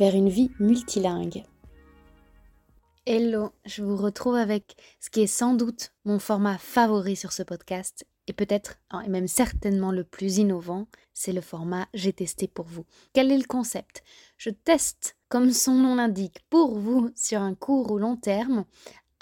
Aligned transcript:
vers 0.00 0.14
une 0.14 0.30
vie 0.30 0.50
multilingue. 0.58 1.44
Hello, 3.04 3.52
je 3.66 3.82
vous 3.82 3.98
retrouve 3.98 4.34
avec 4.34 4.74
ce 4.98 5.10
qui 5.10 5.20
est 5.20 5.26
sans 5.26 5.52
doute 5.52 5.92
mon 6.06 6.18
format 6.18 6.56
favori 6.56 7.16
sur 7.16 7.32
ce 7.32 7.42
podcast 7.42 8.06
et 8.26 8.32
peut-être, 8.32 8.78
hein, 8.90 9.02
et 9.02 9.10
même 9.10 9.28
certainement 9.28 9.92
le 9.92 10.04
plus 10.04 10.38
innovant, 10.38 10.86
c'est 11.12 11.34
le 11.34 11.42
format 11.42 11.86
J'ai 11.92 12.14
testé 12.14 12.48
pour 12.48 12.64
vous. 12.64 12.86
Quel 13.12 13.30
est 13.30 13.36
le 13.36 13.44
concept? 13.44 14.02
Je 14.38 14.48
teste, 14.48 15.18
comme 15.28 15.52
son 15.52 15.74
nom 15.74 15.96
l'indique, 15.96 16.38
pour 16.48 16.78
vous 16.78 17.10
sur 17.14 17.42
un 17.42 17.54
court 17.54 17.92
ou 17.92 17.98
long 17.98 18.16
terme, 18.16 18.64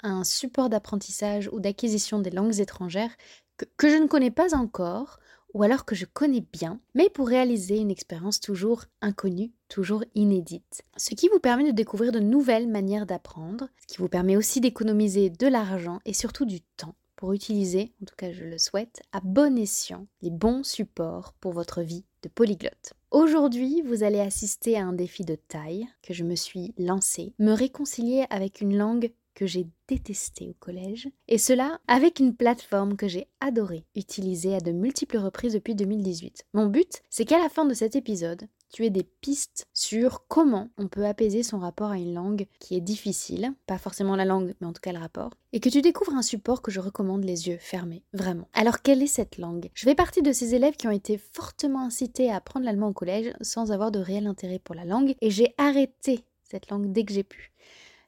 un 0.01 0.23
support 0.23 0.69
d'apprentissage 0.69 1.49
ou 1.51 1.59
d'acquisition 1.59 2.19
des 2.19 2.31
langues 2.31 2.61
étrangères 2.61 3.17
que, 3.57 3.65
que 3.75 3.89
je 3.89 3.97
ne 3.97 4.07
connais 4.07 4.31
pas 4.31 4.55
encore 4.55 5.18
ou 5.53 5.63
alors 5.63 5.85
que 5.85 5.95
je 5.95 6.05
connais 6.05 6.43
bien, 6.53 6.79
mais 6.93 7.09
pour 7.09 7.27
réaliser 7.27 7.77
une 7.77 7.91
expérience 7.91 8.39
toujours 8.39 8.85
inconnue, 9.01 9.51
toujours 9.67 10.03
inédite. 10.15 10.83
Ce 10.97 11.15
qui 11.15 11.29
vous 11.29 11.39
permet 11.39 11.65
de 11.65 11.75
découvrir 11.75 12.11
de 12.11 12.19
nouvelles 12.19 12.67
manières 12.67 13.05
d'apprendre, 13.05 13.69
ce 13.81 13.87
qui 13.87 13.97
vous 13.97 14.09
permet 14.09 14.37
aussi 14.37 14.61
d'économiser 14.61 15.29
de 15.29 15.47
l'argent 15.47 15.99
et 16.05 16.13
surtout 16.13 16.45
du 16.45 16.61
temps 16.61 16.95
pour 17.15 17.33
utiliser, 17.33 17.91
en 18.01 18.05
tout 18.05 18.15
cas 18.15 18.31
je 18.31 18.45
le 18.45 18.57
souhaite, 18.57 19.01
à 19.11 19.19
bon 19.19 19.57
escient 19.57 20.07
les 20.21 20.29
bons 20.29 20.63
supports 20.63 21.33
pour 21.41 21.51
votre 21.51 21.81
vie 21.81 22.05
de 22.23 22.29
polyglotte. 22.29 22.93
Aujourd'hui, 23.11 23.81
vous 23.81 24.03
allez 24.03 24.21
assister 24.21 24.77
à 24.77 24.85
un 24.85 24.93
défi 24.93 25.25
de 25.25 25.35
taille 25.35 25.87
que 26.01 26.13
je 26.13 26.23
me 26.23 26.35
suis 26.35 26.73
lancé, 26.77 27.33
me 27.39 27.51
réconcilier 27.51 28.25
avec 28.29 28.61
une 28.61 28.77
langue 28.77 29.11
que 29.33 29.45
j'ai 29.45 29.67
détesté 29.87 30.49
au 30.49 30.53
collège, 30.59 31.09
et 31.27 31.37
cela 31.37 31.79
avec 31.87 32.19
une 32.19 32.35
plateforme 32.35 32.95
que 32.95 33.07
j'ai 33.07 33.27
adoré 33.39 33.85
utiliser 33.95 34.55
à 34.55 34.59
de 34.59 34.71
multiples 34.71 35.17
reprises 35.17 35.53
depuis 35.53 35.75
2018. 35.75 36.45
Mon 36.53 36.67
but, 36.67 37.01
c'est 37.09 37.25
qu'à 37.25 37.39
la 37.39 37.49
fin 37.49 37.65
de 37.65 37.73
cet 37.73 37.95
épisode, 37.95 38.47
tu 38.71 38.85
aies 38.85 38.91
des 38.91 39.03
pistes 39.03 39.67
sur 39.73 40.27
comment 40.27 40.69
on 40.77 40.87
peut 40.87 41.05
apaiser 41.05 41.41
son 41.41 41.57
rapport 41.57 41.89
à 41.89 41.97
une 41.97 42.13
langue 42.13 42.45
qui 42.59 42.75
est 42.75 42.81
difficile, 42.81 43.53
pas 43.65 43.79
forcément 43.79 44.15
la 44.15 44.25
langue, 44.25 44.53
mais 44.61 44.67
en 44.67 44.73
tout 44.73 44.81
cas 44.81 44.91
le 44.91 44.99
rapport, 44.99 45.31
et 45.53 45.59
que 45.59 45.69
tu 45.69 45.81
découvres 45.81 46.13
un 46.15 46.21
support 46.21 46.61
que 46.61 46.71
je 46.71 46.79
recommande 46.79 47.23
les 47.23 47.47
yeux 47.47 47.57
fermés, 47.59 48.03
vraiment. 48.13 48.47
Alors 48.53 48.81
quelle 48.81 49.01
est 49.01 49.07
cette 49.07 49.37
langue? 49.37 49.71
Je 49.73 49.85
fais 49.85 49.95
partie 49.95 50.21
de 50.21 50.31
ces 50.31 50.53
élèves 50.53 50.75
qui 50.75 50.87
ont 50.87 50.91
été 50.91 51.17
fortement 51.17 51.81
incités 51.81 52.29
à 52.29 52.35
apprendre 52.35 52.65
l'allemand 52.65 52.89
au 52.89 52.93
collège 52.93 53.33
sans 53.41 53.71
avoir 53.71 53.91
de 53.91 53.99
réel 53.99 54.27
intérêt 54.27 54.59
pour 54.59 54.75
la 54.75 54.85
langue, 54.85 55.15
et 55.21 55.31
j'ai 55.31 55.55
arrêté 55.57 56.23
cette 56.43 56.69
langue 56.69 56.91
dès 56.91 57.03
que 57.03 57.13
j'ai 57.13 57.23
pu. 57.23 57.51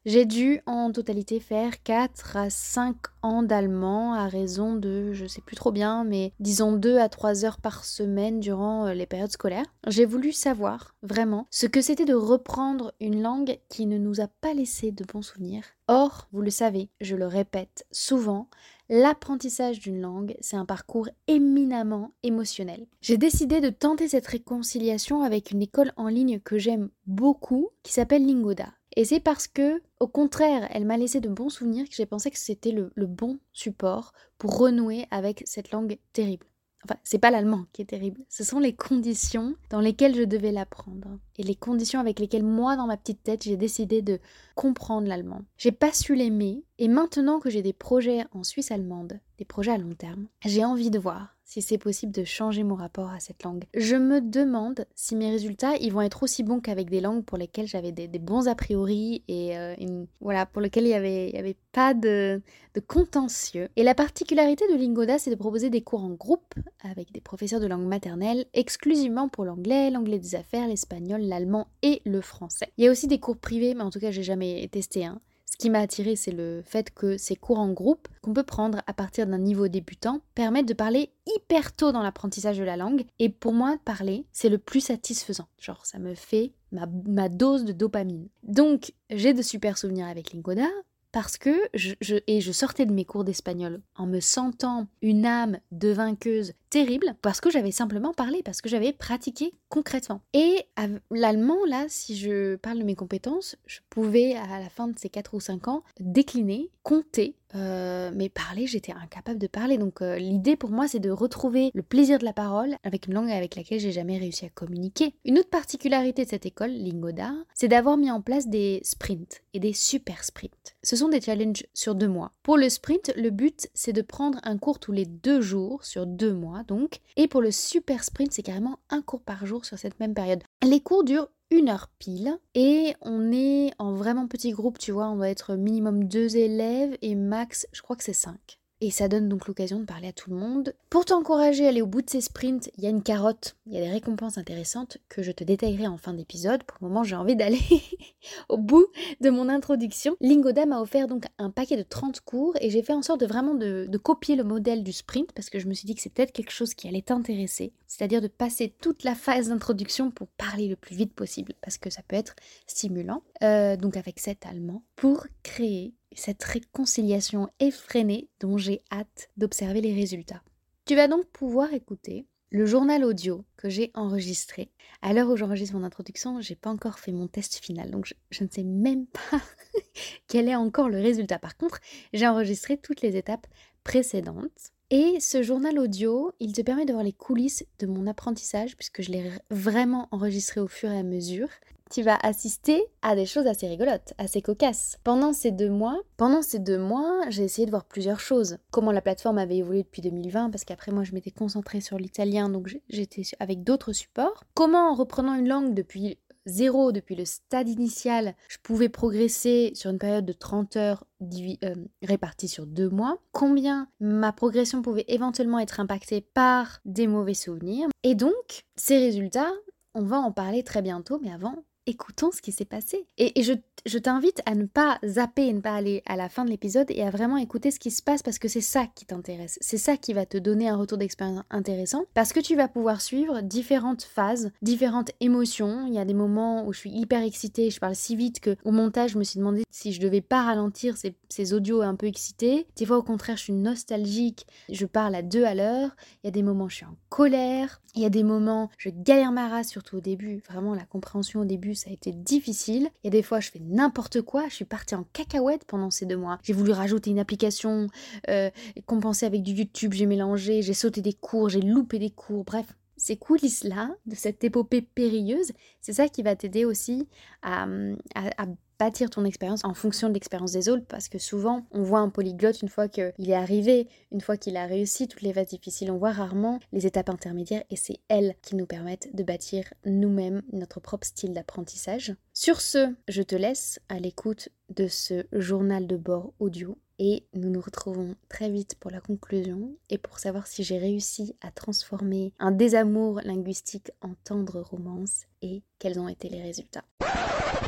J'ai 0.04 0.26
dû 0.26 0.62
en 0.66 0.92
totalité 0.92 1.40
faire 1.40 1.84
4 1.84 2.36
à 2.36 2.50
5 2.50 2.96
ans 3.22 3.44
d'allemand 3.44 4.16
à 4.16 4.28
raison 4.28 4.76
de, 4.76 5.14
je 5.14 5.28
sais 5.28 5.42
plus 5.42 5.56
trop 5.56 5.72
bien, 5.72 6.04
mais 6.04 6.34
disons 6.40 6.74
2 6.74 6.98
à 6.98 7.08
3 7.08 7.46
heures 7.46 7.60
par 7.60 7.86
semaine 7.86 8.40
durant 8.40 8.88
euh, 8.88 8.94
les 8.96 9.06
périodes 9.06 9.32
scolaires. 9.32 9.68
J'ai 9.86 10.06
voulu 10.06 10.32
savoir 10.32 10.96
vraiment 11.04 11.46
ce 11.52 11.68
que 11.68 11.82
c'était 11.82 12.06
de 12.06 12.16
reprendre 12.16 12.94
une 13.00 13.22
langue 13.22 13.60
qui 13.70 13.86
ne 13.86 14.00
nous 14.00 14.22
a 14.22 14.28
pas 14.28 14.56
laissé 14.56 14.92
de 14.92 15.04
bons 15.04 15.22
souvenirs. 15.22 15.66
Or, 15.88 16.28
vous 16.32 16.42
le 16.42 16.50
savez, 16.50 16.90
je 17.00 17.16
le 17.16 17.28
répète 17.28 17.86
souvent, 17.92 18.48
L'apprentissage 18.94 19.80
d'une 19.80 20.02
langue, 20.02 20.36
c'est 20.42 20.58
un 20.58 20.66
parcours 20.66 21.08
éminemment 21.28 22.12
émotionnel. 22.24 22.88
J'ai 23.00 23.18
décidé 23.18 23.62
de 23.62 23.70
tenter 23.70 24.10
cette 24.10 24.28
réconciliation 24.28 25.22
avec 25.22 25.52
une 25.52 25.62
école 25.62 25.94
en 25.96 26.10
ligne 26.10 26.42
que 26.42 26.58
j'aime 26.58 26.90
beaucoup, 27.06 27.70
qui 27.84 27.94
s'appelle 27.94 28.28
Lingoda. 28.28 28.68
Et 28.96 29.06
c'est 29.06 29.20
parce 29.20 29.48
que, 29.48 29.82
au 30.00 30.08
contraire, 30.08 30.68
elle 30.72 30.86
m'a 30.86 30.98
laissé 30.98 31.22
de 31.22 31.30
bons 31.30 31.50
souvenirs 31.50 31.88
que 31.88 31.96
j'ai 31.96 32.06
pensé 32.06 32.30
que 32.30 32.38
c'était 32.38 32.72
le, 32.72 32.92
bon 33.06 33.40
support 33.54 34.14
pour 34.38 34.58
renouer 34.58 35.08
avec 35.12 35.44
cette 35.46 35.72
langue 35.72 35.98
terrible. 36.14 36.46
Enfin, 36.84 37.00
c'est 37.04 37.20
pas 37.20 37.30
l'allemand 37.30 37.66
qui 37.74 37.84
est 37.84 37.86
terrible, 37.86 38.22
ce 38.28 38.44
sont 38.44 38.58
les 38.58 38.74
conditions 38.74 39.54
dans 39.70 39.82
lesquelles 39.82 40.16
je 40.16 40.24
devais 40.24 40.52
l'apprendre 40.52 41.20
et 41.38 41.44
les 41.44 41.54
conditions 41.54 42.00
avec 42.00 42.20
lesquelles 42.20 42.44
moi, 42.44 42.76
dans 42.76 42.88
ma 42.88 42.98
petite 42.98 43.22
tête, 43.22 43.44
j'ai 43.44 43.56
décidé 43.56 44.02
de 44.02 44.20
comprendre 44.56 45.08
l'allemand. 45.08 45.44
J'ai 45.58 45.72
pas 45.72 45.94
su 45.94 46.16
l'aimer 46.16 46.64
et 46.80 46.88
maintenant 46.88 47.40
que 47.40 47.52
j'ai 47.52 47.62
des 47.62 47.72
projets 47.72 48.26
en 48.32 48.44
Suisse 48.44 48.72
allemande, 48.72 49.20
des 49.38 49.46
projets 49.46 49.74
à 49.74 49.78
long 49.78 49.94
terme, 49.94 50.26
j'ai 50.44 50.66
envie 50.66 50.90
de 50.90 50.98
voir 50.98 51.38
si 51.52 51.62
c'est 51.62 51.78
possible 51.78 52.14
de 52.14 52.24
changer 52.24 52.64
mon 52.64 52.76
rapport 52.76 53.10
à 53.10 53.20
cette 53.20 53.44
langue. 53.44 53.66
Je 53.74 53.98
me 53.98 54.22
demande 54.22 54.86
si 54.96 55.18
mes 55.18 55.30
résultats 55.30 55.76
ils 55.82 55.92
vont 55.92 56.00
être 56.00 56.24
aussi 56.24 56.44
bons 56.44 56.62
qu'avec 56.62 56.90
des 56.90 57.02
langues 57.02 57.26
pour 57.26 57.38
lesquelles 57.38 57.68
j'avais 57.68 57.92
des, 57.92 58.08
bons 58.20 58.48
a 58.48 58.56
priori 58.56 59.22
et 59.28 59.58
euh, 59.58 59.76
voilà 60.22 60.46
pour 60.46 60.62
lesquelles 60.62 60.86
il 60.86 60.92
n'y 60.92 60.94
avait, 60.94 61.38
avait 61.38 61.58
pas 61.74 61.94
de, 61.94 62.42
contentieux. 62.88 63.68
Et 63.76 63.84
la 63.84 63.94
particularité 63.94 64.66
de 64.72 64.78
Lingoda, 64.78 65.20
c'est 65.20 65.30
de 65.30 65.36
proposer 65.36 65.70
des 65.70 65.82
cours 65.82 66.06
en 66.06 66.12
groupe 66.12 66.54
avec 66.90 67.12
des 67.12 67.20
professeurs 67.20 67.60
de 67.60 67.68
langue 67.68 67.86
maternelle 67.86 68.46
exclusivement 68.54 69.28
pour 69.28 69.44
l'anglais, 69.44 69.92
l'anglais 69.92 70.20
des 70.20 70.36
affaires, 70.36 70.70
l'espagnol, 70.70 71.20
l'allemand 71.20 71.68
et 71.82 72.02
le 72.06 72.22
français. 72.22 72.72
Il 72.78 72.86
y 72.86 72.88
a 72.88 72.92
aussi 72.92 73.08
des 73.08 73.20
cours 73.20 73.36
privés, 73.36 73.74
mais 73.74 73.84
en 73.84 73.90
tout 73.90 74.00
cas 74.00 74.12
j'ai 74.12 74.24
jamais 74.24 74.66
testé 74.72 75.06
un. 75.06 75.16
Hein 75.16 75.22
qui 75.62 75.70
m'a 75.70 75.82
attiré, 75.82 76.16
c'est 76.16 76.32
le 76.32 76.64
fait 76.66 76.92
que 76.92 77.18
ces 77.18 77.36
cours 77.36 77.60
en 77.60 77.72
groupe, 77.72 78.08
qu'on 78.24 78.34
peut 78.34 78.42
prendre 78.42 78.82
à 78.88 78.94
partir 78.94 79.28
d'un 79.28 79.38
niveau 79.38 79.68
débutant, 79.68 80.22
permettent 80.34 80.68
de 80.68 80.74
parler 80.74 81.12
hyper 81.28 81.76
tôt 81.76 81.92
dans 81.92 82.02
l'apprentissage 82.02 82.58
de 82.58 82.64
la 82.64 82.78
langue. 82.78 83.06
Et 83.20 83.30
pour 83.30 83.54
moi, 83.54 83.78
parler, 83.86 84.26
c'est 84.32 84.50
le 84.50 84.58
plus 84.58 84.82
satisfaisant. 84.82 85.48
Genre, 85.60 85.86
ça 85.86 86.00
me 86.00 86.16
fait 86.16 86.54
ma, 86.72 87.30
dose 87.30 87.64
de 87.64 87.74
dopamine. 87.74 88.28
Donc, 88.42 88.94
j'ai 89.12 89.36
de 89.36 89.44
super 89.44 89.78
souvenirs 89.78 90.08
avec 90.08 90.34
Lingoda, 90.34 90.68
parce 91.12 91.38
que 91.38 91.56
je, 91.74 91.94
et 92.28 92.42
je 92.42 92.52
sortais 92.52 92.86
de 92.86 92.94
mes 92.94 93.06
cours 93.06 93.24
d'espagnol 93.24 93.82
en 93.96 94.06
me 94.06 94.20
sentant 94.20 94.88
une 95.02 95.26
âme 95.26 95.60
de 95.72 95.90
vainqueuse 95.90 96.54
terrible 96.70 97.16
parce 97.22 97.42
que 97.42 97.50
j'avais 97.50 97.72
simplement 97.72 98.14
parlé, 98.14 98.42
parce 98.44 98.62
que 98.62 98.70
j'avais 98.70 98.94
pratiqué 98.94 99.54
concrètement. 99.70 100.22
Et 100.34 100.66
l'allemand, 101.12 101.66
là, 101.68 101.86
si 101.88 102.18
je 102.18 102.56
parle 102.56 102.80
de 102.80 102.84
mes 102.84 102.96
compétences, 102.96 103.56
je 103.66 103.80
pouvais 103.90 104.36
à 104.36 104.60
la 104.60 104.70
fin 104.70 104.88
de 104.88 104.98
ces 104.98 105.10
4 105.10 105.34
ou 105.34 105.40
5 105.40 105.68
ans 105.68 105.84
décliner, 106.00 106.70
compter 106.84 107.36
euh, 107.56 108.12
mais 108.14 108.30
parler, 108.30 108.68
j'étais 108.68 108.94
incapable 108.94 109.40
de 109.40 109.48
parler. 109.48 109.78
Donc 109.78 110.02
euh, 110.02 110.18
l'idée 110.18 110.56
pour 110.56 110.72
moi, 110.72 110.88
c'est 110.88 111.00
de 111.00 111.12
retrouver 111.12 111.72
le 111.74 111.84
plaisir 111.84 112.20
de 112.20 112.26
la 112.26 112.34
parole 112.34 112.76
avec 112.84 113.08
une 113.08 113.14
langue 113.14 113.32
avec 113.32 113.56
laquelle 113.56 113.80
j'ai 113.80 113.92
jamais 113.92 114.18
réussi 114.18 114.46
à 114.46 114.50
communiquer. 114.50 115.14
Une 115.26 115.40
autre 115.40 115.50
particularité 115.50 116.26
de 116.26 116.30
cette 116.30 116.46
école, 116.46 116.72
Lingoda, 116.72 117.34
c'est 117.54 117.68
d'avoir 117.68 117.98
mis 117.98 118.12
en 118.12 118.22
place 118.22 118.48
des 118.48 118.80
sprints 118.84 119.42
et 119.54 119.60
des 119.60 119.74
super 119.74 120.24
sprints. 120.24 120.76
Ce 120.84 120.96
sont 120.96 121.10
des 121.10 121.22
challenges 121.22 121.66
sur 121.74 121.96
deux 121.96 122.08
mois. 122.08 122.32
Pour 122.44 122.58
le 122.58 122.70
sprint, 122.70 123.12
le 123.16 123.30
but, 123.30 123.70
c'est 123.74 123.94
de 123.94 124.02
prendre 124.02 124.40
un 124.44 124.58
cours 124.58 124.80
tous 124.80 124.92
les 124.92 125.06
deux 125.06 125.42
jours, 125.42 125.84
sur 125.84 126.06
deux 126.06 126.34
mois 126.34 126.64
donc. 126.68 127.00
Et 127.18 127.28
pour 127.28 127.42
le 127.42 127.52
super 127.52 128.04
sprint, 128.04 128.32
c'est 128.32 128.44
carrément 128.44 128.80
un 128.90 129.02
cours 129.02 129.22
par 129.22 129.46
jour 129.46 129.66
sur 129.66 129.78
cette 129.78 130.00
même 130.00 130.14
période. 130.14 130.44
Les 130.64 130.80
cours 130.80 131.04
durent 131.04 131.28
une 131.50 131.70
heure 131.70 131.90
pile 131.98 132.38
et 132.54 132.94
on 133.02 133.32
est 133.32 133.72
en 133.80 133.94
vraiment 133.94 134.28
petit 134.28 134.52
groupe, 134.52 134.78
tu 134.78 134.92
vois, 134.92 135.10
on 135.10 135.16
doit 135.16 135.30
être 135.30 135.56
minimum 135.56 136.06
deux 136.06 136.38
élèves 136.38 136.98
et 137.02 137.16
max, 137.16 137.68
je 137.74 137.82
crois 137.82 137.96
que 137.96 138.04
c'est 138.04 138.14
cinq. 138.14 138.61
Et 138.84 138.90
ça 138.90 139.08
donne 139.08 139.30
donc 139.30 139.48
l'occasion 139.48 139.80
de 139.80 139.86
parler 139.86 140.08
à 140.08 140.12
tout 140.12 140.32
le 140.32 140.36
monde. 140.36 140.74
Pour 140.90 141.06
t'encourager 141.06 141.68
à 141.68 141.70
aller 141.70 141.84
au 141.84 141.88
bout 141.88 142.02
de 142.02 142.10
ces 142.10 142.20
sprints, 142.20 142.72
il 142.78 142.84
y 142.84 142.88
a 142.88 142.90
une 142.90 143.04
carotte, 143.04 143.56
il 143.68 143.74
y 143.74 143.78
a 143.78 143.82
des 143.82 143.92
récompenses 143.92 144.40
intéressantes 144.40 144.98
que 145.08 145.22
je 145.22 145.32
te 145.32 145.44
détaillerai 145.44 145.86
en 145.86 145.98
fin 145.98 146.16
d'épisode. 146.16 146.64
Pour 146.64 146.80
le 146.82 146.88
moment, 146.88 147.04
j'ai 147.04 147.16
envie 147.16 147.36
d'aller 147.36 147.60
au 148.50 148.58
bout 148.58 148.88
de 149.22 149.30
mon 149.30 149.50
introduction. 149.50 150.16
Lingoda 150.20 150.66
m'a 150.66 150.82
offert 150.82 151.08
donc 151.08 151.26
un 151.38 151.52
paquet 151.52 151.78
de 151.78 151.84
30 151.84 152.22
cours 152.22 152.56
et 152.60 152.72
j'ai 152.72 152.82
fait 152.82 152.94
en 152.94 153.04
sorte 153.04 153.22
de 153.22 153.28
vraiment 153.28 153.54
de, 153.54 153.88
copier 154.02 154.36
le 154.36 154.44
modèle 154.44 154.84
du 154.84 154.94
sprint 154.94 155.32
parce 155.34 155.52
que 155.52 155.60
je 155.60 155.68
me 155.68 155.76
suis 155.76 155.86
dit 155.86 155.94
que 155.94 156.02
c'est 156.02 156.12
peut-être 156.12 156.32
quelque 156.32 156.52
chose 156.52 156.74
qui 156.74 156.88
allait 156.88 157.04
t'intéresser. 157.04 157.74
C'est-à-dire 157.86 158.20
de 158.20 158.28
passer 158.28 158.74
toute 158.82 159.04
la 159.04 159.14
phase 159.14 159.50
d'introduction 159.50 160.10
pour 160.10 160.28
parler 160.30 160.68
le 160.68 160.76
plus 160.76 160.96
vite 160.96 161.14
possible 161.14 161.54
parce 161.62 161.78
que 161.78 161.92
ça 161.92 162.02
peut 162.02 162.16
être 162.16 162.36
stimulant. 162.66 163.22
Euh, 163.44 163.78
donc 163.78 163.96
avec 163.96 164.20
cet 164.20 164.48
allemand 164.48 164.82
pour 164.96 165.28
créer 165.44 165.94
cette 166.14 166.44
réconciliation 166.44 167.50
effrénée 167.60 168.30
dont 168.40 168.58
j'ai 168.58 168.82
hâte 168.92 169.30
d'observer 169.38 169.82
les 169.82 169.94
résultats. 169.94 170.44
Tu 170.86 170.96
vas 170.96 171.08
donc 171.08 171.26
pouvoir 171.28 171.74
écouter 171.74 172.26
le 172.52 172.66
journal 172.66 173.06
audio 173.06 173.46
que 173.56 173.70
j'ai 173.70 173.92
enregistré. 173.94 174.72
À 175.02 175.14
l'heure 175.14 175.30
où 175.30 175.38
j'enregistre 175.38 175.76
mon 175.76 175.86
introduction, 175.86 176.42
j'ai 176.42 176.56
pas 176.56 176.70
encore 176.70 177.00
fait 177.00 177.14
mon 177.14 177.28
test 177.28 177.56
final, 177.64 177.90
donc 177.92 178.14
je, 178.30 178.44
ne 178.44 178.50
sais 178.50 178.64
même 178.64 179.06
pas 179.08 179.42
quel 180.28 180.50
est 180.50 180.56
encore 180.56 180.90
le 180.90 181.00
résultat. 181.00 181.40
Par 181.40 181.56
contre, 181.56 181.80
j'ai 182.12 182.28
enregistré 182.28 182.78
toutes 182.78 183.02
les 183.02 183.16
étapes 183.16 183.48
précédentes. 183.84 184.74
Et 184.90 185.22
ce 185.22 185.42
journal 185.42 185.80
audio, 185.80 186.34
il 186.42 186.52
te 186.52 186.62
permet 186.62 186.86
de 186.86 186.92
voir 186.92 187.06
les 187.06 187.14
coulisses 187.14 187.66
de 187.80 187.88
mon 187.88 188.06
apprentissage, 188.08 188.76
puisque 188.76 189.02
je 189.02 189.12
l'ai 189.12 189.32
vraiment 189.50 190.10
enregistré 190.12 190.60
au 190.60 190.68
fur 190.68 190.92
et 190.92 191.00
à 191.00 191.04
mesure 191.04 191.48
tu 191.92 192.04
vas 192.04 192.18
assister 192.24 192.82
à 193.02 193.16
des 193.16 193.26
choses 193.26 193.48
assez 193.48 193.68
rigolotes, 193.68 194.14
assez 194.18 194.42
cocasses. 194.42 194.98
Pendant 195.04 195.34
ces 195.34 195.52
deux 195.52 195.70
mois, 195.70 196.00
pendant 196.18 196.42
ces 196.42 196.60
deux 196.60 196.78
mois, 196.78 197.22
j'ai 197.30 197.44
essayé 197.44 197.66
de 197.66 197.72
voir 197.72 197.86
plusieurs 197.86 198.20
choses. 198.20 198.58
Comment 198.72 198.92
la 198.92 199.02
plateforme 199.02 199.38
avait 199.38 199.58
évolué 199.58 199.84
depuis 199.84 200.02
2020, 200.02 200.50
parce 200.50 200.64
qu'après 200.64 200.92
moi 200.92 201.04
je 201.04 201.14
m'étais 201.14 201.32
concentrée 201.32 201.82
sur 201.82 201.98
l'italien, 201.98 202.50
donc 202.50 202.76
j'étais 202.90 203.24
avec 203.40 203.64
d'autres 203.64 203.92
supports. 203.92 204.44
Comment 204.54 204.92
en 204.92 204.96
reprenant 204.96 205.36
une 205.36 205.50
langue 205.50 205.74
depuis 205.74 206.18
zéro, 206.46 206.92
depuis 206.92 207.16
le 207.16 207.26
stade 207.26 207.70
initial, 207.70 208.36
je 208.48 208.58
pouvais 208.64 208.90
progresser 208.90 209.72
sur 209.76 209.92
une 209.92 210.00
période 210.00 210.26
de 210.26 210.34
30 210.34 210.76
heures 210.78 211.06
euh, 211.22 211.76
répartie 212.02 212.48
sur 212.48 212.66
deux 212.66 212.90
mois, 212.90 213.20
combien 213.32 213.90
ma 214.00 214.32
progression 214.32 214.82
pouvait 214.82 215.06
éventuellement 215.08 215.60
être 215.60 215.80
impactée 215.80 216.22
par 216.22 216.80
des 216.86 217.08
mauvais 217.08 217.34
souvenirs? 217.34 217.90
Et 218.04 218.16
donc, 218.16 218.64
ces 218.76 218.98
résultats, 218.98 219.52
on 219.94 220.04
va 220.04 220.18
en 220.18 220.32
parler 220.32 220.64
très 220.64 220.82
bientôt, 220.82 221.20
mais 221.22 221.32
avant, 221.32 221.64
écoutons 221.88 222.32
ce 222.32 222.42
qui 222.42 222.52
s'est 222.52 222.66
passé. 222.66 223.06
Et, 223.18 223.42
je, 223.44 223.98
t'invite 223.98 224.42
à 224.46 224.56
ne 224.56 224.66
pas 224.66 225.00
zapper 225.06 225.48
et 225.48 225.54
ne 225.54 225.62
pas 225.62 225.76
aller 225.76 226.04
à 226.06 226.16
la 226.16 226.30
fin 226.30 226.46
de 226.46 226.50
l'épisode 226.50 226.88
et 226.90 227.04
à 227.04 227.10
vraiment 227.10 227.38
écouter 227.38 227.72
ce 227.72 227.80
qui 227.80 227.92
se 227.92 228.02
passe 228.02 228.24
parce 228.24 228.40
que 228.40 228.48
c'est 228.48 228.62
ça 228.62 228.88
qui 228.94 229.06
t'intéresse. 229.06 229.58
C'est 229.62 229.78
ça 229.78 229.98
qui 229.98 230.14
va 230.14 230.26
te 230.26 230.38
donner 230.38 230.70
un 230.70 230.76
retour 230.76 230.98
d'expérience 230.98 231.44
intéressant 231.50 232.04
parce 232.14 232.34
que 232.34 232.40
tu 232.40 232.56
vas 232.56 232.68
pouvoir 232.68 233.02
suivre 233.02 233.42
différentes 233.42 234.04
phases, 234.04 234.52
différentes 234.62 235.12
émotions. 235.20 235.86
Il 235.88 235.94
y 235.94 236.00
a 236.00 236.06
des 236.06 236.14
moments 236.14 236.66
où 236.66 236.74
je 236.74 236.80
suis 236.80 236.92
hyper 236.92 237.24
excitée, 237.24 237.70
je 237.70 237.80
parle 237.80 237.96
si 237.96 238.16
vite 238.16 238.40
que 238.40 238.56
au 238.64 238.72
montage, 238.72 239.12
je 239.12 239.18
me 239.18 239.24
suis 239.24 239.40
demandé 239.40 239.64
si 239.72 239.94
je 239.94 240.02
devais 240.02 240.22
pas 240.22 240.44
ralentir 240.44 240.98
ces, 240.98 241.16
ces 241.30 241.54
audios 241.54 241.82
un 241.82 241.96
peu 241.96 242.08
excités. 242.08 242.68
Des 242.76 242.86
fois, 242.86 242.98
au 242.98 243.04
contraire, 243.04 243.38
je 243.38 243.44
suis 243.44 243.54
nostalgique, 243.54 244.46
je 244.70 244.86
parle 244.86 245.16
à 245.16 245.22
deux 245.22 245.44
à 245.44 245.56
l'heure. 245.56 245.96
Il 246.24 246.28
y 246.28 246.30
a 246.30 246.32
des 246.32 246.44
moments, 246.44 246.70
je 246.70 246.76
suis 246.78 246.86
en 246.86 246.96
colère. 247.10 247.82
Il 247.96 248.02
y 248.02 248.06
a 248.06 248.10
des 248.10 248.24
moments, 248.24 248.70
je 248.78 248.90
galère 248.90 249.32
ma 249.32 249.50
race, 249.50 249.70
surtout 249.70 249.98
au 249.98 250.02
début. 250.02 250.42
Vraiment, 250.50 250.74
la 250.74 250.86
compréhension 250.86 251.42
au 251.42 251.46
début, 251.46 251.71
ça 251.76 251.90
a 251.90 251.94
été 251.94 252.12
difficile. 252.12 252.90
Il 253.04 253.08
y 253.08 253.10
a 253.10 253.12
des 253.12 253.24
fois, 253.24 253.40
je 253.40 253.50
fais 253.50 253.60
n'importe 253.60 254.22
quoi. 254.22 254.48
Je 254.50 254.56
suis 254.56 254.66
partie 254.66 254.96
en 254.96 255.06
cacahuète 255.14 255.66
pendant 255.66 255.90
ces 255.90 256.06
deux 256.06 256.18
mois. 256.18 256.40
J'ai 256.44 256.54
voulu 256.54 256.72
rajouter 256.72 257.10
une 257.10 257.20
application, 257.20 257.88
euh, 258.30 258.50
compenser 258.86 259.26
avec 259.26 259.44
du 259.44 259.52
YouTube, 259.52 259.94
j'ai 259.94 260.06
mélangé, 260.06 260.62
j'ai 260.62 260.74
sauté 260.74 261.02
des 261.02 261.14
cours, 261.14 261.50
j'ai 261.50 261.62
loupé 261.62 262.00
des 262.00 262.10
cours. 262.10 262.44
Bref, 262.44 262.66
ces 263.02 263.18
coulisses-là, 263.18 263.96
de 264.06 264.14
cette 264.14 264.44
épopée 264.44 264.82
périlleuse, 264.82 265.54
c'est 265.82 265.94
ça 265.94 266.08
qui 266.08 266.22
va 266.22 266.36
t'aider 266.36 266.66
aussi 266.66 267.08
à, 267.42 267.66
à, 268.14 268.46
bâtir 268.78 269.10
ton 269.10 269.26
expérience 269.26 269.64
en 269.64 269.76
fonction 269.76 270.10
de 270.10 270.14
l'expérience 270.16 270.54
des 270.54 270.68
autres 270.68 270.86
parce 270.88 271.08
que 271.08 271.20
souvent 271.20 271.68
on 271.70 271.84
voit 271.84 272.00
un 272.00 272.10
polyglotte 272.10 272.64
une 272.64 272.70
fois 272.70 272.88
qu'il 272.88 273.12
est 273.18 273.34
arrivé, 273.34 273.88
une 274.12 274.22
fois 274.22 274.38
qu'il 274.38 274.58
a 274.58 274.66
réussi 274.66 275.08
toutes 275.08 275.22
les 275.22 275.34
phases 275.34 275.50
difficiles, 275.50 275.92
on 275.92 275.98
voit 275.98 276.12
rarement 276.12 276.60
les 276.72 276.88
étapes 276.88 277.10
intermédiaires 277.10 277.64
et 277.70 277.76
c'est 277.76 278.00
elles 278.08 278.36
qui 278.42 278.56
nous 278.56 278.66
permettent 278.66 279.16
de 279.16 279.22
bâtir 279.22 279.72
nous-mêmes 279.86 280.42
notre 280.52 280.80
propre 280.80 281.06
style 281.06 281.34
d'apprentissage. 281.34 282.16
Sur 282.34 282.60
ce, 282.60 282.94
je 283.08 283.22
te 283.22 283.36
laisse 283.36 283.80
à 283.88 284.00
l'écoute 284.00 284.50
de 284.70 284.88
ce 284.88 285.26
journal 285.32 285.86
de 285.86 285.98
bord 285.98 286.34
audio 286.40 286.78
et 287.04 287.24
nous 287.34 287.50
nous 287.50 287.60
retrouvons 287.60 288.14
très 288.30 288.52
vite 288.52 288.76
pour 288.80 288.92
la 288.92 289.02
conclusion 289.02 289.76
et 289.90 289.98
pour 289.98 290.20
savoir 290.20 290.46
si 290.46 290.64
j'ai 290.64 290.78
réussi 290.78 291.36
à 291.42 291.50
transformer 291.50 292.32
un 292.38 292.52
désamour 292.52 293.22
linguistique 293.24 293.90
en 294.02 294.14
tendre 294.24 294.62
romance 294.62 295.24
et 295.42 295.64
quels 295.80 296.00
ont 296.00 296.08
été 296.08 296.30
les 296.30 296.44
résultats. 296.44 296.84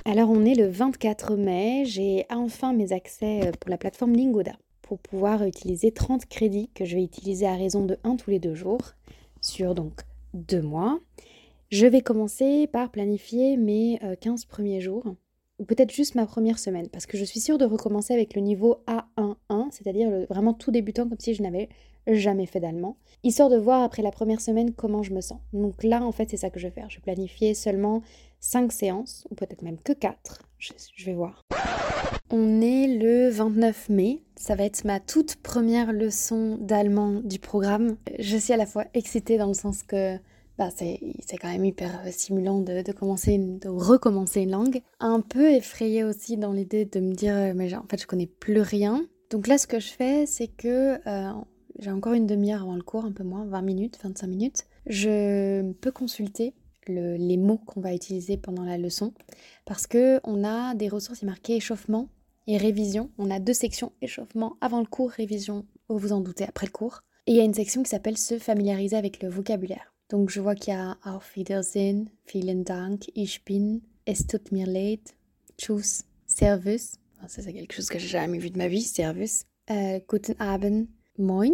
Alors 0.06 0.30
on 0.30 0.46
est 0.46 0.54
le 0.54 0.68
24 0.68 1.36
mai, 1.36 1.84
j'ai 1.86 2.28
enfin 2.30 2.74
mes 2.74 2.94
accès 2.94 3.48
euh, 3.48 3.52
pour 3.60 3.72
la 3.72 3.80
plateforme 3.80 4.14
Lingoda 4.14 4.54
pour 4.84 5.00
pouvoir 5.00 5.44
utiliser 5.44 5.92
30 5.92 6.28
crédits 6.28 6.70
que 6.76 6.86
je 6.86 6.96
vais 6.96 7.04
utiliser 7.04 7.48
à 7.48 7.56
raison 7.56 7.84
de 7.84 7.98
1 8.04 8.18
tous 8.18 8.30
les 8.30 8.40
deux 8.40 8.54
jours 8.54 8.94
sur 9.42 9.74
donc 9.74 10.02
deux 10.36 10.62
mois. 10.62 11.00
Je 11.72 11.88
vais 11.88 12.02
commencer 12.02 12.68
par 12.68 12.92
planifier 12.92 13.58
mes 13.58 14.00
15 14.22 14.44
euh, 14.44 14.48
premiers 14.48 14.80
jours 14.80 15.16
ou 15.64 15.66
peut-être 15.66 15.94
juste 15.94 16.16
ma 16.16 16.26
première 16.26 16.60
semaine 16.60 16.90
parce 16.90 17.06
que 17.06 17.18
je 17.18 17.24
suis 17.24 17.40
sûre 17.40 17.58
de 17.58 17.64
recommencer 17.64 18.14
avec 18.14 18.36
le 18.36 18.42
niveau 18.42 18.84
A11, 18.86 19.68
c'est-à-dire 19.72 20.10
vraiment 20.30 20.54
tout 20.54 20.72
débutant 20.72 21.08
comme 21.08 21.18
si 21.18 21.34
je 21.34 21.42
n'avais 21.42 21.70
jamais 22.06 22.46
fait 22.46 22.60
d'allemand, 22.60 22.98
histoire 23.24 23.50
de 23.50 23.56
voir 23.56 23.82
après 23.82 24.02
la 24.02 24.12
première 24.12 24.42
semaine 24.42 24.74
comment 24.74 25.04
je 25.04 25.14
me 25.14 25.22
sens. 25.22 25.40
Donc 25.54 25.82
là, 25.86 26.04
en 26.04 26.12
fait, 26.12 26.30
c'est 26.30 26.36
ça 26.36 26.50
que 26.50 26.60
je 26.60 26.68
vais 26.68 26.74
faire. 26.74 26.90
Je 26.90 26.98
vais 26.98 27.02
planifier 27.02 27.54
seulement 27.54 28.02
5 28.42 28.74
séances, 28.74 29.26
ou 29.32 29.36
peut-être 29.36 29.62
même 29.62 29.78
que 29.80 29.94
4. 29.94 30.42
Je, 30.58 30.74
je, 30.98 31.06
vais 31.06 31.14
voir. 31.14 31.42
On 32.30 32.60
est 32.60 32.88
le 32.88 33.30
29 33.30 33.88
mai. 33.88 34.22
Ça 34.36 34.56
va 34.56 34.66
être 34.66 34.84
ma 34.84 35.00
toute 35.00 35.38
première 35.38 35.94
leçon 35.94 36.58
d'allemand 36.60 37.22
du 37.24 37.40
programme. 37.40 37.96
Je 38.20 38.36
suis 38.36 38.52
à 38.52 38.58
la 38.58 38.66
fois 38.66 38.84
excitée 38.94 39.38
dans 39.38 39.48
le 39.48 39.54
sens 39.54 39.82
que 39.84 40.18
bah, 40.58 40.70
c'est 40.76 41.00
quand 41.42 41.50
même 41.50 41.66
hyper 41.66 42.02
stimulant 42.12 42.60
de, 42.60 42.82
de, 42.82 42.92
commencer, 42.92 43.38
de 43.38 43.70
recommencer 43.70 44.42
une 44.42 44.52
langue. 44.52 44.82
Un 45.00 45.22
peu 45.22 45.52
effrayée 45.52 46.04
aussi 46.04 46.38
dans 46.38 46.52
l'idée 46.52 46.86
de 46.86 47.00
me 47.00 47.14
dire, 47.14 47.54
mais 47.56 47.74
en 47.74 47.86
fait, 47.90 48.02
je 48.02 48.08
connais 48.08 48.28
plus 48.28 48.62
rien. 48.62 49.06
Donc 49.30 49.48
là, 49.48 49.58
ce 49.58 49.66
que 49.66 49.80
je 49.80 49.90
fais, 49.90 50.26
c'est 50.28 50.48
que 50.48 51.00
euh, 51.08 51.32
j'ai 51.80 51.92
encore 51.92 52.14
une 52.14 52.28
demi-heure 52.28 52.62
avant 52.62 52.76
le 52.76 52.84
cours, 52.84 53.06
un 53.06 53.12
peu 53.12 53.24
moins, 53.24 53.46
20 53.46 53.62
minutes, 53.64 54.00
25 54.04 54.28
minutes. 54.28 54.66
Je 54.86 55.72
peux 55.74 55.92
consulter 55.92 56.54
les 56.88 57.38
mots 57.38 57.58
qu'on 57.58 57.82
va 57.82 57.94
utiliser 57.94 58.38
pendant 58.38 58.64
la 58.64 58.78
leçon 58.78 59.14
parce 59.66 59.88
que 59.88 60.20
on 60.26 60.44
a 60.44 60.76
des 60.76 60.90
ressources 60.90 61.24
marquées 61.24 61.56
échauffement 61.56 62.10
et 62.46 62.58
révision. 62.58 63.10
On 63.18 63.32
a 63.32 63.40
deux 63.40 63.54
sections 63.54 63.94
échauffement 64.02 64.58
avant 64.62 64.80
le 64.80 64.86
cours, 64.86 65.10
révision, 65.10 65.66
vous 65.88 65.98
vous 65.98 66.14
en 66.14 66.20
doutez, 66.20 66.44
après 66.44 66.68
le 66.68 66.72
cours. 66.72 67.02
Et 67.26 67.32
il 67.32 67.38
y 67.38 67.42
a 67.42 67.46
une 67.46 67.54
section 67.54 67.84
qui 67.84 67.90
s'appelle 67.90 68.18
se 68.18 68.38
familiariser 68.38 68.98
avec 68.98 69.24
le 69.24 69.30
vocabulaire. 69.30 69.93
Donc 70.14 70.30
je 70.30 70.40
vois 70.40 70.54
qu'il 70.54 70.76
y 70.76 70.78
a 70.78 70.96
Auf 71.06 71.36
Wiedersehen, 71.36 72.08
Vielen 72.32 72.64
Dank, 72.64 73.10
Ich 73.16 73.44
bin, 73.46 73.80
Es 74.06 74.28
tut 74.28 74.52
mir 74.52 74.68
leid, 74.68 75.00
Tschüss, 75.58 76.06
Servus. 76.28 77.00
ça 77.28 77.42
c'est 77.42 77.52
quelque 77.52 77.74
chose 77.74 77.90
que 77.90 77.98
j'ai 77.98 78.10
jamais 78.10 78.38
vu 78.38 78.52
de 78.52 78.60
ma 78.60 78.68
vie, 78.68 78.84
Servus. 78.84 79.46
Euh, 79.72 80.00
Guten 80.08 80.36
Abend, 80.38 80.86
Moin. 81.18 81.54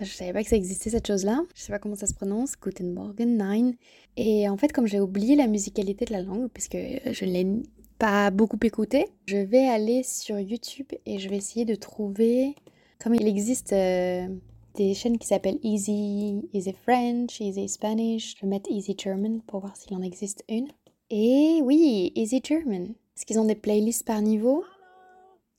Je 0.00 0.04
savais 0.04 0.32
pas 0.32 0.44
que 0.44 0.48
ça 0.48 0.54
existait 0.54 0.90
cette 0.90 1.08
chose-là. 1.08 1.42
Je 1.56 1.62
sais 1.62 1.72
pas 1.72 1.80
comment 1.80 1.96
ça 1.96 2.06
se 2.06 2.14
prononce. 2.14 2.52
Guten 2.62 2.92
Morgen, 2.92 3.36
Nein. 3.36 3.72
Et 4.16 4.48
en 4.48 4.56
fait, 4.56 4.70
comme 4.72 4.86
j'ai 4.86 5.00
oublié 5.00 5.34
la 5.34 5.48
musicalité 5.48 6.04
de 6.04 6.12
la 6.12 6.22
langue, 6.22 6.48
puisque 6.48 6.76
je 6.76 7.24
ne 7.24 7.32
l'ai 7.32 7.62
pas 7.98 8.30
beaucoup 8.30 8.58
écoutée, 8.62 9.06
je 9.26 9.38
vais 9.38 9.66
aller 9.66 10.04
sur 10.04 10.38
YouTube 10.38 10.86
et 11.06 11.18
je 11.18 11.28
vais 11.28 11.38
essayer 11.38 11.64
de 11.64 11.74
trouver. 11.74 12.54
Comme 13.00 13.16
il 13.16 13.26
existe 13.26 13.72
euh, 13.72 14.28
des 14.74 14.94
chaînes 14.94 15.18
qui 15.18 15.26
s'appellent 15.26 15.58
Easy, 15.62 16.48
Easy 16.52 16.72
French, 16.72 17.40
Easy 17.40 17.68
Spanish, 17.68 18.36
je 18.36 18.42
vais 18.42 18.48
mettre 18.48 18.70
Easy 18.70 18.94
German 18.96 19.40
pour 19.42 19.60
voir 19.60 19.76
s'il 19.76 19.96
en 19.96 20.02
existe 20.02 20.44
une. 20.48 20.68
Et 21.10 21.60
oui, 21.62 22.12
Easy 22.14 22.40
German. 22.42 22.94
Est-ce 23.16 23.26
qu'ils 23.26 23.38
ont 23.38 23.44
des 23.44 23.54
playlists 23.54 24.06
par 24.06 24.20
niveau? 24.22 24.64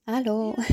Allô? 0.06 0.54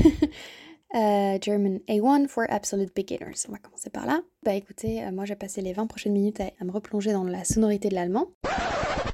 Euh, 0.92 1.38
German 1.40 1.78
A1 1.88 2.26
for 2.26 2.46
Absolute 2.48 2.92
Beginners. 2.96 3.46
On 3.48 3.52
va 3.52 3.58
commencer 3.58 3.90
par 3.90 4.06
là. 4.06 4.22
Bah 4.42 4.54
écoutez, 4.54 5.04
euh, 5.04 5.12
moi 5.12 5.24
j'ai 5.24 5.36
passé 5.36 5.60
les 5.60 5.72
20 5.72 5.86
prochaines 5.86 6.12
minutes 6.12 6.40
à 6.40 6.64
me 6.64 6.72
replonger 6.72 7.12
dans 7.12 7.22
la 7.22 7.44
sonorité 7.44 7.90
de 7.90 7.94
l'allemand. 7.94 8.26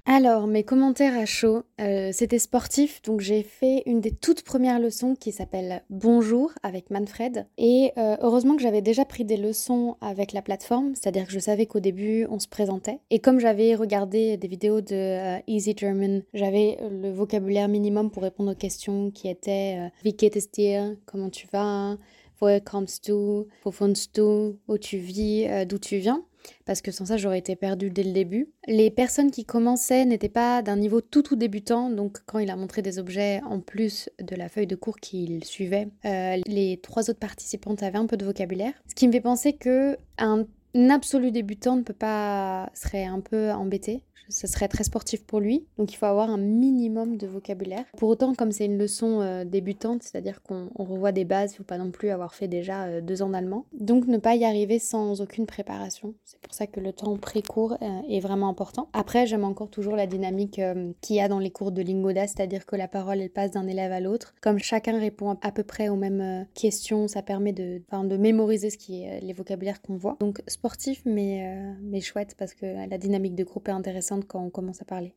Alors, 0.08 0.46
mes 0.46 0.62
commentaires 0.62 1.18
à 1.18 1.26
chaud, 1.26 1.64
euh, 1.80 2.10
c'était 2.12 2.38
sportif, 2.38 3.02
donc 3.02 3.20
j'ai 3.20 3.42
fait 3.42 3.82
une 3.86 4.00
des 4.00 4.12
toutes 4.12 4.42
premières 4.42 4.78
leçons 4.78 5.16
qui 5.16 5.32
s'appelle 5.32 5.82
Bonjour 5.90 6.52
avec 6.62 6.90
Manfred. 6.90 7.48
Et 7.58 7.90
euh, 7.98 8.16
heureusement 8.20 8.54
que 8.54 8.62
j'avais 8.62 8.82
déjà 8.82 9.04
pris 9.04 9.24
des 9.24 9.36
leçons 9.36 9.96
avec 10.00 10.32
la 10.32 10.42
plateforme, 10.42 10.94
c'est-à-dire 10.94 11.26
que 11.26 11.32
je 11.32 11.40
savais 11.40 11.66
qu'au 11.66 11.80
début 11.80 12.24
on 12.30 12.38
se 12.38 12.46
présentait. 12.46 13.00
Et 13.10 13.18
comme 13.18 13.40
j'avais 13.40 13.74
regardé 13.74 14.36
des 14.36 14.46
vidéos 14.46 14.80
de 14.80 14.94
euh, 14.94 15.38
Easy 15.48 15.74
German, 15.76 16.22
j'avais 16.34 16.78
le 16.88 17.10
vocabulaire 17.10 17.66
minimum 17.66 18.12
pour 18.12 18.22
répondre 18.22 18.52
aux 18.52 18.56
questions 18.56 19.10
qui 19.10 19.28
étaient 19.28 19.90
Wie 20.04 20.12
geht 20.12 20.36
es 20.36 20.48
dir? 20.52 20.94
Comment 21.06 21.30
tu 21.30 21.48
vas? 21.52 21.98
Woher 22.40 22.60
kommst 22.60 23.08
du? 23.08 23.48
Wo 23.64 23.72
wohnst 23.80 24.14
du? 24.14 24.56
Où 24.68 24.78
tu 24.78 24.98
vis? 24.98 25.48
D'où 25.66 25.78
tu 25.78 25.96
viens? 25.96 26.22
Parce 26.64 26.82
que 26.82 26.90
sans 26.90 27.06
ça 27.06 27.16
j'aurais 27.16 27.38
été 27.38 27.56
perdue 27.56 27.90
dès 27.90 28.02
le 28.02 28.12
début. 28.12 28.50
Les 28.66 28.90
personnes 28.90 29.30
qui 29.30 29.44
commençaient 29.44 30.04
n'étaient 30.04 30.28
pas 30.28 30.62
d'un 30.62 30.76
niveau 30.76 31.00
tout 31.00 31.22
tout 31.22 31.36
débutant, 31.36 31.90
donc 31.90 32.18
quand 32.26 32.38
il 32.38 32.50
a 32.50 32.56
montré 32.56 32.82
des 32.82 32.98
objets 32.98 33.40
en 33.48 33.60
plus 33.60 34.10
de 34.20 34.36
la 34.36 34.48
feuille 34.48 34.66
de 34.66 34.76
cours 34.76 34.98
qu'il 34.98 35.44
suivait, 35.44 35.88
euh, 36.04 36.36
les 36.46 36.78
trois 36.82 37.10
autres 37.10 37.18
participantes 37.18 37.82
avaient 37.82 37.98
un 37.98 38.06
peu 38.06 38.16
de 38.16 38.24
vocabulaire. 38.24 38.72
Ce 38.88 38.94
qui 38.94 39.06
me 39.06 39.12
fait 39.12 39.20
penser 39.20 39.52
que 39.54 39.96
un 40.18 40.44
absolu 40.90 41.30
débutant 41.30 41.76
ne 41.76 41.82
peut 41.82 41.94
pas 41.94 42.70
serait 42.74 43.04
un 43.04 43.20
peu 43.20 43.50
embêté 43.50 44.02
ce 44.28 44.46
serait 44.46 44.68
très 44.68 44.84
sportif 44.84 45.24
pour 45.24 45.40
lui. 45.40 45.66
Donc 45.78 45.92
il 45.92 45.96
faut 45.96 46.06
avoir 46.06 46.30
un 46.30 46.38
minimum 46.38 47.16
de 47.16 47.26
vocabulaire. 47.26 47.84
Pour 47.96 48.08
autant, 48.08 48.34
comme 48.34 48.52
c'est 48.52 48.66
une 48.66 48.78
leçon 48.78 49.20
euh, 49.20 49.44
débutante, 49.44 50.02
c'est-à-dire 50.02 50.42
qu'on 50.42 50.68
revoit 50.76 51.12
des 51.12 51.24
bases, 51.24 51.52
il 51.52 51.54
ne 51.54 51.58
faut 51.58 51.64
pas 51.64 51.78
non 51.78 51.90
plus 51.90 52.10
avoir 52.10 52.34
fait 52.34 52.48
déjà 52.48 52.84
euh, 52.84 53.00
deux 53.00 53.22
ans 53.22 53.30
d'allemand. 53.30 53.66
Donc 53.72 54.06
ne 54.06 54.18
pas 54.18 54.34
y 54.34 54.44
arriver 54.44 54.78
sans 54.78 55.20
aucune 55.20 55.46
préparation. 55.46 56.14
C'est 56.24 56.40
pour 56.40 56.54
ça 56.54 56.66
que 56.66 56.80
le 56.80 56.92
temps 56.92 57.16
pré-cours 57.16 57.76
euh, 57.82 58.00
est 58.08 58.20
vraiment 58.20 58.48
important. 58.48 58.88
Après, 58.92 59.26
j'aime 59.26 59.44
encore 59.44 59.70
toujours 59.70 59.96
la 59.96 60.06
dynamique 60.06 60.60
qu'il 61.00 61.16
y 61.16 61.20
a 61.20 61.28
dans 61.28 61.38
les 61.38 61.50
cours 61.50 61.72
de 61.72 61.82
Lingoda, 61.82 62.26
c'est-à-dire 62.26 62.66
que 62.66 62.76
la 62.76 62.88
parole, 62.88 63.20
elle 63.20 63.30
passe 63.30 63.52
d'un 63.52 63.66
élève 63.66 63.92
à 63.92 64.00
l'autre. 64.00 64.34
Comme 64.40 64.58
chacun 64.58 64.98
répond 64.98 65.36
à 65.42 65.52
peu 65.52 65.62
près 65.62 65.88
aux 65.88 65.96
mêmes 65.96 66.46
questions, 66.54 67.08
ça 67.08 67.22
permet 67.22 67.52
de, 67.52 67.82
de 67.92 68.16
mémoriser 68.16 68.70
ce 68.70 68.78
qui 68.78 69.02
est 69.02 69.20
les 69.20 69.32
vocabulaires 69.32 69.80
qu'on 69.82 69.96
voit. 69.96 70.16
Donc 70.20 70.42
sportif, 70.46 71.02
mais, 71.04 71.74
mais 71.82 72.00
chouette 72.00 72.34
parce 72.38 72.54
que 72.54 72.88
la 72.88 72.98
dynamique 72.98 73.34
de 73.34 73.44
groupe 73.44 73.68
est 73.68 73.72
intéressante 73.72 74.05
quand 74.26 74.42
on 74.42 74.50
commence 74.50 74.82
à 74.82 74.84
parler. 74.84 75.14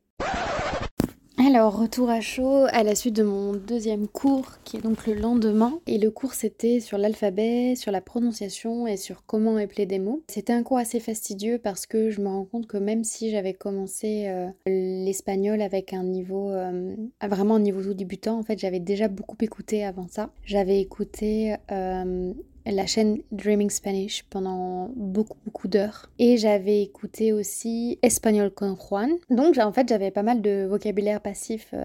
Alors, 1.46 1.78
retour 1.78 2.10
à 2.10 2.20
chaud 2.20 2.66
à 2.70 2.82
la 2.82 2.94
suite 2.94 3.16
de 3.16 3.22
mon 3.22 3.54
deuxième 3.54 4.08
cours, 4.08 4.58
qui 4.62 4.76
est 4.76 4.80
donc 4.80 5.06
le 5.06 5.14
lendemain. 5.14 5.80
Et 5.86 5.96
le 5.96 6.10
cours, 6.10 6.34
c'était 6.34 6.80
sur 6.80 6.98
l'alphabet, 6.98 7.76
sur 7.76 7.90
la 7.92 8.02
prononciation 8.02 8.86
et 8.86 8.98
sur 8.98 9.24
comment 9.24 9.58
épeler 9.58 9.86
des 9.86 9.98
mots. 9.98 10.22
C'était 10.28 10.52
un 10.52 10.62
cours 10.62 10.76
assez 10.76 11.00
fastidieux 11.00 11.58
parce 11.58 11.86
que 11.86 12.10
je 12.10 12.20
me 12.20 12.28
rends 12.28 12.44
compte 12.44 12.66
que 12.66 12.76
même 12.76 13.04
si 13.04 13.30
j'avais 13.30 13.54
commencé 13.54 14.26
euh, 14.28 14.48
l'espagnol 14.66 15.62
avec 15.62 15.94
un 15.94 16.04
niveau, 16.04 16.50
euh, 16.50 16.94
vraiment 17.26 17.54
un 17.54 17.60
niveau 17.60 17.82
tout 17.82 17.94
débutant, 17.94 18.38
en 18.38 18.42
fait, 18.42 18.58
j'avais 18.58 18.80
déjà 18.80 19.08
beaucoup 19.08 19.36
écouté 19.40 19.82
avant 19.84 20.08
ça. 20.08 20.30
J'avais 20.44 20.78
écouté 20.78 21.56
euh, 21.72 22.34
la 22.66 22.86
chaîne 22.86 23.18
Dreaming 23.32 23.70
Spanish 23.70 24.24
pendant 24.30 24.90
beaucoup 24.96 25.38
beaucoup 25.44 25.68
d'heures. 25.68 26.10
Et 26.18 26.36
j'avais 26.36 26.82
écouté 26.82 27.32
aussi 27.32 27.98
Espagnol 28.02 28.50
con 28.50 28.76
Juan. 28.76 29.10
Donc 29.30 29.58
en 29.58 29.72
fait 29.72 29.88
j'avais 29.88 30.10
pas 30.10 30.22
mal 30.22 30.42
de 30.42 30.66
vocabulaire 30.68 31.20
passif 31.20 31.74
euh, 31.74 31.84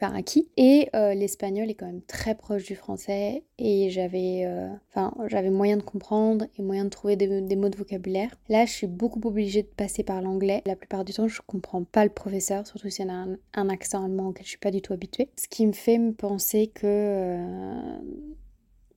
acquis. 0.00 0.48
Et 0.56 0.88
euh, 0.94 1.14
l'espagnol 1.14 1.70
est 1.70 1.74
quand 1.74 1.86
même 1.86 2.02
très 2.02 2.34
proche 2.34 2.64
du 2.64 2.76
français. 2.76 3.44
Et 3.58 3.90
j'avais 3.90 4.44
euh, 4.44 4.68
enfin 4.90 5.14
j'avais 5.28 5.50
moyen 5.50 5.76
de 5.76 5.82
comprendre 5.82 6.46
et 6.58 6.62
moyen 6.62 6.84
de 6.84 6.90
trouver 6.90 7.16
des, 7.16 7.56
mots 7.56 7.68
de 7.68 7.76
vocabulaire. 7.76 8.30
Là 8.48 8.66
je 8.66 8.72
suis 8.72 8.86
beaucoup 8.86 9.20
obligée 9.24 9.62
de 9.62 9.68
passer 9.68 10.02
par 10.02 10.20
l'anglais. 10.20 10.62
La 10.66 10.76
plupart 10.76 11.04
du 11.04 11.12
temps 11.12 11.28
je 11.28 11.40
comprends 11.46 11.84
pas 11.84 12.04
le 12.04 12.10
professeur 12.10 12.66
surtout 12.66 12.90
s'il 12.90 13.06
y 13.06 13.10
a 13.10 13.14
un, 13.14 13.36
un 13.54 13.68
accent 13.68 14.04
allemand 14.04 14.28
auquel 14.28 14.44
je 14.44 14.50
suis 14.50 14.58
pas 14.58 14.70
du 14.70 14.82
tout 14.82 14.92
habituée. 14.92 15.28
Ce 15.36 15.48
qui 15.48 15.66
me 15.66 15.72
fait 15.72 15.98
me 15.98 16.12
penser 16.12 16.68
que 16.68 17.38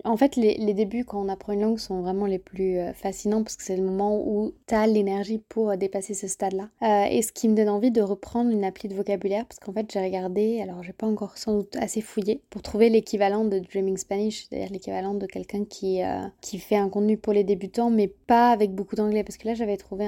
en 0.06 0.16
fait, 0.16 0.36
les, 0.38 0.74
débuts 0.74 1.04
quand 1.04 1.22
on 1.22 1.28
apprend 1.28 1.54
une 1.54 1.62
langue 1.62 1.80
sont 1.80 2.02
vraiment 2.02 2.26
les 2.26 2.40
plus 2.40 2.78
euh, 2.78 2.94
fascinants 2.94 3.44
parce 3.44 3.58
que 3.58 3.64
c'est 3.64 3.76
le 3.76 3.84
moment 3.84 4.18
où 4.18 4.54
tu 4.68 4.74
as 4.74 4.88
l'énergie 4.88 5.40
pour 5.50 5.72
euh, 5.72 5.76
dépasser 5.76 6.14
ce 6.14 6.28
stade-là. 6.28 6.70
Euh, 6.84 7.06
et 7.10 7.22
ce 7.22 7.34
qui 7.34 7.50
me 7.50 7.56
donne 7.56 7.70
envie 7.70 7.92
de 7.92 8.02
reprendre 8.02 8.50
une 8.50 8.64
appli 8.64 8.88
de 8.88 8.96
vocabulaire 8.96 9.46
parce 9.46 9.60
qu'en 9.60 9.74
fait, 9.74 9.92
j'ai 9.92 10.02
regardé, 10.02 10.62
alors 10.62 10.84
j'ai 10.84 10.94
pas 10.94 11.08
encore 11.08 11.38
sans 11.38 11.56
doute 11.56 11.76
assez 11.76 12.02
fouillé, 12.02 12.42
pour 12.50 12.62
trouver 12.62 12.90
l'équivalent 12.90 13.44
de 13.44 13.60
Dreaming 13.60 13.98
Spanish, 13.98 14.46
c'est-à-dire 14.46 14.72
l'équivalent 14.72 15.16
de 15.16 15.26
quelqu'un 15.26 15.66
qui, 15.66 16.02
qui 16.42 16.60
fait 16.60 16.78
un 16.78 16.90
contenu 16.90 17.18
pour 17.18 17.34
les 17.34 17.44
débutants, 17.44 17.90
mais 17.90 18.08
pas 18.08 18.52
avec 18.52 18.74
beaucoup 18.74 18.96
d'anglais. 18.96 19.24
Parce 19.24 19.38
que 19.38 19.48
là, 19.48 19.54
j'avais 19.54 19.78
trouvé 19.78 20.08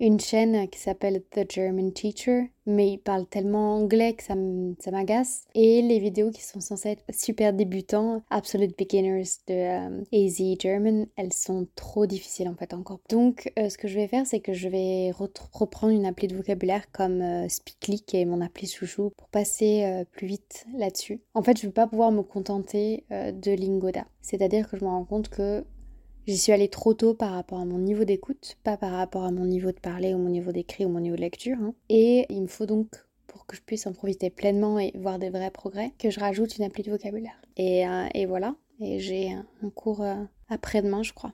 une 0.00 0.20
chaîne 0.20 0.68
qui 0.68 0.78
s'appelle 0.78 1.22
The 1.30 1.50
German 1.50 1.92
Teacher 1.92 2.50
mais 2.66 2.92
il 2.92 2.98
parle 2.98 3.26
tellement 3.26 3.76
anglais 3.76 4.14
que 4.14 4.22
ça 4.22 4.34
m'agace. 4.34 5.44
Et 5.54 5.82
les 5.82 5.98
vidéos 5.98 6.30
qui 6.30 6.42
sont 6.42 6.60
censées 6.60 6.90
être 6.90 7.04
super 7.10 7.52
débutants, 7.52 8.22
Absolute 8.30 8.76
Beginners 8.78 9.22
de 9.48 9.54
euh, 9.54 10.02
AZ 10.12 10.58
German, 10.58 11.06
elles 11.16 11.32
sont 11.32 11.66
trop 11.74 12.06
difficiles 12.06 12.48
en 12.48 12.54
fait 12.54 12.74
encore. 12.74 13.00
Donc 13.08 13.52
euh, 13.58 13.68
ce 13.68 13.78
que 13.78 13.88
je 13.88 13.94
vais 13.94 14.08
faire, 14.08 14.26
c'est 14.26 14.40
que 14.40 14.52
je 14.52 14.68
vais 14.68 15.12
reprendre 15.12 15.92
une 15.92 16.06
appli 16.06 16.28
de 16.28 16.36
vocabulaire 16.36 16.90
comme 16.92 17.20
euh, 17.20 17.48
Speakly, 17.48 18.00
qui 18.00 18.18
est 18.18 18.24
mon 18.24 18.40
appli 18.40 18.66
chouchou, 18.66 19.10
pour 19.16 19.28
passer 19.28 20.04
plus 20.12 20.26
vite 20.26 20.66
là-dessus. 20.76 21.20
En 21.34 21.42
fait, 21.42 21.58
je 21.58 21.66
ne 21.66 21.68
vais 21.68 21.74
pas 21.74 21.86
pouvoir 21.86 22.12
me 22.12 22.22
contenter 22.22 23.04
de 23.10 23.52
Lingoda. 23.52 24.06
C'est-à-dire 24.20 24.68
que 24.68 24.76
je 24.76 24.84
me 24.84 24.90
rends 24.90 25.04
compte 25.04 25.28
que 25.28 25.64
J'y 26.28 26.38
suis 26.38 26.52
allée 26.52 26.68
trop 26.68 26.94
tôt 26.94 27.14
par 27.14 27.32
rapport 27.32 27.58
à 27.58 27.64
mon 27.64 27.78
niveau 27.78 28.04
d'écoute, 28.04 28.56
pas 28.62 28.76
par 28.76 28.92
rapport 28.92 29.24
à 29.24 29.32
mon 29.32 29.44
niveau 29.44 29.72
de 29.72 29.80
parler 29.80 30.14
ou 30.14 30.18
mon 30.18 30.28
niveau 30.28 30.52
d'écrit 30.52 30.84
ou 30.84 30.88
mon 30.88 31.00
niveau 31.00 31.16
de 31.16 31.20
lecture. 31.20 31.56
Hein. 31.60 31.74
Et 31.88 32.26
il 32.30 32.42
me 32.42 32.46
faut 32.46 32.64
donc, 32.64 32.88
pour 33.26 33.44
que 33.44 33.56
je 33.56 33.62
puisse 33.62 33.88
en 33.88 33.92
profiter 33.92 34.30
pleinement 34.30 34.78
et 34.78 34.92
voir 34.94 35.18
des 35.18 35.30
vrais 35.30 35.50
progrès, 35.50 35.92
que 35.98 36.10
je 36.10 36.20
rajoute 36.20 36.56
une 36.58 36.64
appli 36.64 36.84
de 36.84 36.92
vocabulaire. 36.92 37.42
Et, 37.56 37.88
euh, 37.88 38.26
voilà, 38.28 38.54
et 38.80 39.00
j'ai 39.00 39.32
un, 39.32 39.70
cours 39.74 40.02
euh, 40.02 40.14
après-demain, 40.48 41.02
je 41.02 41.12
crois. 41.12 41.32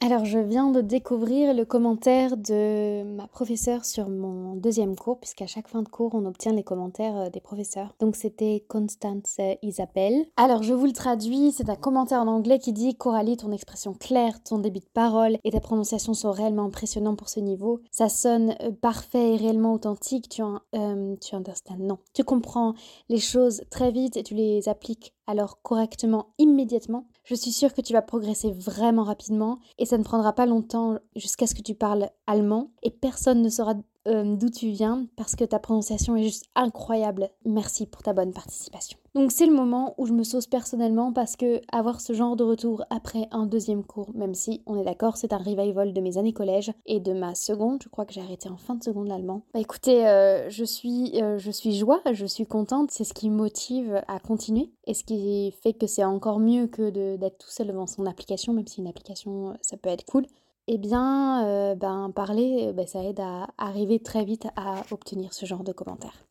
Alors, 0.00 0.24
je 0.24 0.38
viens 0.38 0.70
de 0.70 0.80
découvrir 0.80 1.54
le 1.54 1.64
commentaire 1.64 2.36
de 2.36 3.02
ma 3.02 3.26
professeure 3.26 3.84
sur 3.84 4.08
mon 4.08 4.54
deuxième 4.54 4.94
cours, 4.94 5.18
puisqu'à 5.18 5.48
chaque 5.48 5.66
fin 5.66 5.82
de 5.82 5.88
cours, 5.88 6.14
on 6.14 6.24
obtient 6.24 6.52
les 6.52 6.62
commentaires 6.62 7.16
euh, 7.16 7.30
des 7.30 7.40
professeurs. 7.40 7.96
Donc, 7.98 8.14
c'était 8.14 8.64
Constance 8.68 9.38
Isabelle. 9.62 10.24
Alors, 10.36 10.62
je 10.62 10.72
vous 10.72 10.86
le 10.86 10.92
traduis, 10.92 11.50
c'est 11.50 11.68
un 11.68 11.74
commentaire 11.74 12.20
en 12.20 12.28
anglais 12.28 12.60
qui 12.60 12.72
dit 12.72 12.94
Coralie, 12.94 13.36
ton 13.36 13.50
expression 13.50 13.92
claire, 13.92 14.40
ton 14.44 14.60
débit 14.60 14.80
de 14.80 14.86
parole 14.94 15.38
et 15.42 15.50
ta 15.50 15.58
prononciation 15.58 16.14
sont 16.14 16.30
réellement 16.30 16.66
impressionnants 16.66 17.16
pour 17.16 17.28
ce 17.28 17.40
niveau. 17.40 17.80
Ça 17.90 18.08
sonne 18.08 18.54
euh, 18.62 18.70
parfait 18.70 19.34
et 19.34 19.36
réellement 19.36 19.72
authentique. 19.72 20.28
Tu, 20.28 20.42
euh, 20.42 21.16
tu 21.16 21.34
understand 21.34 21.78
Non. 21.80 21.98
Tu 22.14 22.22
comprends 22.22 22.74
les 23.08 23.18
choses 23.18 23.62
très 23.68 23.90
vite 23.90 24.16
et 24.16 24.22
tu 24.22 24.34
les 24.34 24.68
appliques 24.68 25.12
alors 25.26 25.60
correctement 25.62 26.28
immédiatement. 26.38 27.04
Je 27.28 27.34
suis 27.34 27.52
sûre 27.52 27.74
que 27.74 27.82
tu 27.82 27.92
vas 27.92 28.00
progresser 28.00 28.52
vraiment 28.52 29.02
rapidement 29.02 29.58
et 29.76 29.84
ça 29.84 29.98
ne 29.98 30.02
prendra 30.02 30.32
pas 30.32 30.46
longtemps 30.46 30.98
jusqu'à 31.14 31.46
ce 31.46 31.54
que 31.54 31.60
tu 31.60 31.74
parles 31.74 32.08
allemand 32.26 32.70
et 32.82 32.90
personne 32.90 33.42
ne 33.42 33.50
saura 33.50 33.74
euh, 34.08 34.36
d'où 34.36 34.50
tu 34.50 34.68
viens 34.68 35.06
parce 35.16 35.36
que 35.36 35.44
ta 35.44 35.58
prononciation 35.58 36.16
est 36.16 36.24
juste 36.24 36.46
incroyable. 36.54 37.28
Merci 37.44 37.86
pour 37.86 38.02
ta 38.02 38.12
bonne 38.12 38.32
participation. 38.32 38.98
Donc 39.14 39.32
c'est 39.32 39.46
le 39.46 39.54
moment 39.54 39.94
où 39.98 40.06
je 40.06 40.12
me 40.12 40.22
sauce 40.22 40.46
personnellement 40.46 41.12
parce 41.12 41.36
que 41.36 41.60
avoir 41.72 42.00
ce 42.00 42.12
genre 42.12 42.36
de 42.36 42.44
retour 42.44 42.84
après 42.90 43.26
un 43.30 43.46
deuxième 43.46 43.84
cours, 43.84 44.10
même 44.14 44.34
si 44.34 44.62
on 44.66 44.78
est 44.78 44.84
d'accord, 44.84 45.16
c'est 45.16 45.32
un 45.32 45.38
revival 45.38 45.92
de 45.92 46.00
mes 46.00 46.18
années 46.18 46.32
collège 46.32 46.72
et 46.86 47.00
de 47.00 47.12
ma 47.12 47.34
seconde, 47.34 47.82
je 47.82 47.88
crois 47.88 48.04
que 48.04 48.12
j'ai 48.12 48.20
arrêté 48.20 48.48
en 48.48 48.56
fin 48.56 48.74
de 48.74 48.84
seconde 48.84 49.08
l'allemand. 49.08 49.42
Bah 49.54 49.60
écoutez, 49.60 50.06
euh, 50.06 50.48
je 50.50 50.64
suis 50.64 51.20
euh, 51.22 51.38
je 51.38 51.50
suis 51.50 51.74
joie, 51.74 52.00
je 52.12 52.26
suis 52.26 52.46
contente, 52.46 52.90
c'est 52.90 53.04
ce 53.04 53.14
qui 53.14 53.30
me 53.30 53.36
motive 53.36 54.02
à 54.08 54.18
continuer 54.20 54.70
et 54.86 54.94
ce 54.94 55.04
qui 55.04 55.52
fait 55.62 55.72
que 55.72 55.86
c'est 55.86 56.04
encore 56.04 56.38
mieux 56.38 56.66
que 56.66 57.16
d'être 57.16 57.38
tout 57.38 57.50
seul 57.50 57.68
devant 57.68 57.86
son 57.86 58.06
application, 58.06 58.52
même 58.52 58.66
si 58.66 58.80
une 58.80 58.88
application 58.88 59.54
ça 59.62 59.76
peut 59.76 59.90
être 59.90 60.04
cool 60.04 60.26
eh 60.70 60.78
bien, 60.78 61.46
euh, 61.46 61.74
ben, 61.74 62.12
parler, 62.14 62.72
ben, 62.74 62.86
ça 62.86 63.02
aide 63.02 63.20
à 63.20 63.48
arriver 63.56 64.00
très 64.00 64.24
vite 64.24 64.46
à 64.54 64.82
obtenir 64.90 65.32
ce 65.32 65.46
genre 65.46 65.64
de 65.64 65.72
commentaires. 65.72 66.24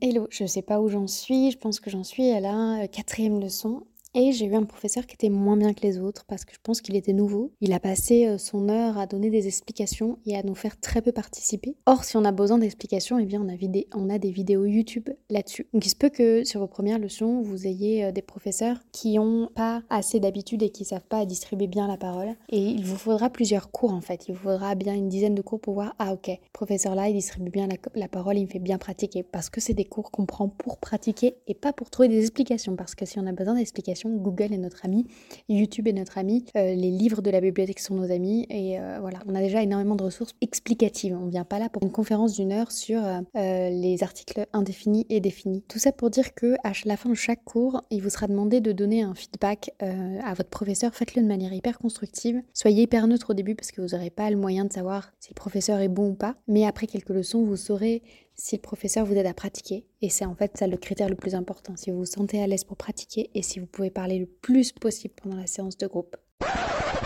Hello, 0.00 0.26
je 0.30 0.44
ne 0.44 0.48
sais 0.48 0.62
pas 0.62 0.80
où 0.80 0.88
j'en 0.88 1.06
suis, 1.08 1.50
je 1.50 1.58
pense 1.58 1.80
que 1.80 1.90
j'en 1.90 2.04
suis 2.04 2.30
à 2.30 2.40
la 2.40 2.82
euh, 2.82 2.86
quatrième 2.86 3.40
leçon 3.40 3.82
et 4.14 4.32
j'ai 4.32 4.44
eu 4.44 4.54
un 4.54 4.64
professeur 4.64 5.06
qui 5.06 5.14
était 5.14 5.30
moins 5.30 5.56
bien 5.56 5.72
que 5.72 5.80
les 5.82 5.98
autres 5.98 6.24
parce 6.26 6.44
que 6.44 6.52
je 6.52 6.58
pense 6.62 6.82
qu'il 6.82 6.96
était 6.96 7.14
nouveau. 7.14 7.52
Il 7.62 7.72
a 7.72 7.80
passé 7.80 8.26
euh, 8.26 8.36
son 8.36 8.68
heure 8.68 8.98
à 8.98 9.06
donner 9.06 9.30
des 9.30 9.46
explications 9.46 10.18
et 10.26 10.36
à 10.36 10.42
nous 10.42 10.54
faire 10.54 10.78
très 10.78 11.00
peu 11.00 11.12
participer. 11.12 11.76
Or, 11.86 12.04
si 12.04 12.16
on 12.18 12.24
a 12.24 12.32
besoin 12.32 12.58
d'explications, 12.58 13.18
eh 13.18 13.24
bien 13.24 13.40
on 13.40 14.10
a, 14.10 14.18
des 14.18 14.30
vidéos 14.30 14.66
YouTube 14.66 15.08
là-dessus. 15.30 15.66
Donc 15.72 15.86
il 15.86 15.88
se 15.88 15.96
peut 15.96 16.10
que 16.10 16.44
sur 16.44 16.60
vos 16.60 16.66
premières 16.66 16.98
leçons, 16.98 17.40
vous 17.40 17.66
ayez 17.66 18.04
euh, 18.04 18.12
des 18.12 18.20
professeurs 18.20 18.76
qui 18.92 19.14
n'ont 19.14 19.48
pas 19.54 19.82
assez 19.88 20.20
d'habitude 20.20 20.62
et 20.62 20.68
qui 20.68 20.84
savent 20.84 21.06
pas 21.06 21.24
distribuer 21.24 21.66
bien 21.66 21.88
la 21.88 21.96
parole. 21.96 22.34
Et 22.50 22.60
il 22.60 22.84
vous 22.84 22.96
faudra 22.96 23.30
plusieurs 23.30 23.70
cours 23.70 23.92
en 23.92 24.02
fait. 24.02 24.28
Il 24.28 24.34
vous 24.34 24.42
faudra 24.42 24.74
bien 24.74 24.94
une 24.94 25.08
dizaine 25.08 25.34
de 25.34 25.42
cours 25.42 25.60
pour 25.60 25.74
voir, 25.74 25.94
ah 25.98 26.12
ok, 26.12 26.30
professeur 26.52 26.94
là, 26.94 27.08
il 27.08 27.14
distribue 27.14 27.50
bien 27.50 27.66
la, 27.66 27.76
la 27.94 28.08
parole, 28.08 28.36
il 28.36 28.42
me 28.42 28.50
fait 28.50 28.58
bien 28.58 28.76
pratiquer. 28.76 29.22
Parce 29.22 29.48
que 29.48 29.60
c'est 29.60 29.74
des 29.74 29.86
cours 29.86 30.10
qu'on 30.10 30.26
prend 30.26 30.48
pour 30.48 30.76
pratiquer 30.76 31.36
et 31.46 31.54
pas 31.54 31.72
pour 31.72 31.88
trouver 31.88 32.08
des 32.08 32.20
explications. 32.20 32.76
Parce 32.76 32.94
que 32.94 33.06
si 33.06 33.18
on 33.18 33.26
a 33.26 33.32
besoin 33.32 33.54
d'explications, 33.54 34.01
Google 34.10 34.52
est 34.52 34.58
notre 34.58 34.84
ami, 34.84 35.06
YouTube 35.48 35.88
est 35.88 35.92
notre 35.92 36.18
ami, 36.18 36.44
euh, 36.56 36.74
les 36.74 36.90
livres 36.90 37.22
de 37.22 37.30
la 37.30 37.40
bibliothèque 37.40 37.80
sont 37.80 37.94
nos 37.94 38.10
amis 38.10 38.46
et 38.50 38.78
euh, 38.78 38.98
voilà, 39.00 39.18
on 39.26 39.34
a 39.34 39.40
déjà 39.40 39.62
énormément 39.62 39.96
de 39.96 40.04
ressources 40.04 40.32
explicatives. 40.40 41.16
On 41.16 41.26
ne 41.26 41.30
vient 41.30 41.44
pas 41.44 41.58
là 41.58 41.68
pour 41.68 41.82
une 41.82 41.92
conférence 41.92 42.34
d'une 42.34 42.52
heure 42.52 42.72
sur 42.72 43.02
euh, 43.04 43.20
les 43.34 44.02
articles 44.02 44.46
indéfinis 44.52 45.06
et 45.08 45.20
définis. 45.20 45.62
Tout 45.68 45.78
ça 45.78 45.92
pour 45.92 46.10
dire 46.10 46.34
que 46.34 46.54
à 46.64 46.72
la 46.84 46.96
fin 46.96 47.10
de 47.10 47.14
chaque 47.14 47.44
cours, 47.44 47.82
il 47.90 48.02
vous 48.02 48.10
sera 48.10 48.26
demandé 48.26 48.60
de 48.60 48.72
donner 48.72 49.02
un 49.02 49.14
feedback 49.14 49.70
à 49.80 50.34
votre 50.34 50.50
professeur. 50.50 50.94
Faites-le 50.94 51.22
de 51.22 51.26
manière 51.26 51.52
hyper 51.52 51.78
constructive. 51.78 52.42
Soyez 52.52 52.82
hyper 52.82 53.06
neutre 53.06 53.30
au 53.30 53.34
début 53.34 53.54
parce 53.54 53.70
que 53.70 53.80
vous 53.80 53.88
n'aurez 53.88 54.10
pas 54.10 54.30
le 54.30 54.36
moyen 54.36 54.64
de 54.64 54.72
savoir 54.72 55.12
si 55.20 55.30
le 55.30 55.34
professeur 55.34 55.80
est 55.80 55.88
bon 55.88 56.10
ou 56.10 56.14
pas. 56.14 56.36
Mais 56.48 56.66
après 56.66 56.86
quelques 56.86 57.10
leçons, 57.10 57.44
vous 57.44 57.56
saurez 57.56 58.02
si 58.34 58.56
le 58.56 58.62
professeur 58.62 59.04
vous 59.04 59.14
aide 59.14 59.26
à 59.26 59.34
pratiquer. 59.34 59.86
Et 60.00 60.08
c'est 60.08 60.24
en 60.24 60.34
fait 60.34 60.56
ça 60.56 60.66
le 60.66 60.76
critère 60.76 61.08
le 61.08 61.16
plus 61.16 61.34
important, 61.34 61.76
si 61.76 61.90
vous 61.90 61.98
vous 61.98 62.04
sentez 62.04 62.42
à 62.42 62.46
l'aise 62.46 62.64
pour 62.64 62.76
pratiquer 62.76 63.30
et 63.34 63.42
si 63.42 63.60
vous 63.60 63.66
pouvez 63.66 63.90
parler 63.90 64.18
le 64.18 64.26
plus 64.26 64.72
possible 64.72 65.14
pendant 65.20 65.36
la 65.36 65.46
séance 65.46 65.76
de 65.76 65.86
groupe. 65.86 66.16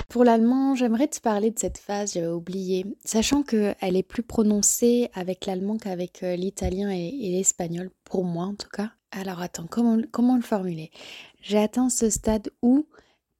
Pour 0.09 0.25
l'allemand, 0.25 0.75
j'aimerais 0.75 1.09
te 1.09 1.21
parler 1.21 1.50
de 1.50 1.59
cette 1.59 1.78
phase, 1.78 2.14
j'avais 2.14 2.26
oublié, 2.28 2.87
sachant 3.04 3.42
qu'elle 3.42 3.97
est 3.97 4.02
plus 4.02 4.23
prononcée 4.23 5.11
avec 5.14 5.47
l'allemand 5.47 5.76
qu'avec 5.76 6.23
euh, 6.23 6.37
l'italien 6.37 6.90
et, 6.90 7.11
l'espagnol, 7.11 7.90
pour 8.04 8.25
moi 8.25 8.47
en 8.47 8.54
tout 8.54 8.68
cas. 8.68 8.92
Alors 9.11 9.40
attends, 9.40 9.66
comment, 9.68 9.99
comment 10.12 10.37
le 10.37 10.42
formuler? 10.42 10.90
J'ai 11.42 11.59
atteint 11.59 11.88
ce 11.88 12.09
stade 12.09 12.50
où 12.62 12.87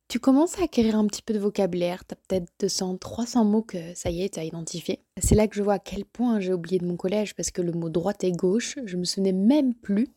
tu 0.09 0.21
commences 0.21 0.59
à 0.59 0.65
acquérir 0.65 0.97
un 0.97 1.07
petit 1.07 1.23
peu 1.23 1.35
de 1.35 1.39
vocabulaire, 1.39 2.05
tu 2.07 2.15
as 2.15 2.17
peut-être 2.17 2.53
200, 2.61 2.99
300 2.99 3.45
mots 3.45 3.63
que 3.63 3.79
ça 3.95 4.11
y 4.11 4.23
est, 4.23 4.35
tu 4.35 4.41
as 4.41 4.45
identifié. 4.45 5.01
C'est 5.21 5.35
là 5.35 5.49
que 5.49 5.57
je 5.57 5.63
vois 5.63 5.75
à 5.75 5.79
quel 5.79 6.05
point 6.05 6.39
j'ai 6.39 6.53
oublié 6.53 6.79
de 6.79 6.87
mon 6.87 6.97
collège 6.97 7.35
parce 7.35 7.51
que 7.51 7.63
le 7.63 7.73
mot 7.73 7.89
droite 7.89 8.23
et 8.23 8.33
gauche, 8.33 8.79
je 8.85 8.97
me 8.97 9.05
souvenais 9.05 9.33
même 9.33 9.75
plus. 9.75 10.09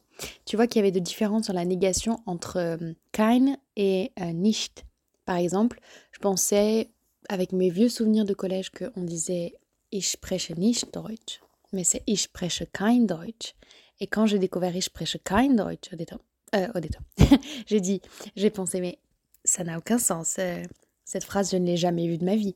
Tu 0.46 0.58
vois 0.58 0.67
qu'il 0.67 0.77
y 0.77 0.84
avait 0.84 0.91
de 0.91 1.00
différences 1.00 1.46
sur 1.46 1.53
la 1.53 1.65
négation 1.65 2.19
entre 2.25 2.58
euh, 2.58 2.93
kein 3.12 3.55
et 3.77 4.12
euh, 4.19 4.31
nicht. 4.34 4.86
Par 5.25 5.38
exemple, 5.38 5.79
je 6.12 6.19
pensais 6.19 6.89
avec 7.29 7.51
mes 7.51 7.69
vieux 7.69 7.89
souvenirs 7.89 8.25
de 8.25 8.34
collège 8.34 8.72
qu'on 8.72 9.03
disait 9.03 9.53
ich 9.91 10.12
spreche 10.12 10.51
nicht 10.51 10.93
Deutsch, 10.93 11.41
mais 11.72 11.84
c'est 11.84 12.03
ich 12.05 12.24
spreche 12.24 12.63
kein 12.74 13.05
Deutsch. 13.05 13.55
Et 14.01 14.08
quand 14.08 14.25
j'ai 14.25 14.39
découvert 14.39 14.75
ich 14.75 14.86
spreche 14.86 15.17
kein 15.24 15.55
Deutsch, 15.55 15.89
au 15.93 16.58
euh, 16.58 16.67
j'ai 17.67 17.79
dit, 17.79 18.01
j'ai 18.36 18.50
pensé, 18.50 18.81
mais 18.81 18.98
ça 19.43 19.63
n'a 19.63 19.77
aucun 19.77 19.98
sens. 19.98 20.38
Euh, 20.39 20.63
cette 21.05 21.24
phrase, 21.24 21.51
je 21.51 21.58
ne 21.58 21.65
l'ai 21.65 21.77
jamais 21.77 22.08
vue 22.08 22.17
de 22.17 22.25
ma 22.25 22.36
vie. 22.36 22.55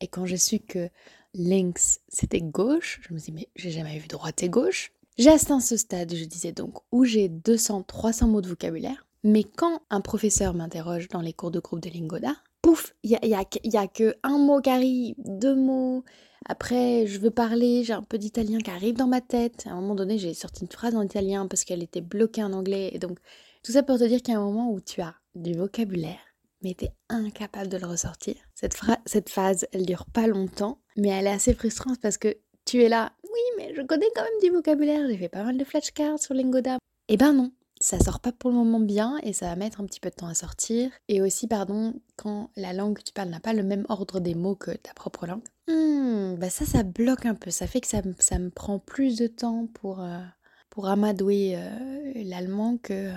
Et 0.00 0.08
quand 0.08 0.26
j'ai 0.26 0.36
su 0.36 0.58
que 0.58 0.88
links, 1.34 2.00
c'était 2.08 2.40
gauche, 2.40 3.00
je 3.02 3.14
me 3.14 3.18
suis 3.18 3.32
dit, 3.32 3.38
mais 3.40 3.48
j'ai 3.56 3.70
jamais 3.70 3.98
vu 3.98 4.08
droite 4.08 4.42
et 4.42 4.48
gauche. 4.48 4.92
J'ai 5.16 5.30
atteint 5.30 5.60
ce 5.60 5.76
stade, 5.76 6.14
je 6.14 6.24
disais 6.24 6.52
donc, 6.52 6.78
où 6.90 7.04
j'ai 7.04 7.28
200-300 7.28 8.26
mots 8.26 8.40
de 8.40 8.48
vocabulaire, 8.48 9.06
mais 9.22 9.44
quand 9.44 9.80
un 9.90 10.00
professeur 10.00 10.54
m'interroge 10.54 11.08
dans 11.08 11.20
les 11.20 11.32
cours 11.32 11.50
de 11.50 11.60
groupe 11.60 11.80
de 11.80 11.88
Lingoda, 11.88 12.34
pouf, 12.62 12.94
il 13.02 13.10
n'y 13.10 13.34
a, 13.34 13.44
y 13.64 13.76
a, 13.76 13.86
que 13.86 14.16
un 14.22 14.38
mot 14.38 14.60
qui 14.60 14.70
arrive, 14.70 15.14
deux 15.18 15.54
mots. 15.54 16.04
Après, 16.46 17.06
je 17.06 17.18
veux 17.20 17.30
parler, 17.30 17.84
j'ai 17.84 17.92
un 17.92 18.02
peu 18.02 18.18
d'italien 18.18 18.58
qui 18.58 18.70
arrive 18.70 18.96
dans 18.96 19.06
ma 19.06 19.20
tête. 19.20 19.64
À 19.66 19.70
un 19.70 19.80
moment 19.80 19.94
donné, 19.94 20.18
j'ai 20.18 20.34
sorti 20.34 20.62
une 20.62 20.70
phrase 20.70 20.94
en 20.94 21.02
italien 21.02 21.46
parce 21.46 21.64
qu'elle 21.64 21.82
était 21.82 22.00
bloquée 22.00 22.42
en 22.42 22.52
anglais. 22.52 22.90
Et 22.92 22.98
donc, 22.98 23.18
tout 23.64 23.72
ça 23.72 23.82
pour 23.82 23.98
te 23.98 24.04
dire 24.04 24.20
a 24.28 24.38
un 24.38 24.44
moment 24.44 24.70
où 24.70 24.80
tu 24.80 25.00
as 25.00 25.14
du 25.34 25.54
vocabulaire, 25.54 26.20
mais 26.62 26.74
tu 26.74 26.84
es 26.84 26.92
incapable 27.08 27.68
de 27.68 27.78
le 27.78 27.86
ressortir. 27.86 28.34
Cette, 28.54 28.76
cette 29.06 29.30
phase, 29.30 29.66
elle 29.72 29.86
dure 29.86 30.04
pas 30.04 30.26
longtemps, 30.26 30.82
mais 30.98 31.08
elle 31.08 31.26
est 31.26 31.30
assez 31.32 31.54
frustrante 31.54 31.98
parce 32.00 32.18
que 32.18 32.36
tu 32.66 32.82
es 32.82 32.90
là. 32.90 33.12
Oui, 33.24 33.40
mais 33.56 33.74
je 33.74 33.80
connais 33.80 34.06
quand 34.14 34.22
même 34.22 34.40
du 34.42 34.50
vocabulaire, 34.50 35.08
j'ai 35.08 35.16
fait 35.16 35.30
pas 35.30 35.42
mal 35.42 35.56
de 35.56 35.64
flashcards 35.64 36.18
sur 36.18 36.34
Lingoda. 36.34 36.76
Eh 37.08 37.16
ben 37.16 37.32
non, 37.32 37.52
ça 37.80 37.98
sort 37.98 38.20
pas 38.20 38.32
pour 38.32 38.50
le 38.50 38.56
moment 38.56 38.80
bien 38.80 39.18
et 39.22 39.32
ça 39.32 39.46
va 39.46 39.56
mettre 39.56 39.80
un 39.80 39.86
petit 39.86 40.00
peu 40.00 40.10
de 40.10 40.14
temps 40.14 40.28
à 40.28 40.34
sortir. 40.34 40.90
Et 41.08 41.22
aussi, 41.22 41.48
pardon, 41.48 41.94
quand 42.16 42.50
la 42.56 42.74
langue 42.74 42.98
que 42.98 43.02
tu 43.02 43.14
parles 43.14 43.30
n'a 43.30 43.40
pas 43.40 43.54
le 43.54 43.62
même 43.62 43.86
ordre 43.88 44.20
des 44.20 44.34
mots 44.34 44.56
que 44.56 44.72
ta 44.72 44.92
propre 44.92 45.26
langue, 45.26 45.42
hmm, 45.68 46.34
bah 46.34 46.50
ça, 46.50 46.66
ça 46.66 46.82
bloque 46.82 47.24
un 47.24 47.34
peu. 47.34 47.50
Ça 47.50 47.66
fait 47.66 47.80
que 47.80 47.88
ça, 47.88 48.02
ça 48.18 48.38
me 48.38 48.50
prend 48.50 48.78
plus 48.78 49.16
de 49.16 49.26
temps 49.26 49.68
pour, 49.72 50.02
euh, 50.02 50.20
pour 50.68 50.86
amadouer 50.86 51.54
euh, 51.56 52.12
l'allemand 52.24 52.76
que. 52.76 53.10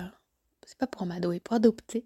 C'est 0.68 0.76
pas 0.76 0.86
pour 0.86 1.00
amadouer, 1.00 1.40
pour 1.40 1.56
adopter 1.56 2.04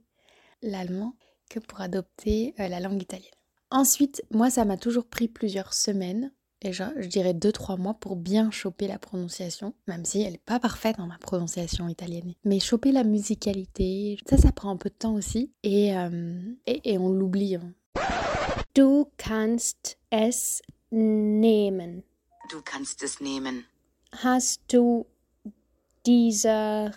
l'allemand 0.62 1.16
que 1.50 1.58
pour 1.58 1.80
adopter 1.80 2.54
euh, 2.60 2.68
la 2.68 2.78
langue 2.78 3.02
italienne. 3.02 3.34
Ensuite, 3.72 4.22
moi, 4.30 4.50
ça 4.50 4.64
m'a 4.64 4.76
toujours 4.76 5.04
pris 5.04 5.26
plusieurs 5.26 5.74
semaines 5.74 6.30
et 6.60 6.72
je, 6.72 6.84
dirais 7.08 7.32
2-3 7.32 7.76
mois 7.76 7.94
pour 7.94 8.14
bien 8.14 8.52
choper 8.52 8.86
la 8.86 9.00
prononciation, 9.00 9.74
même 9.88 10.04
si 10.04 10.22
elle 10.22 10.34
n'est 10.34 10.38
pas 10.38 10.60
parfaite 10.60 10.98
dans 10.98 11.08
ma 11.08 11.18
prononciation 11.18 11.88
italienne. 11.88 12.34
Mais 12.44 12.60
choper 12.60 12.92
la 12.92 13.02
musicalité, 13.02 14.16
ça, 14.30 14.36
ça 14.36 14.52
prend 14.52 14.70
un 14.70 14.76
peu 14.76 14.90
de 14.90 14.94
temps 14.94 15.14
aussi 15.14 15.50
et, 15.64 15.96
euh, 15.96 16.40
et, 16.66 16.98
on 16.98 17.08
l'oublie. 17.08 17.56
Hein. 17.56 17.72
Du 18.76 19.06
kannst 19.16 19.98
es 20.12 20.62
nehmen. 20.92 22.04
Du 22.48 22.62
kannst 22.62 23.02
es 23.02 23.20
nehmen. 23.20 23.64
Hast 24.22 24.60
du 24.68 25.04
dieser, 26.04 26.92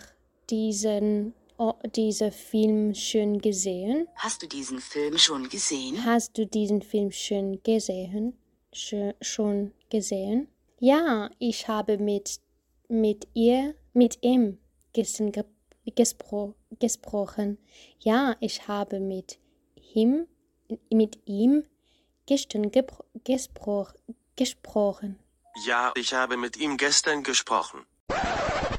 diesen 0.48 1.34
oh, 1.58 1.74
dieser 1.94 2.32
Film 2.32 2.94
schon 2.94 3.38
gesehen? 3.38 4.08
Hast 4.16 4.42
du 4.42 4.46
diesen 4.46 4.80
Film 4.80 5.18
schon 5.18 5.48
gesehen? 5.48 6.04
Hast 6.04 6.36
du 6.38 6.46
diesen 6.46 6.82
Film 6.82 7.12
schon 7.12 7.62
gesehen? 7.62 8.38
schon 8.72 9.72
gesehen? 9.90 10.48
Ja, 10.78 11.30
ich 11.38 11.68
habe 11.68 11.98
mit, 11.98 12.40
mit 12.88 13.26
ihr, 13.34 13.74
mit 13.92 14.18
ihm 14.22 14.58
gestern 14.92 15.32
ge 15.32 15.44
gespro 15.94 16.54
gesprochen. 16.80 17.58
Ja, 18.00 18.36
ich 18.40 18.66
habe 18.68 18.98
mit 19.00 19.38
ihm, 19.94 20.26
mit 20.90 21.18
ihm 21.26 21.64
gestern 22.26 22.70
gespro 22.72 23.86
gesprochen. 24.34 25.18
Ja, 25.64 25.92
ich 25.94 26.12
habe 26.12 26.36
mit 26.36 26.56
ihm 26.56 26.76
gestern 26.76 27.22
gesprochen. 27.22 27.86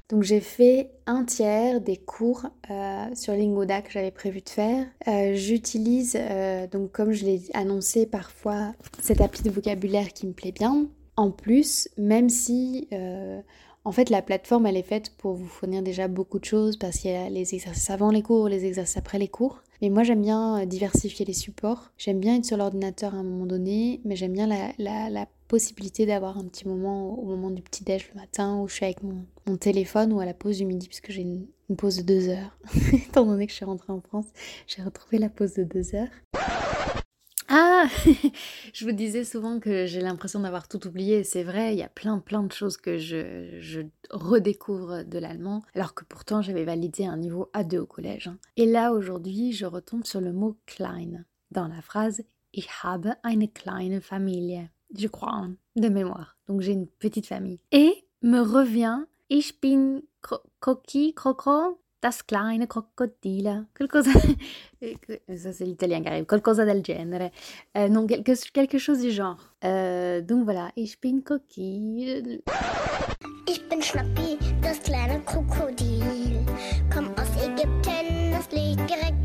Donc 0.10 0.24
j'ai 0.24 0.40
fait 0.40 0.92
un 1.06 1.26
tiers 1.26 1.82
des 1.82 1.98
cours 1.98 2.46
euh, 2.72 3.06
sur 3.14 3.34
Lingoda 3.34 3.82
que 3.82 3.92
j'avais 3.92 4.12
prévu 4.12 4.42
de 4.42 4.50
faire. 4.50 4.86
Euh, 5.08 5.34
j'utilise, 5.36 6.18
euh, 6.18 6.66
donc 6.68 6.92
comme 6.92 7.12
je 7.12 7.26
l'ai 7.26 7.42
annoncé 7.54 8.06
parfois, 8.06 8.74
cette 9.02 9.20
appli 9.20 9.44
de 9.44 9.50
vocabulaire 9.50 10.14
qui 10.14 10.26
me 10.26 10.34
plaît 10.34 10.54
bien. 10.54 10.88
En 11.18 11.32
plus, 11.32 11.90
même 11.98 12.30
si 12.30 12.88
en 13.84 13.92
fait 13.92 14.10
la 14.10 14.22
plateforme 14.22 14.68
elle 14.68 14.78
est 14.78 14.84
faite 14.84 15.14
pour 15.18 15.34
vous 15.34 15.48
fournir 15.48 15.82
déjà 15.82 16.08
beaucoup 16.08 16.38
de 16.38 16.46
choses 16.46 16.78
parce 16.78 17.00
qu'il 17.00 17.10
y 17.10 17.16
a 17.16 17.30
les 17.30 17.56
exercices 17.56 17.90
avant 17.90 18.12
les 18.12 18.22
cours, 18.22 18.48
les 18.48 18.66
exercices 18.66 18.98
après 18.98 19.18
les 19.18 19.28
cours. 19.28 19.64
Mais 19.82 19.90
moi 19.90 20.04
j'aime 20.04 20.22
bien 20.22 20.64
diversifier 20.66 21.26
les 21.26 21.34
supports. 21.34 21.92
J'aime 21.98 22.20
bien 22.20 22.36
être 22.36 22.46
sur 22.46 22.58
l'ordinateur 22.58 23.16
à 23.16 23.18
un 23.18 23.24
moment 23.24 23.48
donné, 23.48 24.00
mais 24.06 24.16
j'aime 24.16 24.34
bien 24.34 24.46
la, 24.46 24.74
la, 24.78 25.10
la 25.10 25.26
possibilité 25.48 26.06
d'avoir 26.06 26.38
un 26.38 26.46
petit 26.46 26.68
moment 26.68 27.18
au 27.18 27.26
moment 27.26 27.50
du 27.50 27.62
petit 27.62 27.84
déj 27.84 28.10
le 28.14 28.20
matin 28.20 28.58
où 28.60 28.68
je 28.68 28.76
suis 28.76 28.86
avec 28.86 29.02
mon, 29.04 29.26
téléphone 29.58 30.12
ou 30.14 30.20
à 30.20 30.26
la 30.26 30.34
pause 30.34 30.58
du 30.58 30.66
midi 30.66 30.88
puisque 30.88 31.12
j'ai 31.12 31.22
une, 31.22 31.48
pause 31.78 31.98
de 31.98 32.02
deux 32.04 32.30
heures. 32.30 32.58
Étant 32.94 33.26
donné 33.26 33.46
que 33.46 33.52
je 33.52 33.58
suis 33.58 33.66
rentrée 33.66 33.94
en 33.94 34.02
France, 34.02 34.28
j'ai 34.68 34.82
retrouvé 34.82 35.18
la 35.18 35.30
pause 35.30 35.54
de 35.54 35.64
deux 35.64 35.96
heures. 35.96 36.08
Ah 37.50 37.88
Je 38.74 38.86
vous 38.86 38.92
disais 38.92 39.24
souvent 39.24 39.60
que 39.60 39.86
j'ai 39.86 40.02
l'impression 40.02 40.42
d'avoir 40.42 40.68
tout 40.68 40.86
oublié. 40.86 41.24
C'est 41.24 41.44
vrai, 41.44 41.74
il 41.74 41.80
y 41.80 41.84
a 41.84 41.90
plein 41.90 42.20
plein 42.20 42.44
de 42.44 42.52
choses 42.52 42.78
que 42.78 42.98
je, 42.98 43.58
je 43.62 43.82
redécouvre 44.10 45.06
de 45.06 45.18
l'allemand, 45.18 45.64
alors 45.74 45.94
que 45.94 46.04
pourtant 46.04 46.42
j'avais 46.42 46.66
validé 46.66 47.06
un 47.06 47.18
niveau 47.18 47.50
A2 47.54 47.80
au 47.80 47.86
collège. 47.86 48.28
Hein. 48.28 48.38
Et 48.58 48.66
là, 48.66 48.92
aujourd'hui, 48.92 49.54
je 49.54 49.66
retombe 49.66 50.06
sur 50.06 50.20
le 50.20 50.34
mot 50.34 50.58
klein 50.66 51.24
dans 51.52 51.68
la 51.68 51.82
phrase 51.82 52.24
Ich 52.54 52.70
habe 52.84 53.14
eine 53.24 53.50
kleine 53.50 54.02
Familie 54.02 54.70
je 54.96 55.08
crois, 55.08 55.34
hein, 55.34 55.56
de 55.76 55.90
mémoire. 55.90 56.38
Donc 56.48 56.62
j'ai 56.62 56.72
une 56.72 56.88
petite 56.88 57.26
famille. 57.26 57.60
Et 57.72 57.94
me 58.22 58.40
revient 58.40 59.06
Ich 59.30 59.60
bin 59.60 60.02
Coqui, 60.60 61.14
Crocro, 61.14 61.80
das 62.02 62.24
kleine 62.24 62.66
Crocodile. 62.68 63.66
Qualcosa... 63.74 64.12
Ça 65.36 65.52
c'est 65.52 65.66
l'italien 65.66 66.02
qui 66.02 66.08
arrive. 66.08 66.26
Qualcosa 66.26 66.66
del 66.66 66.84
genere. 66.86 67.32
Euh, 67.76 67.90
non, 67.90 68.08
quelque, 68.08 68.32
quelque 68.52 68.78
chose 68.78 69.02
du 69.02 69.12
genre. 69.12 69.54
Euh, 69.66 70.22
donc 70.22 70.46
voilà. 70.46 70.72
Ich 70.78 71.02
bin 71.02 71.22
Coqui. 71.22 72.32
Ich 73.48 73.68
bin 73.70 73.82
Schnappi, 73.82 74.38
das 74.62 74.80
kleine 74.80 75.22
Krokodil. 75.26 76.46
Komm 76.94 77.10
aus 77.18 77.44
Ägypten, 77.44 78.32
das 78.32 78.50
liegt 78.52 78.90
direkt 78.90 79.17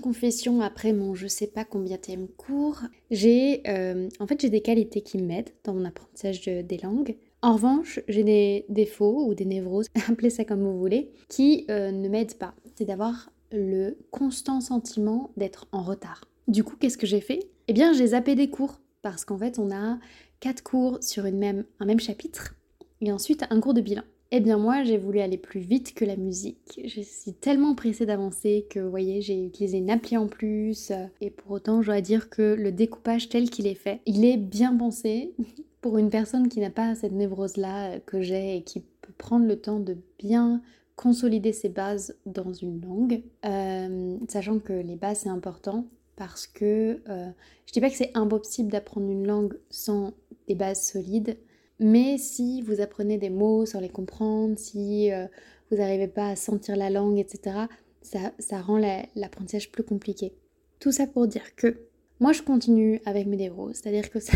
confession 0.00 0.60
après 0.60 0.92
mon 0.92 1.14
je 1.14 1.26
sais 1.26 1.46
pas 1.46 1.64
combien 1.64 1.98
thème 1.98 2.28
cours. 2.28 2.80
J'ai 3.10 3.62
euh, 3.68 4.08
en 4.18 4.26
fait 4.26 4.40
j'ai 4.40 4.50
des 4.50 4.60
qualités 4.60 5.02
qui 5.02 5.18
m'aident 5.18 5.52
dans 5.64 5.74
mon 5.74 5.84
apprentissage 5.84 6.42
des 6.42 6.78
langues. 6.82 7.16
En 7.42 7.54
revanche, 7.54 8.00
j'ai 8.06 8.22
des 8.22 8.66
défauts 8.68 9.26
ou 9.26 9.34
des 9.34 9.46
névroses, 9.46 9.86
appelez 10.08 10.30
ça 10.30 10.44
comme 10.44 10.62
vous 10.62 10.78
voulez, 10.78 11.10
qui 11.28 11.64
euh, 11.70 11.90
ne 11.90 12.08
m'aident 12.08 12.34
pas. 12.34 12.54
C'est 12.74 12.84
d'avoir 12.84 13.30
le 13.50 13.96
constant 14.10 14.60
sentiment 14.60 15.30
d'être 15.36 15.66
en 15.72 15.82
retard. 15.82 16.24
Du 16.48 16.64
coup, 16.64 16.76
qu'est-ce 16.76 16.98
que 16.98 17.06
j'ai 17.06 17.20
fait? 17.20 17.40
Eh 17.68 17.72
bien, 17.72 17.92
j'ai 17.92 18.08
zappé 18.08 18.34
des 18.34 18.50
cours 18.50 18.80
parce 19.02 19.24
qu'en 19.24 19.38
fait, 19.38 19.58
on 19.58 19.70
a 19.70 19.98
quatre 20.40 20.62
cours 20.62 20.98
sur 21.00 21.24
une 21.26 21.38
même, 21.38 21.64
un 21.78 21.86
même 21.86 22.00
chapitre 22.00 22.54
et 23.00 23.12
ensuite 23.12 23.44
un 23.48 23.60
cours 23.60 23.74
de 23.74 23.80
bilan. 23.80 24.02
Eh 24.32 24.40
bien 24.40 24.58
moi, 24.58 24.84
j'ai 24.84 24.96
voulu 24.96 25.18
aller 25.18 25.38
plus 25.38 25.60
vite 25.60 25.92
que 25.92 26.04
la 26.04 26.16
musique. 26.16 26.80
Je 26.84 27.00
suis 27.00 27.32
tellement 27.32 27.74
pressée 27.74 28.06
d'avancer 28.06 28.66
que, 28.70 28.78
vous 28.78 28.90
voyez, 28.90 29.22
j'ai 29.22 29.44
utilisé 29.44 29.78
une 29.78 29.90
appli 29.90 30.16
en 30.16 30.28
plus. 30.28 30.92
Et 31.20 31.30
pour 31.30 31.50
autant, 31.50 31.82
je 31.82 31.86
dois 31.86 32.00
dire 32.00 32.30
que 32.30 32.54
le 32.54 32.70
découpage 32.70 33.28
tel 33.28 33.50
qu'il 33.50 33.66
est 33.66 33.74
fait, 33.74 34.00
il 34.06 34.24
est 34.24 34.36
bien 34.36 34.76
pensé 34.76 35.34
pour 35.80 35.98
une 35.98 36.10
personne 36.10 36.48
qui 36.48 36.60
n'a 36.60 36.70
pas 36.70 36.94
cette 36.94 37.12
névrose-là 37.12 37.98
que 38.00 38.22
j'ai 38.22 38.58
et 38.58 38.62
qui 38.62 38.80
peut 38.80 39.12
prendre 39.18 39.46
le 39.46 39.60
temps 39.60 39.80
de 39.80 39.96
bien 40.18 40.62
consolider 40.94 41.52
ses 41.52 41.70
bases 41.70 42.14
dans 42.26 42.52
une 42.52 42.80
langue, 42.82 43.22
euh, 43.46 44.18
sachant 44.28 44.58
que 44.58 44.74
les 44.74 44.96
bases 44.96 45.20
c'est 45.20 45.30
important 45.30 45.86
parce 46.16 46.46
que 46.46 47.00
euh, 47.08 47.30
je 47.64 47.72
dis 47.72 47.80
pas 47.80 47.88
que 47.88 47.96
c'est 47.96 48.10
impossible 48.14 48.70
d'apprendre 48.70 49.08
une 49.08 49.26
langue 49.26 49.58
sans 49.70 50.12
des 50.46 50.54
bases 50.54 50.82
solides, 50.82 51.38
mais 51.80 52.18
si 52.18 52.60
vous 52.60 52.80
apprenez 52.80 53.18
des 53.18 53.30
mots 53.30 53.64
sans 53.64 53.80
les 53.80 53.88
comprendre, 53.88 54.58
si 54.58 55.10
euh, 55.10 55.26
vous 55.70 55.78
n'arrivez 55.78 56.08
pas 56.08 56.28
à 56.28 56.36
sentir 56.36 56.76
la 56.76 56.90
langue, 56.90 57.18
etc., 57.18 57.56
ça, 58.02 58.60
rend 58.60 58.78
l'apprentissage 59.16 59.72
plus 59.72 59.82
compliqué. 59.82 60.34
Tout 60.78 60.92
ça 60.92 61.06
pour 61.06 61.26
dire 61.26 61.54
que 61.56 61.78
moi 62.18 62.32
je 62.32 62.42
continue 62.42 63.00
avec 63.06 63.26
mes 63.26 63.36
névroses, 63.36 63.76
c'est-à-dire 63.76 64.10
que 64.10 64.20
ça, 64.20 64.32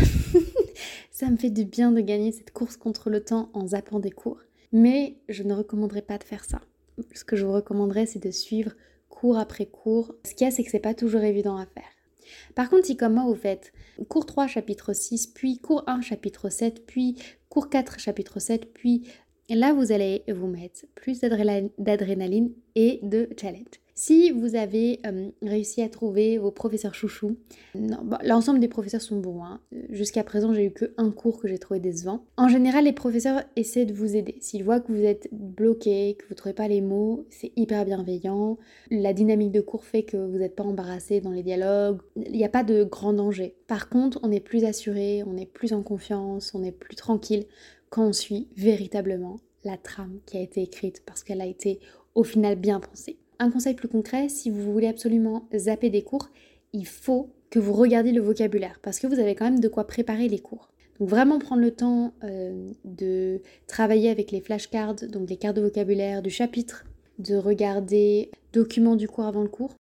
ça 1.11 1.29
me 1.29 1.37
fait 1.37 1.49
du 1.49 1.65
bien 1.65 1.91
de 1.91 2.01
gagner 2.01 2.31
cette 2.31 2.51
course 2.51 2.77
contre 2.77 3.09
le 3.09 3.23
temps 3.23 3.49
en 3.53 3.67
zappant 3.67 3.99
des 3.99 4.11
cours, 4.11 4.41
mais 4.71 5.17
je 5.29 5.43
ne 5.43 5.53
recommanderais 5.53 6.01
pas 6.01 6.17
de 6.17 6.23
faire 6.23 6.43
ça. 6.43 6.61
Ce 7.13 7.23
que 7.23 7.35
je 7.35 7.45
vous 7.45 7.53
recommanderais, 7.53 8.05
c'est 8.05 8.23
de 8.23 8.31
suivre 8.31 8.73
cours 9.09 9.37
après 9.37 9.65
cours. 9.65 10.15
Ce 10.25 10.33
qu'il 10.33 10.45
y 10.45 10.47
a, 10.47 10.51
c'est 10.51 10.63
que 10.63 10.71
c'est 10.71 10.79
pas 10.79 10.93
toujours 10.93 11.21
évident 11.21 11.57
à 11.57 11.65
faire. 11.65 11.94
Par 12.55 12.69
contre, 12.69 12.85
si 12.85 12.97
comme 12.97 13.13
moi 13.13 13.23
vous 13.23 13.35
faites 13.35 13.73
cours 14.09 14.25
3 14.25 14.47
chapitre 14.47 14.93
6, 14.93 15.27
puis 15.27 15.59
cours 15.59 15.83
1 15.87 16.01
chapitre 16.01 16.49
7, 16.49 16.85
puis 16.85 17.15
cours 17.49 17.69
4 17.69 17.99
chapitre 17.99 18.39
7, 18.39 18.73
puis 18.73 19.07
là 19.49 19.73
vous 19.73 19.91
allez 19.91 20.23
vous 20.27 20.47
mettre 20.47 20.85
plus 20.95 21.19
d'adrénaline 21.21 22.51
et 22.75 22.99
de 23.03 23.29
challenge. 23.39 23.84
Si 23.97 24.29
vous 24.29 24.55
avez 24.55 24.99
euh, 25.05 25.29
réussi 25.41 25.81
à 25.81 25.87
trouver 25.87 26.37
vos 26.37 26.51
professeurs 26.51 26.93
chouchous, 26.93 27.37
bah, 27.75 28.19
l'ensemble 28.25 28.59
des 28.59 28.67
professeurs 28.67 29.01
sont 29.01 29.21
bons. 29.21 29.41
hein. 29.41 29.61
Jusqu'à 29.89 30.25
présent, 30.25 30.53
j'ai 30.53 30.65
eu 30.65 30.71
que 30.71 30.93
un 30.97 31.11
cours 31.11 31.39
que 31.39 31.47
j'ai 31.47 31.57
trouvé 31.59 31.79
décevant. 31.79 32.25
En 32.35 32.49
général, 32.49 32.83
les 32.83 32.91
professeurs 32.91 33.43
essaient 33.55 33.85
de 33.85 33.93
vous 33.93 34.17
aider. 34.17 34.35
S'ils 34.41 34.65
voient 34.65 34.81
que 34.81 34.91
vous 34.91 35.01
êtes 35.01 35.29
bloqué, 35.31 36.17
que 36.19 36.27
vous 36.27 36.35
trouvez 36.35 36.53
pas 36.53 36.67
les 36.67 36.81
mots, 36.81 37.25
c'est 37.29 37.53
hyper 37.55 37.85
bienveillant. 37.85 38.57
La 38.91 39.13
dynamique 39.13 39.53
de 39.53 39.61
cours 39.61 39.85
fait 39.85 40.03
que 40.03 40.17
vous 40.17 40.39
n'êtes 40.39 40.57
pas 40.57 40.63
embarrassé 40.63 41.21
dans 41.21 41.31
les 41.31 41.43
dialogues. 41.43 42.01
Il 42.17 42.33
n'y 42.33 42.43
a 42.43 42.49
pas 42.49 42.65
de 42.65 42.83
grand 42.83 43.13
danger. 43.13 43.55
Par 43.67 43.87
contre, 43.87 44.19
on 44.23 44.31
est 44.33 44.41
plus 44.41 44.65
assuré, 44.65 45.23
on 45.25 45.37
est 45.37 45.45
plus 45.45 45.71
en 45.71 45.83
confiance, 45.83 46.53
on 46.53 46.65
est 46.65 46.73
plus 46.73 46.97
tranquille 46.97 47.45
quand 47.89 48.05
on 48.07 48.13
suit 48.13 48.49
véritablement 48.57 49.37
la 49.63 49.77
trame 49.77 50.19
qui 50.25 50.35
a 50.35 50.41
été 50.41 50.61
écrite 50.61 51.01
parce 51.05 51.23
qu'elle 51.23 51.39
a 51.39 51.45
été 51.45 51.79
au 52.13 52.25
final 52.25 52.57
bien 52.57 52.81
pensée. 52.81 53.19
Un 53.39 53.51
conseil 53.51 53.73
plus 53.73 53.87
concret, 53.87 54.29
si 54.29 54.49
vous 54.49 54.71
voulez 54.71 54.87
absolument 54.87 55.47
zapper 55.55 55.89
des 55.89 56.03
cours, 56.03 56.29
il 56.73 56.85
faut 56.85 57.29
que 57.49 57.59
vous 57.59 57.73
regardiez 57.73 58.13
le 58.13 58.21
vocabulaire 58.21 58.79
parce 58.81 58.99
que 58.99 59.07
vous 59.07 59.19
avez 59.19 59.35
quand 59.35 59.45
même 59.45 59.59
de 59.59 59.67
quoi 59.67 59.87
préparer 59.87 60.27
les 60.27 60.39
cours. 60.39 60.69
Donc 60.99 61.09
vraiment 61.09 61.39
prendre 61.39 61.61
le 61.61 61.71
temps 61.71 62.13
euh, 62.23 62.71
de 62.85 63.41
travailler 63.67 64.09
avec 64.09 64.31
les 64.31 64.39
flashcards, 64.39 64.95
donc 65.09 65.29
les 65.29 65.35
cartes 65.35 65.57
de 65.57 65.61
vocabulaire 65.61 66.21
du 66.21 66.29
chapitre, 66.29 66.85
de 67.19 67.35
regarder 67.35 68.31
documents 68.53 68.95
du 68.95 69.07
cours 69.07 69.25
avant 69.25 69.41
le 69.41 69.49
cours. 69.49 69.75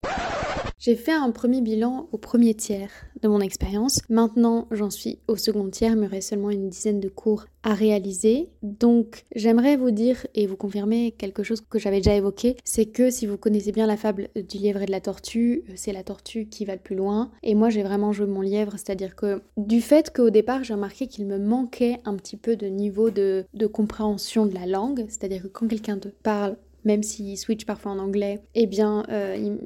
J'ai 0.84 0.96
fait 0.96 1.12
un 1.12 1.30
premier 1.30 1.60
bilan 1.60 2.08
au 2.10 2.18
premier 2.18 2.54
tiers 2.54 2.90
de 3.22 3.28
mon 3.28 3.38
expérience. 3.38 4.00
Maintenant, 4.08 4.66
j'en 4.72 4.90
suis 4.90 5.20
au 5.28 5.36
second 5.36 5.70
tiers, 5.70 5.92
il 5.92 5.98
me 5.98 6.20
seulement 6.20 6.50
une 6.50 6.68
dizaine 6.68 6.98
de 6.98 7.08
cours 7.08 7.44
à 7.62 7.72
réaliser. 7.72 8.50
Donc, 8.64 9.22
j'aimerais 9.36 9.76
vous 9.76 9.92
dire 9.92 10.26
et 10.34 10.48
vous 10.48 10.56
confirmer 10.56 11.12
quelque 11.12 11.44
chose 11.44 11.60
que 11.60 11.78
j'avais 11.78 11.98
déjà 11.98 12.16
évoqué, 12.16 12.56
c'est 12.64 12.86
que 12.86 13.10
si 13.10 13.26
vous 13.26 13.36
connaissez 13.36 13.70
bien 13.70 13.86
la 13.86 13.96
fable 13.96 14.28
du 14.34 14.58
lièvre 14.58 14.82
et 14.82 14.86
de 14.86 14.90
la 14.90 15.00
tortue, 15.00 15.62
c'est 15.76 15.92
la 15.92 16.02
tortue 16.02 16.46
qui 16.46 16.64
va 16.64 16.72
le 16.72 16.80
plus 16.80 16.96
loin. 16.96 17.30
Et 17.44 17.54
moi, 17.54 17.70
j'ai 17.70 17.84
vraiment 17.84 18.12
joué 18.12 18.26
mon 18.26 18.40
lièvre, 18.40 18.72
c'est-à-dire 18.72 19.14
que 19.14 19.40
du 19.56 19.80
fait 19.80 20.12
qu'au 20.12 20.30
départ, 20.30 20.64
j'ai 20.64 20.74
remarqué 20.74 21.06
qu'il 21.06 21.26
me 21.26 21.38
manquait 21.38 22.00
un 22.04 22.16
petit 22.16 22.36
peu 22.36 22.56
de 22.56 22.66
niveau 22.66 23.10
de, 23.10 23.44
de 23.54 23.66
compréhension 23.68 24.46
de 24.46 24.54
la 24.54 24.66
langue, 24.66 25.06
c'est-à-dire 25.08 25.42
que 25.42 25.46
quand 25.46 25.68
quelqu'un 25.68 25.98
te 25.98 26.08
parle 26.08 26.56
même 26.84 27.02
s'il 27.02 27.36
switch 27.38 27.64
parfois 27.64 27.92
en 27.92 27.98
anglais, 27.98 28.40
eh 28.54 28.66
bien, 28.66 29.04
euh, 29.08 29.56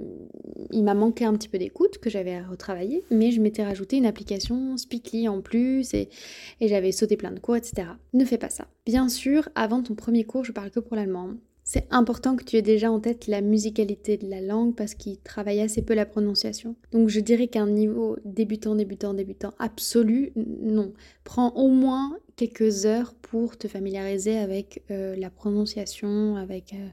il, 0.70 0.84
m'a 0.84 0.94
manqué 0.94 1.24
un 1.24 1.32
petit 1.34 1.48
peu 1.48 1.58
d'écoute 1.58 1.98
que 1.98 2.10
j'avais 2.10 2.34
à 2.34 2.46
retravailler, 2.46 3.04
mais 3.10 3.30
je 3.30 3.40
m'étais 3.40 3.64
rajouté 3.64 3.96
une 3.96 4.06
application 4.06 4.76
Speakly 4.76 5.28
en 5.28 5.40
plus 5.40 5.94
et 5.94 6.08
j'avais 6.60 6.92
sauté 6.92 7.16
plein 7.16 7.32
de 7.32 7.40
cours, 7.40 7.56
etc. 7.56 7.88
Ne 8.12 8.24
fais 8.24 8.38
pas 8.38 8.50
ça. 8.50 8.66
Bien 8.84 9.08
sûr, 9.08 9.48
avant 9.54 9.82
ton 9.82 9.94
premier 9.94 10.24
cours, 10.24 10.44
je 10.44 10.52
parle 10.52 10.70
que 10.70 10.80
pour 10.80 10.96
l'allemand. 10.96 11.30
C'est 11.68 11.88
important 11.90 12.36
que 12.36 12.44
tu 12.44 12.54
aies 12.54 12.62
déjà 12.62 12.92
en 12.92 13.00
tête 13.00 13.26
la 13.26 13.40
musicalité 13.40 14.16
de 14.16 14.30
la 14.30 14.40
langue 14.40 14.76
parce 14.76 14.94
qu'il 14.94 15.18
travaille 15.18 15.60
assez 15.60 15.82
peu 15.82 15.94
la 15.94 16.06
prononciation. 16.06 16.76
Donc 16.92 17.08
je 17.08 17.18
dirais 17.18 17.48
qu'un 17.48 17.66
niveau 17.66 18.16
débutant, 18.24 18.76
débutant, 18.76 19.14
débutant 19.14 19.52
absolu, 19.58 20.32
non. 20.36 20.92
Prends 21.24 21.50
au 21.56 21.68
moins 21.68 22.16
quelques 22.36 22.86
heures 22.86 23.14
pour 23.14 23.58
te 23.58 23.66
familiariser 23.66 24.38
avec 24.38 24.84
euh, 24.92 25.16
la 25.16 25.28
prononciation, 25.28 26.36
avec 26.36 26.72
euh, 26.72 26.86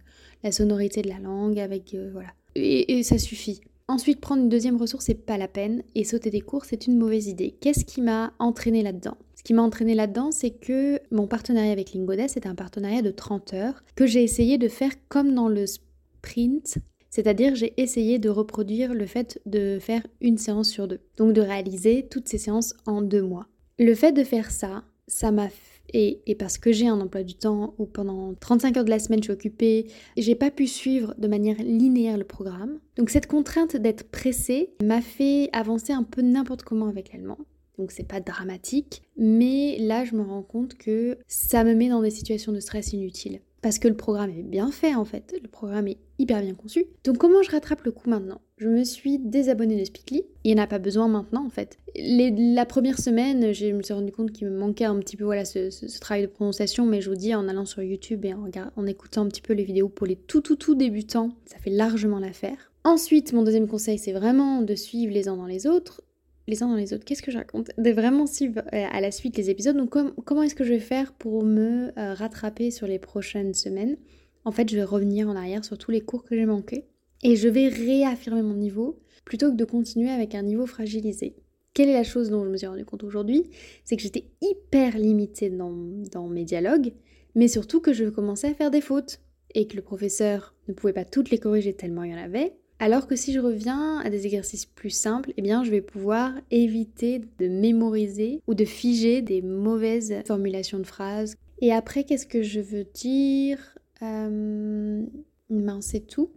la 0.44 0.52
sonorité 0.52 1.04
de 1.04 1.10
la 1.10 1.20
langue, 1.20 1.60
avec 1.60 1.94
euh, 1.94 2.10
voilà. 2.12 2.30
Et, 2.56 2.98
et 2.98 3.04
ça 3.04 3.20
suffit. 3.20 3.62
Ensuite, 3.90 4.22
prendre 4.22 4.44
une 4.44 4.50
deuxième 4.50 4.78
ressource, 4.78 5.06
c'est 5.06 5.26
pas 5.26 5.38
la 5.38 5.48
peine, 5.48 5.84
et 5.94 6.04
sauter 6.04 6.30
des 6.30 6.42
cours, 6.42 6.66
c'est 6.66 6.88
une 6.88 6.98
mauvaise 6.98 7.28
idée. 7.28 7.56
Qu'est-ce 7.60 7.84
qui 7.84 8.02
m'a 8.02 8.34
entraîné 8.40 8.82
là-dedans? 8.82 9.18
Ce 9.36 9.44
qui 9.44 9.54
m'a 9.54 9.62
entraîné 9.62 9.94
là-dedans, 9.94 10.32
c'est 10.32 10.52
que 10.52 11.00
mon 11.12 11.28
partenariat 11.28 11.74
avec 11.74 11.94
Lingodes, 11.94 12.30
c'était 12.30 12.48
un 12.48 12.56
partenariat 12.56 13.02
de 13.02 13.12
30 13.12 13.54
heures, 13.54 13.84
que 13.96 14.06
j'ai 14.06 14.24
essayé 14.24 14.58
de 14.58 14.70
faire 14.70 14.94
comme 15.10 15.34
dans 15.34 15.50
le 15.50 15.66
sprint, 15.66 16.78
c'est-à-dire 17.10 17.56
j'ai 17.56 17.74
essayé 17.76 18.20
de 18.20 18.30
reproduire 18.30 18.94
le 18.94 19.06
fait 19.06 19.42
de 19.46 19.80
faire 19.80 20.08
une 20.22 20.38
séance 20.38 20.70
sur 20.70 20.88
deux, 20.88 21.02
donc 21.18 21.34
de 21.34 21.42
réaliser 21.42 22.08
toutes 22.10 22.30
ces 22.30 22.38
séances 22.38 22.74
en 22.86 23.02
deux 23.02 23.22
mois. 23.22 23.48
Le 23.80 23.94
fait 23.96 24.14
de 24.14 24.24
faire 24.24 24.50
ça, 24.50 24.84
ça 25.08 25.32
m'a 25.32 25.50
et, 25.90 26.36
parce 26.40 26.58
que 26.58 26.72
j'ai 26.72 26.88
un 26.88 27.00
emploi 27.00 27.24
du 27.24 27.36
temps 27.36 27.76
où 27.78 27.86
pendant 27.86 28.34
35 28.36 28.78
heures 28.78 28.86
de 28.86 28.90
la 28.90 29.00
semaine 29.00 29.20
je 29.20 29.26
suis 29.26 29.34
occupée, 29.34 29.88
j'ai 30.18 30.36
pas 30.36 30.52
pu 30.52 30.68
suivre 30.68 31.14
de 31.18 31.28
manière 31.28 31.58
linéaire 31.58 32.18
le 32.18 32.24
programme. 32.24 32.80
Donc 32.98 33.10
cette 33.10 33.28
contrainte 33.28 33.76
d'être 33.76 34.10
pressée 34.10 34.74
m'a 34.84 35.02
fait 35.02 35.50
avancer 35.54 35.94
un 35.94 36.04
peu 36.04 36.22
n'importe 36.22 36.64
comment 36.64 36.88
avec 36.88 37.14
l'allemand. 37.14 37.38
Donc 37.78 37.92
c'est 37.92 38.08
pas 38.08 38.20
dramatique, 38.20 39.02
mais 39.18 39.78
là 39.80 40.06
je 40.06 40.16
me 40.16 40.22
rends 40.22 40.44
compte 40.44 40.76
que 40.76 41.18
ça 41.28 41.64
me 41.64 41.74
met 41.74 41.90
dans 41.90 42.02
des 42.02 42.12
situations 42.12 42.52
de 42.52 42.60
stress 42.60 42.94
inutiles. 42.94 43.42
Parce 43.64 43.80
que 43.80 43.88
le 43.88 43.96
programme 43.96 44.30
est 44.30 44.44
bien 44.44 44.72
fait 44.72 44.94
en 44.94 45.06
fait, 45.06 45.34
le 45.42 45.48
programme 45.48 45.88
est 45.88 45.98
hyper 46.20 46.42
bien 46.42 46.54
conçu. 46.54 46.86
Donc 47.06 47.18
comment 47.18 47.42
je 47.42 47.50
rattrape 47.50 47.84
le 47.84 47.92
coup 47.92 48.10
maintenant? 48.10 48.42
Je 48.58 48.68
me 48.68 48.84
suis 48.84 49.20
désabonnée 49.20 49.80
de 49.80 49.86
Speakly, 49.86 50.26
il 50.44 50.54
n'y 50.54 50.60
en 50.60 50.64
a 50.64 50.68
pas 50.68 50.80
besoin 50.80 51.08
maintenant 51.08 51.46
en 51.46 51.50
fait. 51.50 51.78
Les, 51.96 52.30
la 52.30 52.66
première 52.66 53.00
semaine, 53.00 53.54
je 53.54 53.68
me 53.68 53.82
suis 53.82 53.94
rendu 53.94 54.12
compte 54.12 54.34
qu'il 54.34 54.50
me 54.50 54.60
manquait 54.60 54.84
un 54.84 55.00
petit 55.00 55.16
peu 55.16 55.24
voilà, 55.24 55.46
ce, 55.46 56.00
travail 56.02 56.24
de 56.24 56.28
prononciation, 56.28 56.86
mais 56.86 57.00
je 57.00 57.10
vous 57.10 57.16
dis 57.16 57.34
en 57.34 57.48
allant 57.48 57.66
sur 57.66 57.82
YouTube 57.82 58.26
et 58.26 58.34
en, 58.34 58.50
en 58.76 58.86
écoutant 58.86 59.22
un 59.22 59.30
petit 59.30 59.42
peu 59.42 59.54
les 59.54 59.64
vidéos 59.64 59.88
pour 59.88 60.08
les 60.08 60.18
tout 60.18 60.42
tout 60.42 60.58
tout 60.58 60.76
débutants, 60.76 61.30
ça 61.46 61.58
fait 61.58 61.70
largement 61.70 62.20
l'affaire. 62.20 62.74
Ensuite, 62.84 63.32
mon 63.32 63.44
deuxième 63.44 63.70
conseil, 63.70 63.98
c'est 63.98 64.12
vraiment 64.12 64.62
de 64.62 64.76
suivre 64.76 65.14
les 65.14 65.30
uns 65.30 65.38
dans 65.38 65.46
les 65.46 65.68
autres 65.68 66.02
les 66.48 66.64
uns 66.64 66.68
dans 66.68 66.76
les 66.76 66.94
autres. 66.94 67.06
Qu'est-ce 67.06 67.22
que 67.22 67.32
je 67.32 67.38
raconte? 67.38 67.72
De 67.78 67.92
vraiment 67.92 68.28
suivre 68.28 68.62
euh, 68.74 68.86
à 68.92 69.02
la 69.02 69.12
suite 69.12 69.38
les 69.38 69.50
épisodes. 69.50 69.78
Donc 69.78 69.92
com 69.92 70.14
comment 70.26 70.44
est-ce 70.44 70.56
que 70.56 70.64
je 70.64 70.74
vais 70.74 70.80
faire 70.80 71.14
pour 71.14 71.44
me 71.44 71.92
euh, 71.98 72.14
rattraper 72.14 72.72
sur 72.72 72.88
les 72.88 73.00
prochaines 73.00 73.54
semaines? 73.54 73.98
En 74.46 74.52
fait, 74.52 74.70
je 74.70 74.76
vais 74.76 74.84
revenir 74.84 75.30
en 75.30 75.36
arrière 75.36 75.64
sur 75.64 75.78
tous 75.78 75.92
les 75.92 76.02
cours 76.02 76.24
que 76.24 76.36
j'ai 76.36 76.46
manqués 76.46 76.86
et 77.24 77.36
je 77.36 77.48
vais 77.48 77.68
réaffirmer 77.70 78.42
mon 78.42 78.56
niveau 78.56 79.00
plutôt 79.24 79.52
que 79.52 79.56
de 79.56 79.66
continuer 79.66 80.10
avec 80.10 80.36
un 80.36 80.44
niveau 80.44 80.66
fragilisé. 80.66 81.36
Quelle 81.74 81.90
est 81.90 81.94
la 81.94 82.04
chose 82.04 82.30
dont 82.30 82.44
je 82.44 82.50
me 82.50 82.58
suis 82.58 82.68
rendu 82.68 82.86
compte 82.86 83.04
aujourd'hui? 83.04 83.50
C'est 83.84 83.96
que 83.96 84.04
j'étais 84.04 84.26
hyper 84.42 84.98
limitée 84.98 85.50
dans, 85.50 85.72
dans 86.12 86.28
mes 86.28 86.44
dialogues, 86.44 86.94
mais 87.36 87.48
surtout 87.48 87.80
que 87.80 87.94
je 87.94 88.06
commençais 88.10 88.50
à 88.50 88.54
faire 88.54 88.70
des 88.70 88.82
fautes 88.82 89.22
et 89.56 89.68
que 89.68 89.76
le 89.76 89.82
professeur 89.82 90.56
ne 90.68 90.74
pouvait 90.74 90.94
pas 90.94 91.06
toutes 91.06 91.32
les 91.32 91.40
corriger 91.40 91.74
tellement 91.74 92.04
il 92.04 92.12
y 92.12 92.14
en 92.14 92.22
avait, 92.22 92.54
alors 92.84 93.08
que 93.08 93.16
si 93.16 93.32
je 93.32 93.40
reviens 93.40 94.00
à 94.00 94.10
des 94.10 94.26
exercices 94.26 94.66
plus 94.66 94.90
simples, 94.90 95.32
eh 95.38 95.42
bien 95.42 95.64
je 95.64 95.72
vais 95.72 95.80
pouvoir 95.80 96.34
éviter 96.52 97.22
de 97.40 97.48
mémoriser 97.48 98.42
ou 98.46 98.56
de 98.56 98.66
figer 98.66 99.22
des 99.22 99.42
mauvaises 99.42 100.14
formulations 100.26 100.80
de 100.80 100.84
phrases. 100.84 101.38
Et 101.62 101.72
après, 101.72 102.04
qu'est-ce 102.04 102.28
que 102.28 102.44
je 102.44 102.60
veux 102.60 102.84
dire? 102.84 103.58
Euh... 104.02 105.02
ben, 105.50 105.80
C'est 105.80 106.06
tout. 106.06 106.32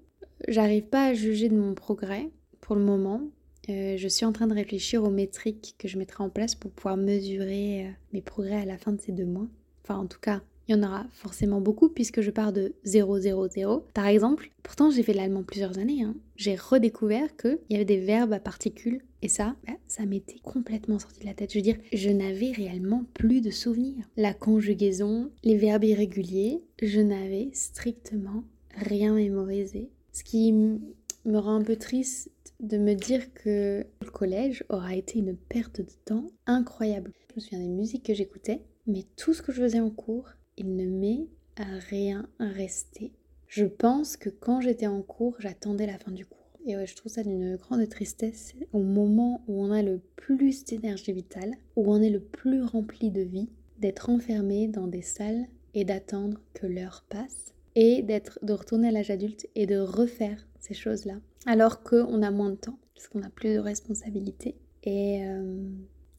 J'arrive 0.46 0.84
pas 0.84 1.06
à 1.06 1.14
juger 1.14 1.48
de 1.48 1.56
mon 1.56 1.74
progrès 1.74 2.30
pour 2.60 2.76
le 2.76 2.84
moment. 2.84 3.22
Euh, 3.68 3.96
je 3.96 4.06
suis 4.06 4.24
en 4.24 4.30
train 4.30 4.46
de 4.46 4.54
réfléchir 4.54 5.02
aux 5.02 5.10
métriques 5.10 5.74
que 5.78 5.88
je 5.88 5.98
mettrai 5.98 6.22
en 6.22 6.30
place 6.30 6.54
pour 6.54 6.70
pouvoir 6.70 6.96
mesurer 6.96 7.86
euh, 7.86 7.90
mes 8.12 8.22
progrès 8.22 8.62
à 8.62 8.64
la 8.64 8.78
fin 8.78 8.92
de 8.92 9.00
ces 9.00 9.10
deux 9.10 9.26
mois. 9.26 9.48
Enfin, 9.82 9.96
en 9.96 10.06
tout 10.06 10.20
cas, 10.20 10.42
il 10.68 10.74
y 10.74 10.78
en 10.78 10.82
aura 10.82 11.06
forcément 11.12 11.60
beaucoup 11.60 11.88
puisque 11.88 12.20
je 12.20 12.30
pars 12.30 12.52
de 12.52 12.74
0, 12.84 13.20
0, 13.20 13.48
0. 13.48 13.86
Par 13.94 14.06
exemple, 14.06 14.50
pourtant 14.62 14.90
j'ai 14.90 15.02
fait 15.02 15.12
l'allemand 15.12 15.42
plusieurs 15.42 15.78
années, 15.78 16.02
hein. 16.02 16.14
j'ai 16.36 16.56
redécouvert 16.56 17.36
qu'il 17.36 17.58
y 17.70 17.76
avait 17.76 17.84
des 17.84 18.00
verbes 18.00 18.32
à 18.32 18.40
particules 18.40 19.02
et 19.22 19.28
ça, 19.28 19.56
bah, 19.66 19.74
ça 19.86 20.06
m'était 20.06 20.40
complètement 20.40 20.98
sorti 20.98 21.20
de 21.20 21.26
la 21.26 21.34
tête. 21.34 21.52
Je 21.52 21.58
veux 21.58 21.62
dire, 21.62 21.78
je 21.92 22.10
n'avais 22.10 22.52
réellement 22.52 23.04
plus 23.14 23.40
de 23.40 23.50
souvenirs. 23.50 24.04
La 24.16 24.34
conjugaison, 24.34 25.30
les 25.44 25.56
verbes 25.56 25.84
irréguliers, 25.84 26.62
je 26.82 27.00
n'avais 27.00 27.50
strictement 27.52 28.44
rien 28.74 29.14
mémorisé. 29.14 29.90
Ce 30.12 30.24
qui 30.24 30.52
me 30.52 31.38
rend 31.38 31.56
un 31.56 31.62
peu 31.62 31.76
triste 31.76 32.30
de 32.60 32.78
me 32.78 32.94
dire 32.94 33.32
que 33.34 33.84
le 34.00 34.10
collège 34.10 34.64
aura 34.68 34.94
été 34.96 35.18
une 35.18 35.36
perte 35.36 35.80
de 35.80 35.92
temps 36.04 36.26
incroyable. 36.46 37.12
Je 37.30 37.34
me 37.36 37.40
souviens 37.40 37.60
des 37.60 37.68
musiques 37.68 38.06
que 38.06 38.14
j'écoutais, 38.14 38.62
mais 38.86 39.04
tout 39.16 39.34
ce 39.34 39.42
que 39.42 39.52
je 39.52 39.62
faisais 39.62 39.80
en 39.80 39.90
cours, 39.90 40.28
il 40.56 40.76
ne 40.76 40.86
m'est 40.86 41.26
rien 41.58 42.28
resté. 42.38 43.12
Je 43.46 43.64
pense 43.64 44.16
que 44.16 44.28
quand 44.28 44.60
j'étais 44.60 44.86
en 44.86 45.02
cours, 45.02 45.36
j'attendais 45.38 45.86
la 45.86 45.98
fin 45.98 46.10
du 46.10 46.26
cours. 46.26 46.36
Et 46.66 46.74
je 46.84 46.96
trouve 46.96 47.12
ça 47.12 47.22
d'une 47.22 47.56
grande 47.56 47.88
tristesse 47.88 48.54
au 48.72 48.80
moment 48.80 49.44
où 49.46 49.62
on 49.62 49.70
a 49.70 49.82
le 49.82 50.00
plus 50.16 50.64
d'énergie 50.64 51.12
vitale, 51.12 51.52
où 51.76 51.92
on 51.92 52.02
est 52.02 52.10
le 52.10 52.20
plus 52.20 52.62
rempli 52.62 53.10
de 53.10 53.22
vie, 53.22 53.48
d'être 53.78 54.10
enfermé 54.10 54.66
dans 54.66 54.88
des 54.88 55.02
salles 55.02 55.46
et 55.74 55.84
d'attendre 55.84 56.40
que 56.54 56.66
l'heure 56.66 57.04
passe 57.08 57.54
et 57.76 58.02
d'être 58.02 58.38
de 58.42 58.52
retourner 58.52 58.88
à 58.88 58.90
l'âge 58.90 59.10
adulte 59.10 59.46
et 59.54 59.66
de 59.66 59.78
refaire 59.78 60.48
ces 60.58 60.74
choses-là 60.74 61.20
alors 61.46 61.82
qu'on 61.82 62.22
a 62.22 62.30
moins 62.30 62.50
de 62.50 62.56
temps 62.56 62.78
parce 62.94 63.08
qu'on 63.08 63.22
a 63.22 63.30
plus 63.30 63.54
de 63.54 63.58
responsabilités 63.58 64.56
et 64.82 65.24
euh, 65.24 65.68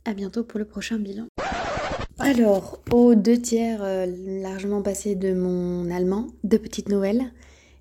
à 0.06 0.14
bientôt 0.14 0.44
pour 0.44 0.60
le 0.60 0.66
prochain 0.66 0.98
bilan. 0.98 1.28
Alors, 2.30 2.80
aux 2.92 3.16
deux 3.16 3.40
tiers 3.42 3.82
euh, 3.82 4.06
largement 4.42 4.82
passés 4.82 5.16
de 5.16 5.34
mon 5.34 5.90
allemand, 5.90 6.28
deux 6.44 6.60
petites 6.60 6.90
nouvelles. 6.90 7.32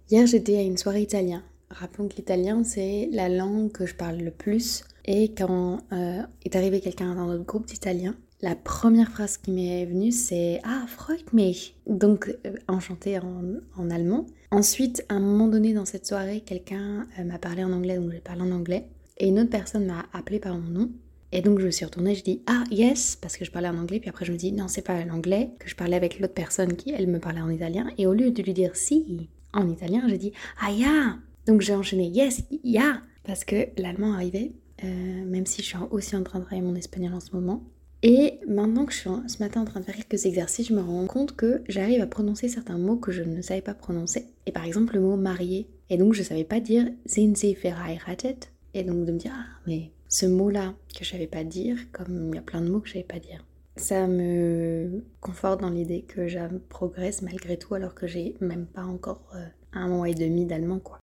Hier, 0.09 0.25
j'étais 0.25 0.57
à 0.57 0.63
une 0.63 0.77
soirée 0.77 1.03
italien. 1.03 1.43
Rappelons 1.69 2.07
que 2.07 2.15
l'italien, 2.15 2.63
c'est 2.63 3.09
la 3.11 3.29
langue 3.29 3.73
que 3.73 3.87
je 3.87 3.97
parle 3.97 4.19
le 4.19 4.31
plus. 4.31 4.85
Et 5.05 5.35
quand 5.35 5.79
euh, 5.93 6.23
est 6.45 6.55
arrivé 6.55 6.79
quelqu'un 6.79 7.17
dans 7.17 7.27
notre 7.27 7.43
groupe 7.43 7.67
d'Italiens, 7.67 8.15
la 8.41 8.55
première 8.55 9.11
phrase 9.11 9.37
qui 9.37 9.51
m'est 9.51 9.85
venue, 9.85 10.13
c'est 10.13 10.61
Ah, 10.63 10.85
freut 10.87 11.25
mich 11.33 11.75
Donc, 11.89 12.33
euh, 12.47 12.53
enchanté 12.69 13.19
en, 13.19 13.43
en, 13.77 13.91
allemand. 13.91 14.27
Ensuite, 14.53 15.05
à 15.09 15.15
un 15.15 15.21
moment 15.21 15.49
donné 15.49 15.75
dans 15.75 15.87
cette 15.87 16.07
soirée, 16.07 16.45
quelqu'un 16.47 17.05
euh, 17.19 17.25
m'a 17.25 17.39
parlé 17.41 17.65
en 17.65 17.73
anglais, 17.73 17.97
donc 17.97 18.13
j'ai 18.13 18.21
parlé 18.21 18.43
en 18.43 18.53
anglais. 18.53 18.85
Et 19.19 19.27
une 19.27 19.41
autre 19.41 19.51
personne 19.51 19.87
m'a 19.87 20.07
appelé 20.13 20.39
par 20.39 20.57
mon 20.57 20.71
nom. 20.71 20.91
Et 21.33 21.43
donc, 21.43 21.59
je 21.59 21.67
me 21.67 21.71
suis 21.71 21.85
retournée, 21.85 22.15
je 22.15 22.23
dis 22.23 22.43
Ah, 22.47 22.65
yes, 22.71 23.17
parce 23.21 23.37
que 23.37 23.45
je 23.45 23.51
parlais 23.51 23.69
en 23.69 23.79
anglais. 23.79 24.01
Puis 24.01 24.09
après, 24.09 24.25
je 24.25 24.33
me 24.33 24.37
dis 24.37 24.53
Non, 24.53 24.69
c'est 24.69 24.83
pas 24.83 25.05
l'anglais, 25.05 25.51
que 25.59 25.69
je 25.69 25.75
parlais 25.75 25.97
avec 25.97 26.19
l'autre 26.21 26.35
personne 26.35 26.77
qui, 26.77 26.91
elle, 26.91 27.09
me 27.09 27.19
parlait 27.19 27.41
en 27.41 27.51
italien. 27.51 27.89
Et 27.99 28.07
au 28.07 28.15
lieu 28.15 28.31
de 28.31 28.43
lui 28.43 28.55
dire 28.55 28.77
Si 28.77 29.29
en 29.53 29.69
italien, 29.69 30.03
j'ai 30.09 30.19
dit 30.19 30.33
Ah, 30.61 30.71
ya 30.71 31.17
Donc, 31.47 31.61
j'ai 31.61 31.75
enchaîné 31.75 32.09
Yes, 32.09 32.45
ya 32.65 33.01
Parce 33.25 33.45
que 33.45 33.69
l'allemand 33.77 34.13
arrivait. 34.13 34.53
Euh, 34.85 35.25
même 35.25 35.47
si 35.47 35.63
je 35.63 35.69
suis 35.69 35.79
aussi 35.91 36.17
en 36.17 36.23
train 36.23 36.39
de 36.39 36.45
travailler 36.45 36.67
mon 36.67 36.75
espagnol 36.75 37.15
en 37.15 37.21
ce 37.21 37.35
moment. 37.35 37.63
Et 38.03 38.39
maintenant 38.47 38.85
que 38.85 38.93
je 38.93 38.99
suis 38.99 39.11
ce 39.27 39.43
matin 39.43 39.63
en 39.63 39.65
train 39.65 39.81
de 39.81 39.85
faire 39.85 39.97
quelques 39.97 40.27
exercices, 40.27 40.69
je 40.69 40.75
me 40.75 40.81
rends 40.81 41.07
compte 41.07 41.35
que 41.35 41.63
j'arrive 41.69 42.03
à 42.03 42.07
prononcer 42.07 42.49
certains 42.49 42.79
mots 42.79 42.97
que 42.97 43.11
je 43.11 43.23
ne 43.23 43.41
savais 43.41 43.63
pas 43.63 43.75
prononcer. 43.75 44.27
Et 44.45 44.53
par 44.53 44.65
exemple 44.65 44.95
le 44.95 45.01
mot 45.01 45.17
marié. 45.17 45.67
Et 45.89 45.97
donc 45.97 46.13
je 46.13 46.23
savais 46.23 46.45
pas 46.45 46.61
dire 46.61 46.87
sind 47.07 47.35
Sie 47.37 47.55
verheiratet? 47.55 48.51
Et 48.75 48.85
donc 48.85 49.07
de 49.07 49.13
me 49.13 49.19
dire 49.19 49.33
ah 49.35 49.61
mais 49.67 49.91
ce 50.09 50.27
mot-là 50.27 50.75
que 50.97 51.05
je 51.05 51.11
savais 51.11 51.27
pas 51.27 51.45
dire, 51.45 51.77
comme 51.93 52.31
il 52.33 52.37
y 52.37 52.39
a 52.39 52.43
plein 52.43 52.61
de 52.61 52.71
mots 52.71 52.81
que 52.81 52.89
je 52.89 52.95
savais 52.95 53.05
pas 53.05 53.19
dire. 53.19 53.45
Ça 53.77 54.07
me 54.07 55.05
conforte 55.21 55.61
dans 55.61 55.69
l'idée 55.69 56.03
que 56.03 56.29
je 56.29 56.39
progresse 56.69 57.21
malgré 57.21 57.59
tout 57.59 57.75
alors 57.75 57.95
que 57.95 58.07
j'ai 58.07 58.35
même 58.41 58.67
pas 58.67 58.85
encore 58.85 59.21
euh, 59.35 59.45
un 59.75 59.89
mois 59.89 60.09
et 60.09 60.15
demi 60.15 60.47
d'allemand 60.47 60.79
quoi. 60.79 60.99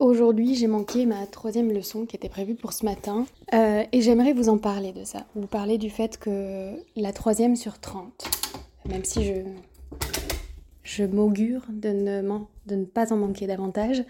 Aujourd'hui, 0.00 0.56
j'ai 0.56 0.66
manqué 0.66 1.06
ma 1.06 1.24
troisième 1.26 1.72
leçon 1.72 2.04
qui 2.04 2.16
était 2.16 2.28
prévue 2.28 2.56
pour 2.56 2.72
ce 2.72 2.84
matin 2.84 3.26
euh, 3.52 3.84
et 3.92 4.00
j'aimerais 4.00 4.32
vous 4.32 4.48
en 4.48 4.58
parler 4.58 4.92
de 4.92 5.04
ça. 5.04 5.24
Vous 5.36 5.46
parler 5.46 5.78
du 5.78 5.88
fait 5.88 6.18
que 6.18 6.72
la 6.96 7.12
troisième 7.12 7.54
sur 7.54 7.78
30, 7.78 8.28
même 8.88 9.04
si 9.04 9.24
je, 9.24 9.34
je 10.82 11.04
m'augure 11.04 11.62
de 11.70 11.90
ne, 11.90 12.22
de 12.66 12.74
ne 12.74 12.84
pas 12.84 13.12
en 13.12 13.16
manquer 13.16 13.46
davantage, 13.46 14.04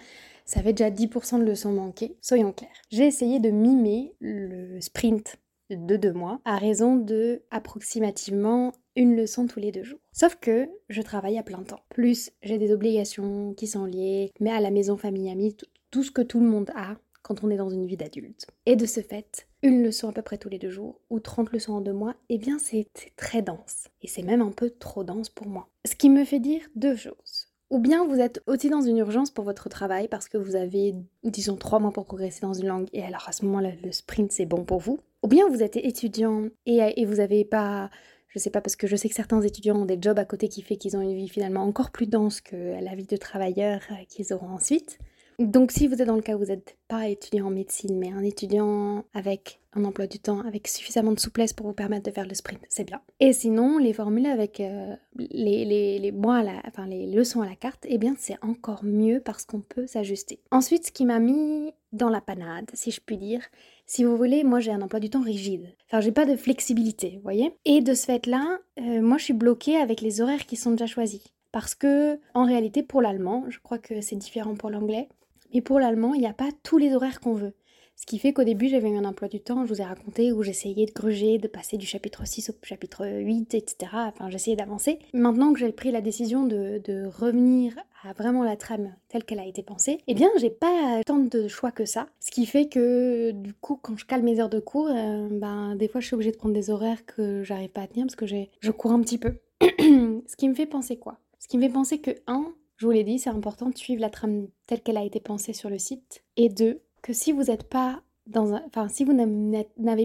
ça 0.44 0.62
fait 0.62 0.72
déjà 0.72 0.90
10% 0.90 1.38
de 1.38 1.44
leçons 1.44 1.72
manquées, 1.72 2.16
soyons 2.20 2.52
clairs. 2.52 2.70
J'ai 2.90 3.06
essayé 3.06 3.40
de 3.40 3.50
mimer 3.50 4.14
le 4.20 4.80
sprint 4.80 5.36
de 5.70 5.96
deux 5.96 6.12
mois 6.12 6.40
à 6.44 6.56
raison 6.56 6.96
de 6.96 7.42
approximativement 7.50 8.72
une 8.96 9.16
leçon 9.16 9.46
tous 9.46 9.60
les 9.60 9.72
deux 9.72 9.82
jours. 9.82 9.98
Sauf 10.12 10.36
que 10.36 10.68
je 10.88 11.02
travaille 11.02 11.38
à 11.38 11.42
plein 11.42 11.62
temps. 11.62 11.80
Plus 11.88 12.30
j'ai 12.42 12.58
des 12.58 12.72
obligations 12.72 13.54
qui 13.54 13.66
sont 13.66 13.84
liées, 13.84 14.32
mais 14.40 14.50
à 14.50 14.60
la 14.60 14.70
maison, 14.70 14.96
famille, 14.96 15.30
amis, 15.30 15.56
tout 15.90 16.02
ce 16.02 16.10
que 16.10 16.22
tout 16.22 16.40
le 16.40 16.46
monde 16.46 16.70
a 16.76 16.96
quand 17.22 17.42
on 17.42 17.50
est 17.50 17.56
dans 17.56 17.70
une 17.70 17.86
vie 17.86 17.96
d'adulte. 17.96 18.46
Et 18.66 18.76
de 18.76 18.84
ce 18.84 19.00
fait, 19.00 19.48
une 19.62 19.82
leçon 19.82 20.10
à 20.10 20.12
peu 20.12 20.22
près 20.22 20.36
tous 20.36 20.50
les 20.50 20.58
deux 20.58 20.70
jours 20.70 21.00
ou 21.08 21.20
30 21.20 21.50
leçons 21.52 21.72
en 21.72 21.80
deux 21.80 21.92
mois, 21.92 22.14
eh 22.28 22.38
bien 22.38 22.58
c'est 22.58 22.86
très 23.16 23.40
dense. 23.40 23.88
Et 24.02 24.08
c'est 24.08 24.22
même 24.22 24.42
un 24.42 24.50
peu 24.50 24.70
trop 24.70 25.04
dense 25.04 25.30
pour 25.30 25.46
moi. 25.46 25.68
Ce 25.86 25.96
qui 25.96 26.10
me 26.10 26.24
fait 26.24 26.40
dire 26.40 26.60
deux 26.76 26.96
choses. 26.96 27.43
Ou 27.70 27.78
bien 27.78 28.06
vous 28.06 28.20
êtes 28.20 28.42
aussi 28.46 28.68
dans 28.68 28.82
une 28.82 28.98
urgence 28.98 29.30
pour 29.30 29.44
votre 29.44 29.68
travail 29.68 30.08
parce 30.08 30.28
que 30.28 30.38
vous 30.38 30.54
avez, 30.54 30.94
disons, 31.24 31.56
trois 31.56 31.80
mois 31.80 31.92
pour 31.92 32.04
progresser 32.04 32.40
dans 32.42 32.52
une 32.52 32.66
langue 32.66 32.88
et 32.92 33.02
alors 33.02 33.24
à 33.28 33.32
ce 33.32 33.44
moment-là, 33.46 33.70
le 33.82 33.90
sprint 33.90 34.32
c'est 34.32 34.46
bon 34.46 34.64
pour 34.64 34.78
vous. 34.78 35.00
Ou 35.22 35.28
bien 35.28 35.48
vous 35.48 35.62
êtes 35.62 35.76
étudiant 35.76 36.48
et, 36.66 37.04
vous 37.04 37.14
n'avez 37.14 37.44
pas 37.44 37.90
je 38.28 38.40
sais 38.40 38.50
pas, 38.50 38.60
parce 38.60 38.74
que 38.74 38.88
je 38.88 38.96
sais 38.96 39.08
que 39.08 39.14
certains 39.14 39.40
étudiants 39.42 39.76
ont 39.76 39.84
des 39.84 39.98
jobs 40.00 40.18
à 40.18 40.24
côté 40.24 40.48
qui 40.48 40.60
fait 40.60 40.76
qu'ils 40.76 40.96
ont 40.96 41.00
une 41.00 41.14
vie 41.14 41.28
finalement 41.28 41.62
encore 41.62 41.92
plus 41.92 42.08
dense 42.08 42.40
que 42.40 42.56
la 42.82 42.96
vie 42.96 43.06
de 43.06 43.16
travailleur 43.16 43.80
euh, 43.92 43.94
qu'ils 44.08 44.32
auront 44.32 44.48
ensuite. 44.48 44.98
Donc 45.38 45.72
si 45.72 45.86
vous 45.86 46.00
êtes 46.00 46.06
dans 46.06 46.16
le 46.16 46.22
cas 46.22 46.36
où 46.36 46.38
vous 46.38 46.46
n'êtes 46.46 46.76
pas 46.88 47.08
étudiant 47.08 47.46
en 47.46 47.50
médecine, 47.50 47.98
mais 47.98 48.12
un 48.12 48.22
étudiant 48.22 49.04
avec 49.14 49.60
un 49.72 49.84
emploi 49.84 50.06
du 50.06 50.18
temps, 50.20 50.40
avec 50.40 50.68
suffisamment 50.68 51.12
de 51.12 51.18
souplesse 51.18 51.52
pour 51.52 51.66
vous 51.66 51.72
permettre 51.72 52.04
de 52.04 52.14
faire 52.14 52.26
le 52.26 52.34
sprint, 52.34 52.60
c'est 52.68 52.84
bien. 52.84 53.00
Et 53.18 53.32
sinon, 53.32 53.78
les 53.78 53.92
formules 53.92 54.26
avec 54.26 54.60
euh, 54.60 54.94
les, 55.16 55.64
les, 55.64 55.98
les, 55.98 56.12
mois 56.12 56.42
la, 56.42 56.62
enfin, 56.66 56.86
les 56.86 57.06
leçons 57.10 57.42
à 57.42 57.46
la 57.46 57.56
carte, 57.56 57.84
eh 57.88 57.98
bien 57.98 58.14
c'est 58.18 58.36
encore 58.42 58.84
mieux 58.84 59.20
parce 59.20 59.44
qu'on 59.44 59.60
peut 59.60 59.86
s'ajuster. 59.86 60.40
Ensuite, 60.50 60.86
ce 60.86 60.92
qui 60.92 61.04
m'a 61.04 61.18
mis 61.18 61.72
dans 61.92 62.10
la 62.10 62.20
panade, 62.20 62.70
si 62.72 62.90
je 62.90 63.00
puis 63.04 63.16
dire, 63.16 63.42
si 63.86 64.04
vous 64.04 64.16
voulez, 64.16 64.44
moi 64.44 64.60
j'ai 64.60 64.72
un 64.72 64.82
emploi 64.82 65.00
du 65.00 65.10
temps 65.10 65.22
rigide. 65.22 65.66
Enfin, 65.88 66.00
j'ai 66.00 66.12
pas 66.12 66.26
de 66.26 66.36
flexibilité, 66.36 67.14
vous 67.16 67.22
voyez? 67.22 67.54
Et 67.64 67.80
de 67.80 67.94
ce 67.94 68.06
fait-là, 68.06 68.58
euh, 68.78 69.02
moi 69.02 69.18
je 69.18 69.24
suis 69.24 69.32
bloquée 69.32 69.76
avec 69.76 70.00
les 70.00 70.20
horaires 70.20 70.46
qui 70.46 70.56
sont 70.56 70.70
déjà 70.72 70.86
choisis. 70.86 71.22
Parce 71.50 71.76
que, 71.76 72.18
en 72.34 72.44
réalité, 72.46 72.82
pour 72.82 73.00
l'allemand, 73.00 73.44
je 73.48 73.60
crois 73.60 73.78
que 73.78 74.00
c'est 74.00 74.16
différent 74.16 74.56
pour 74.56 74.70
l'anglais, 74.70 75.08
mais 75.52 75.60
pour 75.60 75.80
l'allemand, 75.80 76.14
il 76.14 76.20
n'y 76.20 76.26
a 76.26 76.32
pas 76.32 76.50
tous 76.62 76.78
les 76.78 76.94
horaires 76.94 77.20
qu'on 77.20 77.34
veut. 77.34 77.54
Ce 77.96 78.06
qui 78.06 78.18
fait 78.18 78.32
qu'au 78.32 78.42
début, 78.42 78.68
j'avais 78.68 78.90
eu 78.90 78.96
un 78.96 79.04
emploi 79.04 79.28
du 79.28 79.40
temps, 79.40 79.64
je 79.64 79.72
vous 79.72 79.80
ai 79.80 79.84
raconté, 79.84 80.32
où 80.32 80.42
j'essayais 80.42 80.84
de 80.84 80.92
gruger, 80.92 81.38
de 81.38 81.46
passer 81.46 81.76
du 81.76 81.86
chapitre 81.86 82.26
6 82.26 82.50
au 82.50 82.54
chapitre 82.62 83.06
8, 83.06 83.54
etc. 83.54 83.92
Enfin, 83.92 84.28
j'essayais 84.30 84.56
d'avancer. 84.56 84.98
Maintenant 85.12 85.52
que 85.52 85.60
j'ai 85.60 85.70
pris 85.70 85.92
la 85.92 86.00
décision 86.00 86.44
de, 86.44 86.82
revenir 87.06 87.74
à 88.02 88.12
vraiment 88.12 88.42
la 88.42 88.56
trame 88.56 88.94
telle 89.08 89.24
qu'elle 89.24 89.38
a 89.38 89.46
été 89.46 89.62
pensée, 89.62 89.98
eh 90.08 90.14
bien, 90.14 90.28
j'ai 90.38 90.50
pas 90.50 91.02
tant 91.06 91.18
de 91.18 91.46
choix 91.46 91.70
que 91.70 91.84
ça. 91.84 92.08
Ce 92.18 92.30
qui 92.30 92.46
fait 92.46 92.66
que, 92.66 93.30
du 93.30 93.54
coup, 93.54 93.78
quand 93.80 93.96
je 93.96 94.04
cale 94.04 94.22
mes 94.22 94.40
heures 94.40 94.50
de 94.50 94.60
cours, 94.60 94.88
euh, 94.90 95.28
ben, 95.30 95.76
des 95.76 95.86
fois, 95.86 96.00
je 96.00 96.06
suis 96.06 96.14
obligée 96.14 96.32
de 96.32 96.36
prendre 96.36 96.54
des 96.54 96.70
horaires 96.70 97.06
que 97.06 97.44
j'arrive 97.44 97.70
pas 97.70 97.82
à 97.82 97.86
tenir 97.86 98.06
parce 98.06 98.16
que 98.16 98.26
je 98.26 98.70
cours 98.72 98.90
un 98.90 99.00
petit 99.00 99.18
peu. 99.18 99.34
Ce 99.60 100.36
qui 100.36 100.48
me 100.48 100.54
fait 100.54 100.66
penser 100.66 100.96
quoi? 100.96 101.18
Ce 101.38 101.46
qui 101.46 101.58
me 101.58 101.62
fait 101.62 101.72
penser 101.72 101.98
que, 101.98 102.10
un, 102.26 102.52
je 102.76 102.86
vous 102.86 102.92
l'ai 102.92 103.04
dit, 103.04 103.18
c'est 103.18 103.30
important 103.30 103.70
de 103.70 103.78
suivre 103.78 104.00
la 104.00 104.10
trame 104.10 104.48
telle 104.66 104.82
qu'elle 104.82 104.96
a 104.96 105.04
été 105.04 105.20
pensée 105.20 105.52
sur 105.52 105.70
le 105.70 105.78
site. 105.78 106.24
Et 106.36 106.48
deux, 106.48 106.82
que 107.02 107.12
si 107.12 107.32
vous 107.32 107.44
n'avez 107.44 107.64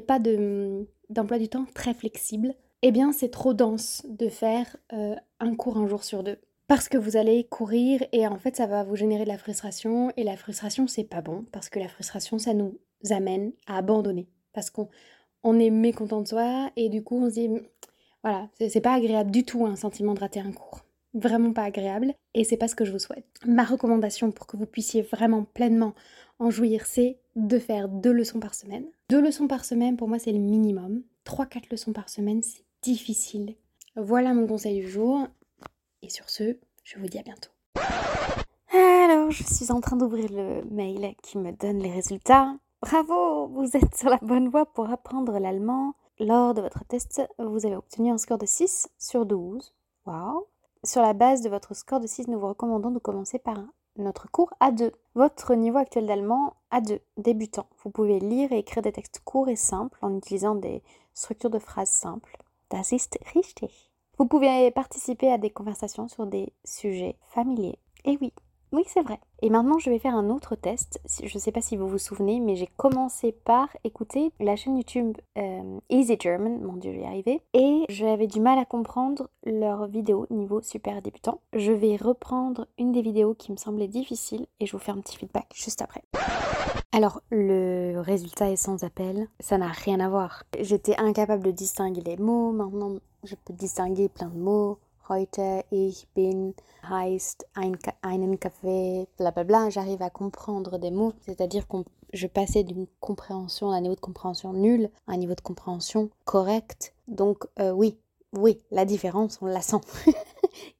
pas 0.01 0.19
de, 0.19 0.87
d'emploi 1.09 1.39
du 1.39 1.49
temps 1.49 1.65
très 1.73 1.93
flexible, 1.93 2.53
eh 2.81 2.91
bien 2.91 3.11
c'est 3.11 3.29
trop 3.29 3.53
dense 3.53 4.05
de 4.07 4.29
faire 4.29 4.75
euh, 4.93 5.15
un 5.39 5.55
cours 5.55 5.77
un 5.77 5.87
jour 5.87 6.03
sur 6.03 6.23
deux. 6.23 6.37
Parce 6.67 6.87
que 6.87 6.97
vous 6.97 7.17
allez 7.17 7.45
courir 7.45 8.05
et 8.11 8.27
en 8.27 8.37
fait 8.37 8.55
ça 8.55 8.67
va 8.67 8.83
vous 8.83 8.95
générer 8.95 9.23
de 9.23 9.29
la 9.29 9.39
frustration 9.39 10.11
et 10.17 10.23
la 10.23 10.37
frustration 10.37 10.85
c'est 10.87 11.03
pas 11.03 11.21
bon 11.21 11.45
parce 11.51 11.67
que 11.67 11.79
la 11.79 11.87
frustration 11.87 12.37
ça 12.37 12.53
nous 12.53 12.77
amène 13.09 13.53
à 13.65 13.77
abandonner 13.77 14.27
parce 14.53 14.69
qu'on 14.69 14.87
on 15.41 15.57
est 15.57 15.71
mécontent 15.71 16.21
de 16.21 16.27
soi 16.27 16.69
et 16.75 16.89
du 16.89 17.03
coup 17.03 17.23
on 17.23 17.29
se 17.29 17.33
dit 17.33 17.49
voilà 18.21 18.49
c'est 18.59 18.81
pas 18.81 18.93
agréable 18.93 19.31
du 19.31 19.45
tout 19.45 19.65
un 19.65 19.75
sentiment 19.75 20.13
de 20.13 20.19
rater 20.19 20.41
un 20.41 20.51
cours 20.51 20.81
vraiment 21.13 21.53
pas 21.53 21.63
agréable 21.63 22.13
et 22.33 22.43
c'est 22.43 22.57
pas 22.57 22.67
ce 22.67 22.75
que 22.75 22.85
je 22.85 22.91
vous 22.91 22.99
souhaite. 22.99 23.25
Ma 23.45 23.63
recommandation 23.63 24.31
pour 24.31 24.47
que 24.47 24.57
vous 24.57 24.65
puissiez 24.65 25.01
vraiment 25.01 25.43
pleinement 25.43 25.93
en 26.39 26.49
jouir, 26.49 26.85
c'est 26.85 27.17
de 27.35 27.59
faire 27.59 27.89
deux 27.89 28.11
leçons 28.11 28.39
par 28.39 28.53
semaine. 28.53 28.85
Deux 29.09 29.21
leçons 29.21 29.47
par 29.47 29.65
semaine, 29.65 29.97
pour 29.97 30.07
moi, 30.07 30.19
c'est 30.19 30.31
le 30.31 30.39
minimum. 30.39 31.03
Trois, 31.23 31.45
quatre 31.45 31.69
leçons 31.69 31.93
par 31.93 32.09
semaine, 32.09 32.41
c'est 32.41 32.63
difficile. 32.81 33.55
Voilà 33.95 34.33
mon 34.33 34.47
conseil 34.47 34.79
du 34.79 34.89
jour. 34.89 35.27
Et 36.01 36.09
sur 36.09 36.29
ce, 36.29 36.57
je 36.83 36.97
vous 36.97 37.07
dis 37.07 37.19
à 37.19 37.23
bientôt. 37.23 37.51
Alors, 38.71 39.31
je 39.31 39.43
suis 39.43 39.71
en 39.71 39.81
train 39.81 39.97
d'ouvrir 39.97 40.31
le 40.31 40.63
mail 40.71 41.15
qui 41.21 41.37
me 41.37 41.51
donne 41.51 41.79
les 41.79 41.91
résultats. 41.91 42.55
Bravo, 42.81 43.47
vous 43.47 43.75
êtes 43.75 43.95
sur 43.95 44.09
la 44.09 44.19
bonne 44.21 44.47
voie 44.47 44.65
pour 44.65 44.89
apprendre 44.89 45.37
l'allemand. 45.39 45.95
Lors 46.19 46.53
de 46.53 46.61
votre 46.61 46.85
test, 46.85 47.21
vous 47.37 47.65
avez 47.65 47.75
obtenu 47.75 48.11
un 48.11 48.17
score 48.17 48.37
de 48.37 48.45
6 48.45 48.89
sur 48.97 49.25
12. 49.25 49.73
Waouh 50.05 50.45
Sur 50.85 51.01
la 51.01 51.11
base 51.11 51.41
de 51.41 51.49
votre 51.49 51.75
score 51.75 51.99
de 51.99 52.07
6, 52.07 52.29
nous 52.29 52.39
vous 52.39 52.47
recommandons 52.47 52.91
de 52.91 52.99
commencer 52.99 53.37
par 53.37 53.57
notre 53.97 54.31
cours 54.31 54.53
A2. 54.61 54.93
Votre 55.13 55.53
niveau 55.55 55.77
actuel 55.77 56.05
d'allemand 56.05 56.53
A2, 56.71 57.01
débutant. 57.17 57.67
Vous 57.83 57.89
pouvez 57.89 58.19
lire 58.19 58.53
et 58.53 58.59
écrire 58.59 58.81
des 58.81 58.93
textes 58.93 59.19
courts 59.25 59.49
et 59.49 59.57
simples 59.57 59.99
en 60.01 60.15
utilisant 60.15 60.55
des 60.55 60.81
structures 61.13 61.49
de 61.49 61.59
phrases 61.59 61.89
simples. 61.89 62.37
Das 62.69 62.93
ist 62.93 63.19
richtig. 63.35 63.91
Vous 64.17 64.25
pouvez 64.25 64.71
participer 64.71 65.29
à 65.29 65.37
des 65.37 65.49
conversations 65.49 66.07
sur 66.07 66.25
des 66.25 66.53
sujets 66.63 67.17
familiers. 67.27 67.77
Et 68.05 68.17
oui, 68.21 68.31
oui, 68.71 68.83
c'est 68.85 69.01
vrai. 69.01 69.19
Et 69.41 69.49
maintenant, 69.49 69.79
je 69.79 69.89
vais 69.89 69.99
faire 69.99 70.15
un 70.15 70.29
autre 70.29 70.55
test. 70.55 70.99
Je 71.23 71.33
ne 71.33 71.39
sais 71.39 71.51
pas 71.51 71.61
si 71.61 71.75
vous 71.75 71.87
vous 71.87 71.97
souvenez, 71.97 72.39
mais 72.39 72.55
j'ai 72.55 72.69
commencé 72.77 73.31
par 73.31 73.69
écouter 73.83 74.31
la 74.39 74.55
chaîne 74.55 74.77
YouTube 74.77 75.17
euh, 75.37 75.79
Easy 75.89 76.17
German. 76.19 76.61
Mon 76.61 76.73
dieu, 76.73 76.93
j'y 76.93 77.03
arrivé. 77.03 77.41
Et 77.53 77.85
j'avais 77.89 78.27
du 78.27 78.39
mal 78.39 78.59
à 78.59 78.65
comprendre 78.65 79.29
leurs 79.43 79.87
vidéos 79.87 80.27
niveau 80.29 80.61
super 80.61 81.01
débutant. 81.01 81.41
Je 81.53 81.71
vais 81.71 81.95
reprendre 81.95 82.67
une 82.77 82.91
des 82.91 83.01
vidéos 83.01 83.33
qui 83.33 83.51
me 83.51 83.57
semblait 83.57 83.87
difficile 83.87 84.45
et 84.59 84.65
je 84.65 84.73
vous 84.73 84.79
fais 84.79 84.91
un 84.91 84.99
petit 84.99 85.17
feedback 85.17 85.47
juste 85.55 85.81
après. 85.81 86.03
Alors, 86.91 87.21
le 87.31 87.99
résultat 87.99 88.51
est 88.51 88.55
sans 88.55 88.83
appel. 88.83 89.27
Ça 89.39 89.57
n'a 89.57 89.69
rien 89.69 89.99
à 89.99 90.09
voir. 90.09 90.43
J'étais 90.59 90.97
incapable 90.97 91.43
de 91.43 91.51
distinguer 91.51 92.01
les 92.01 92.17
mots. 92.17 92.51
Maintenant, 92.51 92.95
je 93.23 93.35
peux 93.45 93.53
distinguer 93.53 94.09
plein 94.09 94.29
de 94.29 94.37
mots 94.37 94.79
heute, 95.09 95.65
ich 95.71 96.07
bin, 96.13 96.53
heißt, 96.87 97.47
ein, 97.55 97.77
einen 98.01 98.39
Kaffee, 98.39 99.07
blablabla. 99.17 99.69
J'arrive 99.69 100.01
à 100.01 100.09
comprendre 100.09 100.77
des 100.77 100.91
mots, 100.91 101.13
c'est-à-dire 101.25 101.67
que 101.67 101.77
je 102.13 102.27
passais 102.27 102.63
d'une 102.63 102.87
compréhension, 102.99 103.71
d'un 103.71 103.81
niveau 103.81 103.95
de 103.95 103.99
compréhension 103.99 104.53
nul 104.53 104.89
à 105.07 105.13
un 105.13 105.17
niveau 105.17 105.35
de 105.35 105.41
compréhension 105.41 106.09
correct. 106.25 106.93
Donc, 107.07 107.45
euh, 107.59 107.71
oui, 107.71 107.97
oui, 108.33 108.59
la 108.71 108.85
différence, 108.85 109.39
on 109.41 109.47
la 109.47 109.61
sent. 109.61 109.81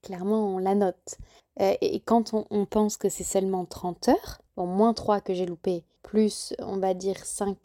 Clairement, 0.04 0.56
on 0.56 0.58
la 0.60 0.76
note. 0.76 1.18
Euh, 1.60 1.74
et 1.82 2.00
quand 2.00 2.34
on, 2.34 2.66
pense 2.66 2.98
que 2.98 3.10
c'est 3.10 3.24
seulement 3.24 3.66
30 3.66 4.10
heures, 4.10 4.42
moins 4.56 4.94
3 4.94 5.22
que 5.22 5.34
j'ai 5.34 5.46
loupé, 5.46 5.84
plus 6.04 6.54
on 6.60 6.78
va 6.78 6.94
dire 6.94 7.18
5, 7.26 7.58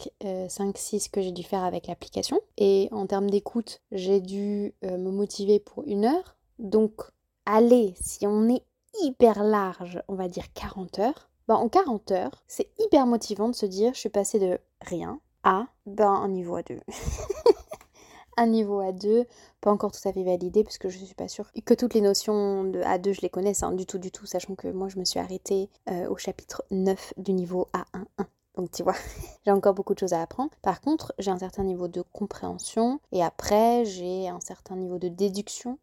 6 0.75 1.09
que 1.09 1.21
j'ai 1.21 1.33
dû 1.33 1.43
faire 1.43 1.65
avec 1.65 1.87
l'application. 1.87 2.41
Et 2.57 2.89
en 2.93 3.07
termes 3.07 3.31
d'écoute, 3.31 3.81
j'ai 3.93 4.21
dû 4.21 4.75
euh, 4.85 4.97
me 4.97 5.11
motiver 5.11 5.61
pour 5.61 5.85
une 5.87 6.05
heure. 6.05 6.37
Donc 6.59 7.03
allez, 7.47 7.95
si 8.01 8.27
on 8.27 8.49
est 8.49 8.63
hyper 9.03 9.43
large, 9.43 10.03
on 10.09 10.15
va 10.15 10.29
dire 10.29 10.53
40 10.53 10.99
heures, 11.01 11.31
ben, 11.49 11.57
en 11.57 11.69
40 11.69 12.11
heures, 12.13 12.43
c'est 12.47 12.69
hyper 12.79 13.07
motivant 13.07 13.49
de 13.49 13.55
se 13.55 13.67
dire 13.67 13.93
je 13.95 14.01
suis 14.01 14.09
passé 14.09 14.39
de 14.39 14.59
rien 14.81 15.21
à 15.43 15.67
ben, 15.87 16.09
un 16.09 16.29
niveau 16.29 16.59
A2. 16.59 16.81
un 18.37 18.47
niveau 18.47 18.83
A2, 18.83 19.27
pas 19.61 19.71
encore 19.71 19.93
tout 19.93 20.09
à 20.09 20.13
fait 20.13 20.25
validé 20.25 20.65
parce 20.65 20.79
que 20.79 20.89
je 20.89 20.99
suis 20.99 21.15
pas 21.15 21.29
sûre 21.29 21.51
que 21.65 21.75
toutes 21.75 21.95
les 21.95 22.01
notions 22.01 22.65
de 22.65 22.81
A2 22.81 23.13
je 23.13 23.21
les 23.21 23.31
connaisse 23.31 23.63
hein, 23.63 23.73
du 23.73 23.87
tout 23.87 23.99
du 23.99 24.11
tout, 24.11 24.27
sachant 24.27 24.55
que 24.55 24.69
moi 24.69 24.89
je 24.89 24.99
me 24.99 25.05
suis 25.05 25.21
arrêtée 25.21 25.69
euh, 25.91 26.09
au 26.09 26.17
chapitre 26.17 26.65
9 26.71 27.15
du 27.19 27.33
niveau 27.33 27.69
A11. 27.75 28.27
Donc 28.57 28.71
tu 28.71 28.83
vois, 28.83 28.95
j'ai 29.45 29.51
encore 29.51 29.75
beaucoup 29.75 29.95
de 29.95 29.99
choses 29.99 30.13
à 30.13 30.23
apprendre. 30.23 30.51
Par 30.63 30.81
contre, 30.81 31.13
j'ai 31.19 31.31
un 31.31 31.39
certain 31.39 31.65
niveau 31.65 31.89
de 31.89 32.03
compréhension 32.13 33.01
et 33.13 33.23
après, 33.23 33.85
j'ai 33.85 34.29
un 34.29 34.41
certain 34.41 34.77
niveau 34.77 34.99
de 34.99 35.09
déduction. 35.09 35.79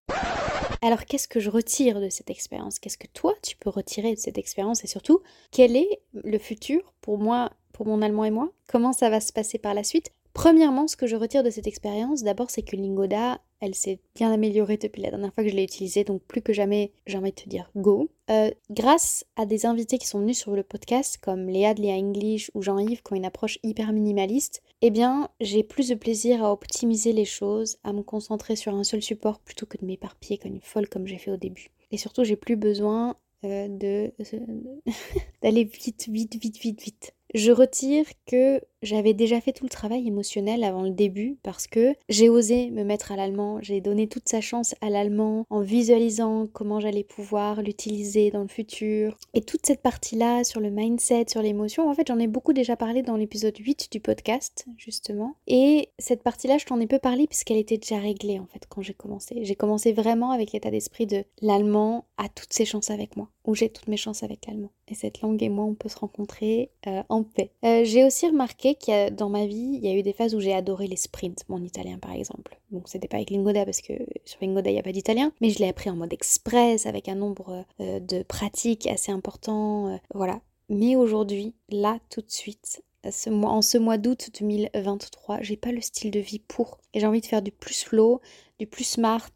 Alors 0.81 1.05
qu'est-ce 1.05 1.27
que 1.27 1.39
je 1.39 1.49
retire 1.49 2.01
de 2.01 2.09
cette 2.09 2.29
expérience? 2.29 2.79
Qu'est-ce 2.79 2.97
que 2.97 3.07
toi, 3.07 3.33
tu 3.43 3.55
peux 3.57 3.69
retirer 3.69 4.13
de 4.15 4.19
cette 4.19 4.37
expérience? 4.37 4.83
Et 4.83 4.87
surtout, 4.87 5.21
quel 5.51 5.75
est 5.75 6.01
le 6.13 6.37
futur 6.37 6.93
pour 7.01 7.17
moi, 7.17 7.51
pour 7.73 7.85
mon 7.85 8.01
allemand 8.01 8.25
et 8.25 8.31
moi? 8.31 8.51
Comment 8.67 8.93
ça 8.93 9.09
va 9.09 9.21
se 9.21 9.33
passer 9.33 9.57
par 9.57 9.73
la 9.73 9.83
suite? 9.83 10.11
Premièrement, 10.33 10.87
ce 10.87 10.95
que 10.95 11.07
je 11.07 11.15
retire 11.15 11.43
de 11.43 11.49
cette 11.49 11.67
expérience, 11.67 12.23
d'abord, 12.23 12.49
c'est 12.49 12.61
que 12.61 12.75
Lingoda, 12.75 13.41
elle 13.61 13.75
s'est 13.75 13.99
bien 14.15 14.31
améliorée 14.31 14.77
depuis 14.77 15.01
la 15.01 15.11
dernière 15.11 15.33
fois 15.33 15.43
que 15.43 15.49
je 15.49 15.55
l'ai 15.55 15.63
utilisée, 15.63 16.03
donc 16.03 16.21
plus 16.23 16.41
que 16.41 16.51
jamais, 16.51 16.91
j'ai 17.05 17.17
envie 17.17 17.29
de 17.29 17.35
te 17.35 17.47
dire 17.47 17.71
go. 17.75 18.09
Euh, 18.29 18.49
grâce 18.69 19.23
à 19.35 19.45
des 19.45 19.65
invités 19.65 19.97
qui 19.97 20.07
sont 20.07 20.19
venus 20.19 20.39
sur 20.39 20.55
le 20.55 20.63
podcast, 20.63 21.17
comme 21.21 21.47
Léa 21.47 21.73
de 21.73 21.81
Léa 21.81 21.95
English 21.95 22.51
ou 22.55 22.61
Jean-Yves, 22.61 23.03
qui 23.03 23.13
ont 23.13 23.15
une 23.15 23.25
approche 23.25 23.59
hyper 23.63 23.93
minimaliste, 23.93 24.61
eh 24.81 24.89
bien, 24.89 25.29
j'ai 25.39 25.63
plus 25.63 25.89
de 25.89 25.95
plaisir 25.95 26.43
à 26.43 26.51
optimiser 26.51 27.13
les 27.13 27.25
choses, 27.25 27.77
à 27.83 27.93
me 27.93 28.01
concentrer 28.01 28.55
sur 28.55 28.73
un 28.73 28.83
seul 28.83 29.01
support 29.01 29.39
plutôt 29.39 29.65
que 29.65 29.77
de 29.77 29.85
m'éparpiller 29.85 30.37
comme 30.39 30.55
une 30.55 30.61
folle 30.61 30.89
comme 30.89 31.07
j'ai 31.07 31.17
fait 31.17 31.31
au 31.31 31.37
début. 31.37 31.69
Et 31.91 31.97
surtout, 31.97 32.23
j'ai 32.23 32.35
plus 32.35 32.55
besoin 32.55 33.15
euh, 33.45 33.67
de 33.67 34.11
d'aller 35.41 35.63
vite, 35.65 36.07
vite, 36.09 36.35
vite, 36.41 36.57
vite, 36.57 36.81
vite. 36.81 37.13
Je 37.33 37.51
retire 37.51 38.05
que 38.25 38.61
j'avais 38.81 39.13
déjà 39.13 39.39
fait 39.41 39.53
tout 39.53 39.65
le 39.65 39.69
travail 39.69 40.07
émotionnel 40.07 40.63
avant 40.63 40.81
le 40.81 40.89
début 40.89 41.37
parce 41.43 41.67
que 41.67 41.93
j'ai 42.09 42.29
osé 42.29 42.71
me 42.71 42.83
mettre 42.83 43.11
à 43.11 43.15
l'allemand, 43.15 43.59
j'ai 43.61 43.79
donné 43.81 44.07
toute 44.07 44.27
sa 44.27 44.41
chance 44.41 44.75
à 44.81 44.89
l'allemand 44.89 45.45
en 45.49 45.61
visualisant 45.61 46.47
comment 46.51 46.79
j'allais 46.79 47.03
pouvoir 47.03 47.61
l'utiliser 47.61 48.31
dans 48.31 48.41
le 48.41 48.47
futur. 48.47 49.17
Et 49.33 49.41
toute 49.41 49.65
cette 49.65 49.81
partie-là 49.81 50.43
sur 50.43 50.59
le 50.59 50.71
mindset, 50.71 51.25
sur 51.29 51.41
l'émotion, 51.41 51.89
en 51.89 51.93
fait 51.93 52.07
j'en 52.07 52.19
ai 52.19 52.27
beaucoup 52.27 52.53
déjà 52.53 52.75
parlé 52.75 53.03
dans 53.03 53.17
l'épisode 53.17 53.57
8 53.57 53.89
du 53.91 53.99
podcast 53.99 54.65
justement. 54.77 55.35
Et 55.47 55.89
cette 55.99 56.23
partie-là 56.23 56.57
je 56.57 56.65
t'en 56.65 56.79
ai 56.79 56.87
peu 56.87 56.99
parlé 56.99 57.27
puisqu'elle 57.27 57.57
était 57.57 57.77
déjà 57.77 57.99
réglée 57.99 58.39
en 58.39 58.47
fait 58.47 58.65
quand 58.67 58.81
j'ai 58.81 58.93
commencé. 58.93 59.39
J'ai 59.43 59.55
commencé 59.55 59.93
vraiment 59.93 60.31
avec 60.31 60.53
l'état 60.53 60.71
d'esprit 60.71 61.05
de 61.05 61.23
l'allemand 61.41 62.05
a 62.17 62.29
toutes 62.29 62.53
ses 62.53 62.65
chances 62.65 62.91
avec 62.91 63.17
moi, 63.17 63.29
ou 63.45 63.55
j'ai 63.55 63.69
toutes 63.69 63.87
mes 63.87 63.97
chances 63.97 64.23
avec 64.23 64.45
l'allemand. 64.45 64.71
Et 64.87 64.95
cette 64.95 65.21
langue 65.21 65.41
et 65.41 65.49
moi 65.49 65.65
on 65.65 65.73
peut 65.73 65.89
se 65.89 65.97
rencontrer 65.97 66.71
euh, 66.87 67.03
en 67.09 67.23
paix. 67.23 67.51
Euh, 67.63 67.83
j'ai 67.83 68.03
aussi 68.03 68.27
remarqué 68.27 68.70
qu'il 68.75 68.93
y 68.93 68.97
a, 68.97 69.09
dans 69.09 69.29
ma 69.29 69.45
vie, 69.45 69.79
il 69.81 69.85
y 69.85 69.89
a 69.89 69.95
eu 69.95 70.03
des 70.03 70.13
phases 70.13 70.35
où 70.35 70.39
j'ai 70.39 70.53
adoré 70.53 70.87
les 70.87 70.95
sprints, 70.95 71.43
mon 71.49 71.63
italien 71.63 71.97
par 71.99 72.11
exemple. 72.13 72.59
Donc 72.71 72.87
c'était 72.87 73.07
pas 73.07 73.17
avec 73.17 73.29
Lingoda 73.29 73.65
parce 73.65 73.81
que 73.81 73.93
sur 74.25 74.39
Lingoda 74.41 74.69
il 74.69 74.73
n'y 74.73 74.79
a 74.79 74.83
pas 74.83 74.91
d'italien, 74.91 75.31
mais 75.41 75.49
je 75.49 75.59
l'ai 75.59 75.67
appris 75.67 75.89
en 75.89 75.95
mode 75.95 76.13
express 76.13 76.85
avec 76.85 77.09
un 77.09 77.15
nombre 77.15 77.65
euh, 77.79 77.99
de 77.99 78.23
pratiques 78.23 78.87
assez 78.87 79.11
important. 79.11 79.89
Euh, 79.89 79.97
voilà. 80.13 80.41
Mais 80.69 80.95
aujourd'hui, 80.95 81.53
là 81.69 81.99
tout 82.09 82.21
de 82.21 82.31
suite, 82.31 82.83
ce 83.09 83.29
mois, 83.29 83.51
en 83.51 83.61
ce 83.61 83.77
mois 83.77 83.97
d'août 83.97 84.29
2023, 84.39 85.41
j'ai 85.41 85.57
pas 85.57 85.71
le 85.71 85.81
style 85.81 86.11
de 86.11 86.19
vie 86.19 86.39
pour. 86.39 86.79
Et 86.93 86.99
j'ai 86.99 87.07
envie 87.07 87.21
de 87.21 87.25
faire 87.25 87.41
du 87.41 87.51
plus 87.51 87.73
slow, 87.73 88.21
du 88.59 88.67
plus 88.67 88.83
smart, 88.83 89.31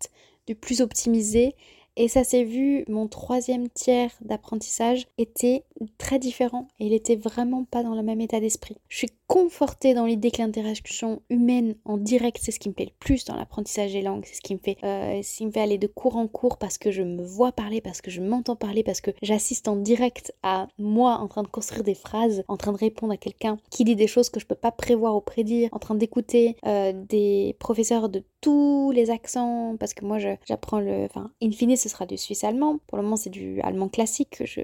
du 0.47 0.55
plus 0.55 0.81
optimisé. 0.81 1.55
Et 1.97 2.09
ça 2.09 2.25
s'est 2.25 2.43
vu, 2.43 2.83
mon 2.89 3.07
troisième 3.07 3.69
tiers 3.69 4.11
d'apprentissage 4.21 5.07
était 5.17 5.63
très 5.97 6.19
différent 6.19 6.67
et 6.77 6.87
il 6.87 6.93
était 6.93 7.15
vraiment 7.15 7.63
pas 7.63 7.83
dans 7.83 7.95
le 7.95 8.03
même 8.03 8.19
état 8.19 8.41
d'esprit. 8.41 8.75
Je 8.89 8.97
suis 8.97 9.11
confortée 9.27 9.93
dans 9.93 10.05
l'idée 10.05 10.31
que 10.31 10.41
l'interaction 10.41 11.21
humaine 11.29 11.75
en 11.85 11.97
direct, 11.97 12.39
c'est 12.41 12.51
ce 12.51 12.59
qui 12.59 12.69
me 12.69 12.73
plaît 12.73 12.85
le 12.85 12.95
plus 12.99 13.25
dans 13.25 13.35
l'apprentissage 13.35 13.93
des 13.93 14.01
langues, 14.01 14.23
c'est 14.25 14.35
ce 14.35 14.41
qui 14.41 14.53
me 14.53 14.59
fait, 14.59 14.77
euh, 14.83 15.21
me 15.41 15.51
fait 15.51 15.61
aller 15.61 15.77
de 15.77 15.88
cours 15.88 16.17
en 16.17 16.27
cours 16.27 16.57
parce 16.57 16.77
que 16.77 16.91
je 16.91 17.01
me 17.01 17.23
vois 17.23 17.51
parler, 17.51 17.81
parce 17.81 18.01
que 18.01 18.11
je 18.11 18.21
m'entends 18.21 18.55
parler, 18.55 18.83
parce 18.83 19.01
que 19.01 19.11
j'assiste 19.21 19.67
en 19.67 19.75
direct 19.75 20.33
à 20.43 20.67
moi 20.77 21.17
en 21.17 21.27
train 21.27 21.43
de 21.43 21.47
construire 21.47 21.83
des 21.83 21.95
phrases, 21.95 22.43
en 22.47 22.57
train 22.57 22.71
de 22.71 22.77
répondre 22.77 23.13
à 23.13 23.17
quelqu'un 23.17 23.57
qui 23.71 23.83
dit 23.83 23.95
des 23.95 24.07
choses 24.07 24.29
que 24.29 24.39
je 24.39 24.45
peux 24.45 24.55
pas 24.55 24.71
prévoir 24.71 25.15
ou 25.15 25.21
prédire, 25.21 25.69
en 25.71 25.79
train 25.79 25.95
d'écouter 25.95 26.55
euh, 26.65 26.93
des 26.93 27.55
professeurs 27.59 28.09
de 28.09 28.23
tous 28.41 28.91
les 28.91 29.09
accents 29.09 29.75
parce 29.79 29.93
que 29.93 30.05
moi 30.05 30.19
j'apprends 30.19 30.79
le, 30.79 31.05
enfin, 31.05 31.31
in 31.41 31.51
fine 31.51 31.75
ce 31.75 31.89
sera 31.89 32.05
du 32.05 32.17
suisse 32.17 32.43
allemand. 32.43 32.79
Pour 32.88 32.97
le 32.97 33.03
moment, 33.03 33.15
c'est 33.15 33.29
du 33.29 33.59
allemand 33.61 33.89
classique 33.89 34.29
que 34.38 34.45
je, 34.45 34.61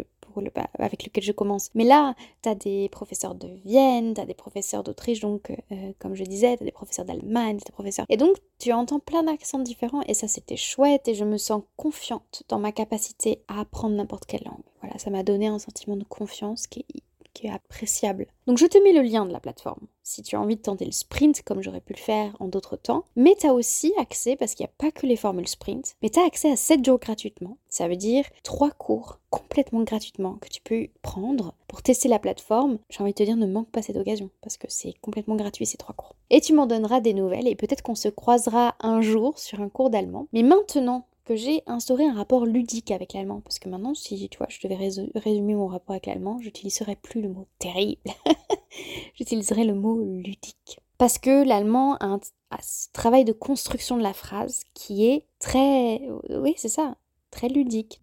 bah, 0.55 0.67
avec 0.79 1.03
lequel 1.03 1.23
je 1.23 1.31
commence. 1.31 1.69
Mais 1.75 1.83
là, 1.83 2.15
tu 2.41 2.49
as 2.49 2.55
des 2.55 2.89
professeurs 2.89 3.35
de 3.35 3.47
Vienne, 3.65 4.13
tu 4.13 4.21
as 4.21 4.25
des 4.25 4.33
professeurs 4.33 4.83
d'Autriche, 4.83 5.19
donc 5.19 5.51
euh, 5.71 5.91
comme 5.99 6.15
je 6.15 6.23
disais, 6.23 6.57
tu 6.57 6.63
as 6.63 6.65
des 6.65 6.71
professeurs 6.71 7.05
d'Allemagne, 7.05 7.57
des 7.57 7.71
professeurs. 7.71 8.05
Et 8.09 8.17
donc, 8.17 8.37
tu 8.59 8.71
entends 8.71 8.99
plein 8.99 9.23
d'accents 9.23 9.59
différents 9.59 10.01
et 10.03 10.13
ça, 10.13 10.27
c'était 10.27 10.57
chouette 10.57 11.07
et 11.07 11.13
je 11.13 11.25
me 11.25 11.37
sens 11.37 11.63
confiante 11.77 12.43
dans 12.47 12.59
ma 12.59 12.71
capacité 12.71 13.41
à 13.47 13.61
apprendre 13.61 13.95
n'importe 13.95 14.25
quelle 14.25 14.43
langue. 14.45 14.63
Voilà, 14.81 14.97
ça 14.97 15.09
m'a 15.09 15.23
donné 15.23 15.47
un 15.47 15.59
sentiment 15.59 15.95
de 15.95 16.03
confiance 16.03 16.67
qui 16.67 16.85
est 16.95 17.03
qui 17.33 17.47
est 17.47 17.51
appréciable. 17.51 18.27
Donc 18.47 18.57
je 18.57 18.65
te 18.65 18.77
mets 18.77 18.93
le 18.93 19.01
lien 19.01 19.25
de 19.25 19.31
la 19.31 19.39
plateforme 19.39 19.87
si 20.03 20.23
tu 20.23 20.35
as 20.35 20.41
envie 20.41 20.55
de 20.55 20.61
tenter 20.61 20.85
le 20.85 20.91
sprint 20.91 21.41
comme 21.43 21.61
j'aurais 21.61 21.81
pu 21.81 21.93
le 21.93 21.99
faire 21.99 22.35
en 22.39 22.47
d'autres 22.47 22.75
temps. 22.75 23.05
Mais 23.15 23.35
tu 23.39 23.47
as 23.47 23.53
aussi 23.53 23.93
accès, 23.97 24.35
parce 24.35 24.55
qu'il 24.55 24.65
n'y 24.65 24.69
a 24.69 24.73
pas 24.77 24.91
que 24.91 25.05
les 25.05 25.15
formules 25.15 25.47
sprint, 25.47 25.95
mais 26.01 26.09
tu 26.09 26.19
as 26.19 26.25
accès 26.25 26.51
à 26.51 26.55
7 26.55 26.83
jours 26.83 26.99
gratuitement. 26.99 27.57
Ça 27.69 27.87
veut 27.87 27.95
dire 27.95 28.25
3 28.43 28.71
cours 28.71 29.19
complètement 29.29 29.83
gratuitement 29.83 30.37
que 30.41 30.49
tu 30.49 30.61
peux 30.61 30.87
prendre 31.01 31.53
pour 31.67 31.81
tester 31.81 32.09
la 32.09 32.19
plateforme. 32.19 32.79
J'ai 32.89 33.01
envie 33.01 33.13
de 33.13 33.17
te 33.17 33.23
dire, 33.23 33.37
ne 33.37 33.45
manque 33.45 33.69
pas 33.69 33.81
cette 33.81 33.97
occasion 33.97 34.29
parce 34.41 34.57
que 34.57 34.67
c'est 34.69 34.93
complètement 35.01 35.35
gratuit 35.35 35.65
ces 35.65 35.77
3 35.77 35.95
cours. 35.95 36.15
Et 36.29 36.41
tu 36.41 36.53
m'en 36.53 36.65
donneras 36.65 36.99
des 36.99 37.13
nouvelles 37.13 37.47
et 37.47 37.55
peut-être 37.55 37.83
qu'on 37.83 37.95
se 37.95 38.09
croisera 38.09 38.75
un 38.81 39.01
jour 39.01 39.37
sur 39.39 39.61
un 39.61 39.69
cours 39.69 39.89
d'allemand. 39.89 40.27
Mais 40.33 40.43
maintenant 40.43 41.05
j'ai 41.35 41.63
instauré 41.67 42.05
un 42.05 42.13
rapport 42.13 42.45
ludique 42.45 42.91
avec 42.91 43.13
l'allemand. 43.13 43.41
Parce 43.41 43.59
que 43.59 43.69
maintenant, 43.69 43.93
si 43.93 44.29
tu 44.29 44.37
vois, 44.37 44.47
je 44.49 44.59
devais 44.67 44.75
résumer 45.15 45.55
mon 45.55 45.67
rapport 45.67 45.91
avec 45.91 46.05
l'allemand, 46.05 46.39
j'utiliserais 46.41 46.97
plus 47.01 47.21
le 47.21 47.29
mot 47.29 47.47
terrible. 47.59 48.01
j'utiliserais 49.15 49.65
le 49.65 49.73
mot 49.73 50.01
ludique. 50.01 50.79
Parce 50.97 51.17
que 51.17 51.43
l'allemand 51.43 51.95
a, 51.95 52.19
a, 52.51 52.57
ce 52.61 52.87
travail 52.93 53.25
de 53.25 53.31
construction 53.31 53.97
de 53.97 54.03
la 54.03 54.13
phrase 54.13 54.61
qui 54.73 55.07
est 55.07 55.25
très... 55.39 56.01
Oui, 56.29 56.53
c'est 56.57 56.69
ça, 56.69 56.95
très 57.31 57.49
ludique. 57.49 58.01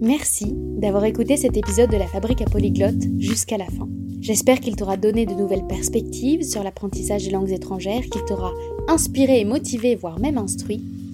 Merci 0.00 0.52
d'avoir 0.54 1.04
écouté 1.04 1.36
cet 1.36 1.56
épisode 1.56 1.90
de 1.90 1.96
la 1.96 2.06
Fabrique 2.06 2.42
à 2.42 2.46
Polyglotte 2.46 3.02
jusqu'à 3.18 3.58
la 3.58 3.66
fin. 3.66 3.88
J'espère 4.20 4.58
qu'il 4.60 4.74
t'aura 4.74 4.96
donné 4.96 5.26
de 5.26 5.34
nouvelles 5.34 5.66
perspectives 5.66 6.42
sur 6.42 6.64
l'apprentissage 6.64 7.24
des 7.24 7.30
langues 7.30 7.52
étrangères, 7.52 8.02
qu'il 8.04 8.24
t'aura 8.24 8.52
inspiré 8.88 9.40
et 9.40 9.44
motivé, 9.44 9.96
voire 9.96 10.18
même 10.18 10.38
instruit 10.38 10.82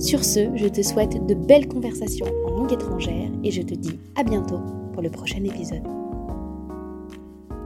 Sur 0.00 0.24
ce, 0.24 0.56
je 0.56 0.66
te 0.66 0.80
souhaite 0.80 1.26
de 1.26 1.34
belles 1.34 1.68
conversations 1.68 2.26
en 2.46 2.50
langue 2.52 2.72
étrangère 2.72 3.30
et 3.44 3.50
je 3.50 3.60
te 3.60 3.74
dis 3.74 3.98
à 4.16 4.22
bientôt 4.22 4.58
pour 4.94 5.02
le 5.02 5.10
prochain 5.10 5.44
épisode. 5.44 5.99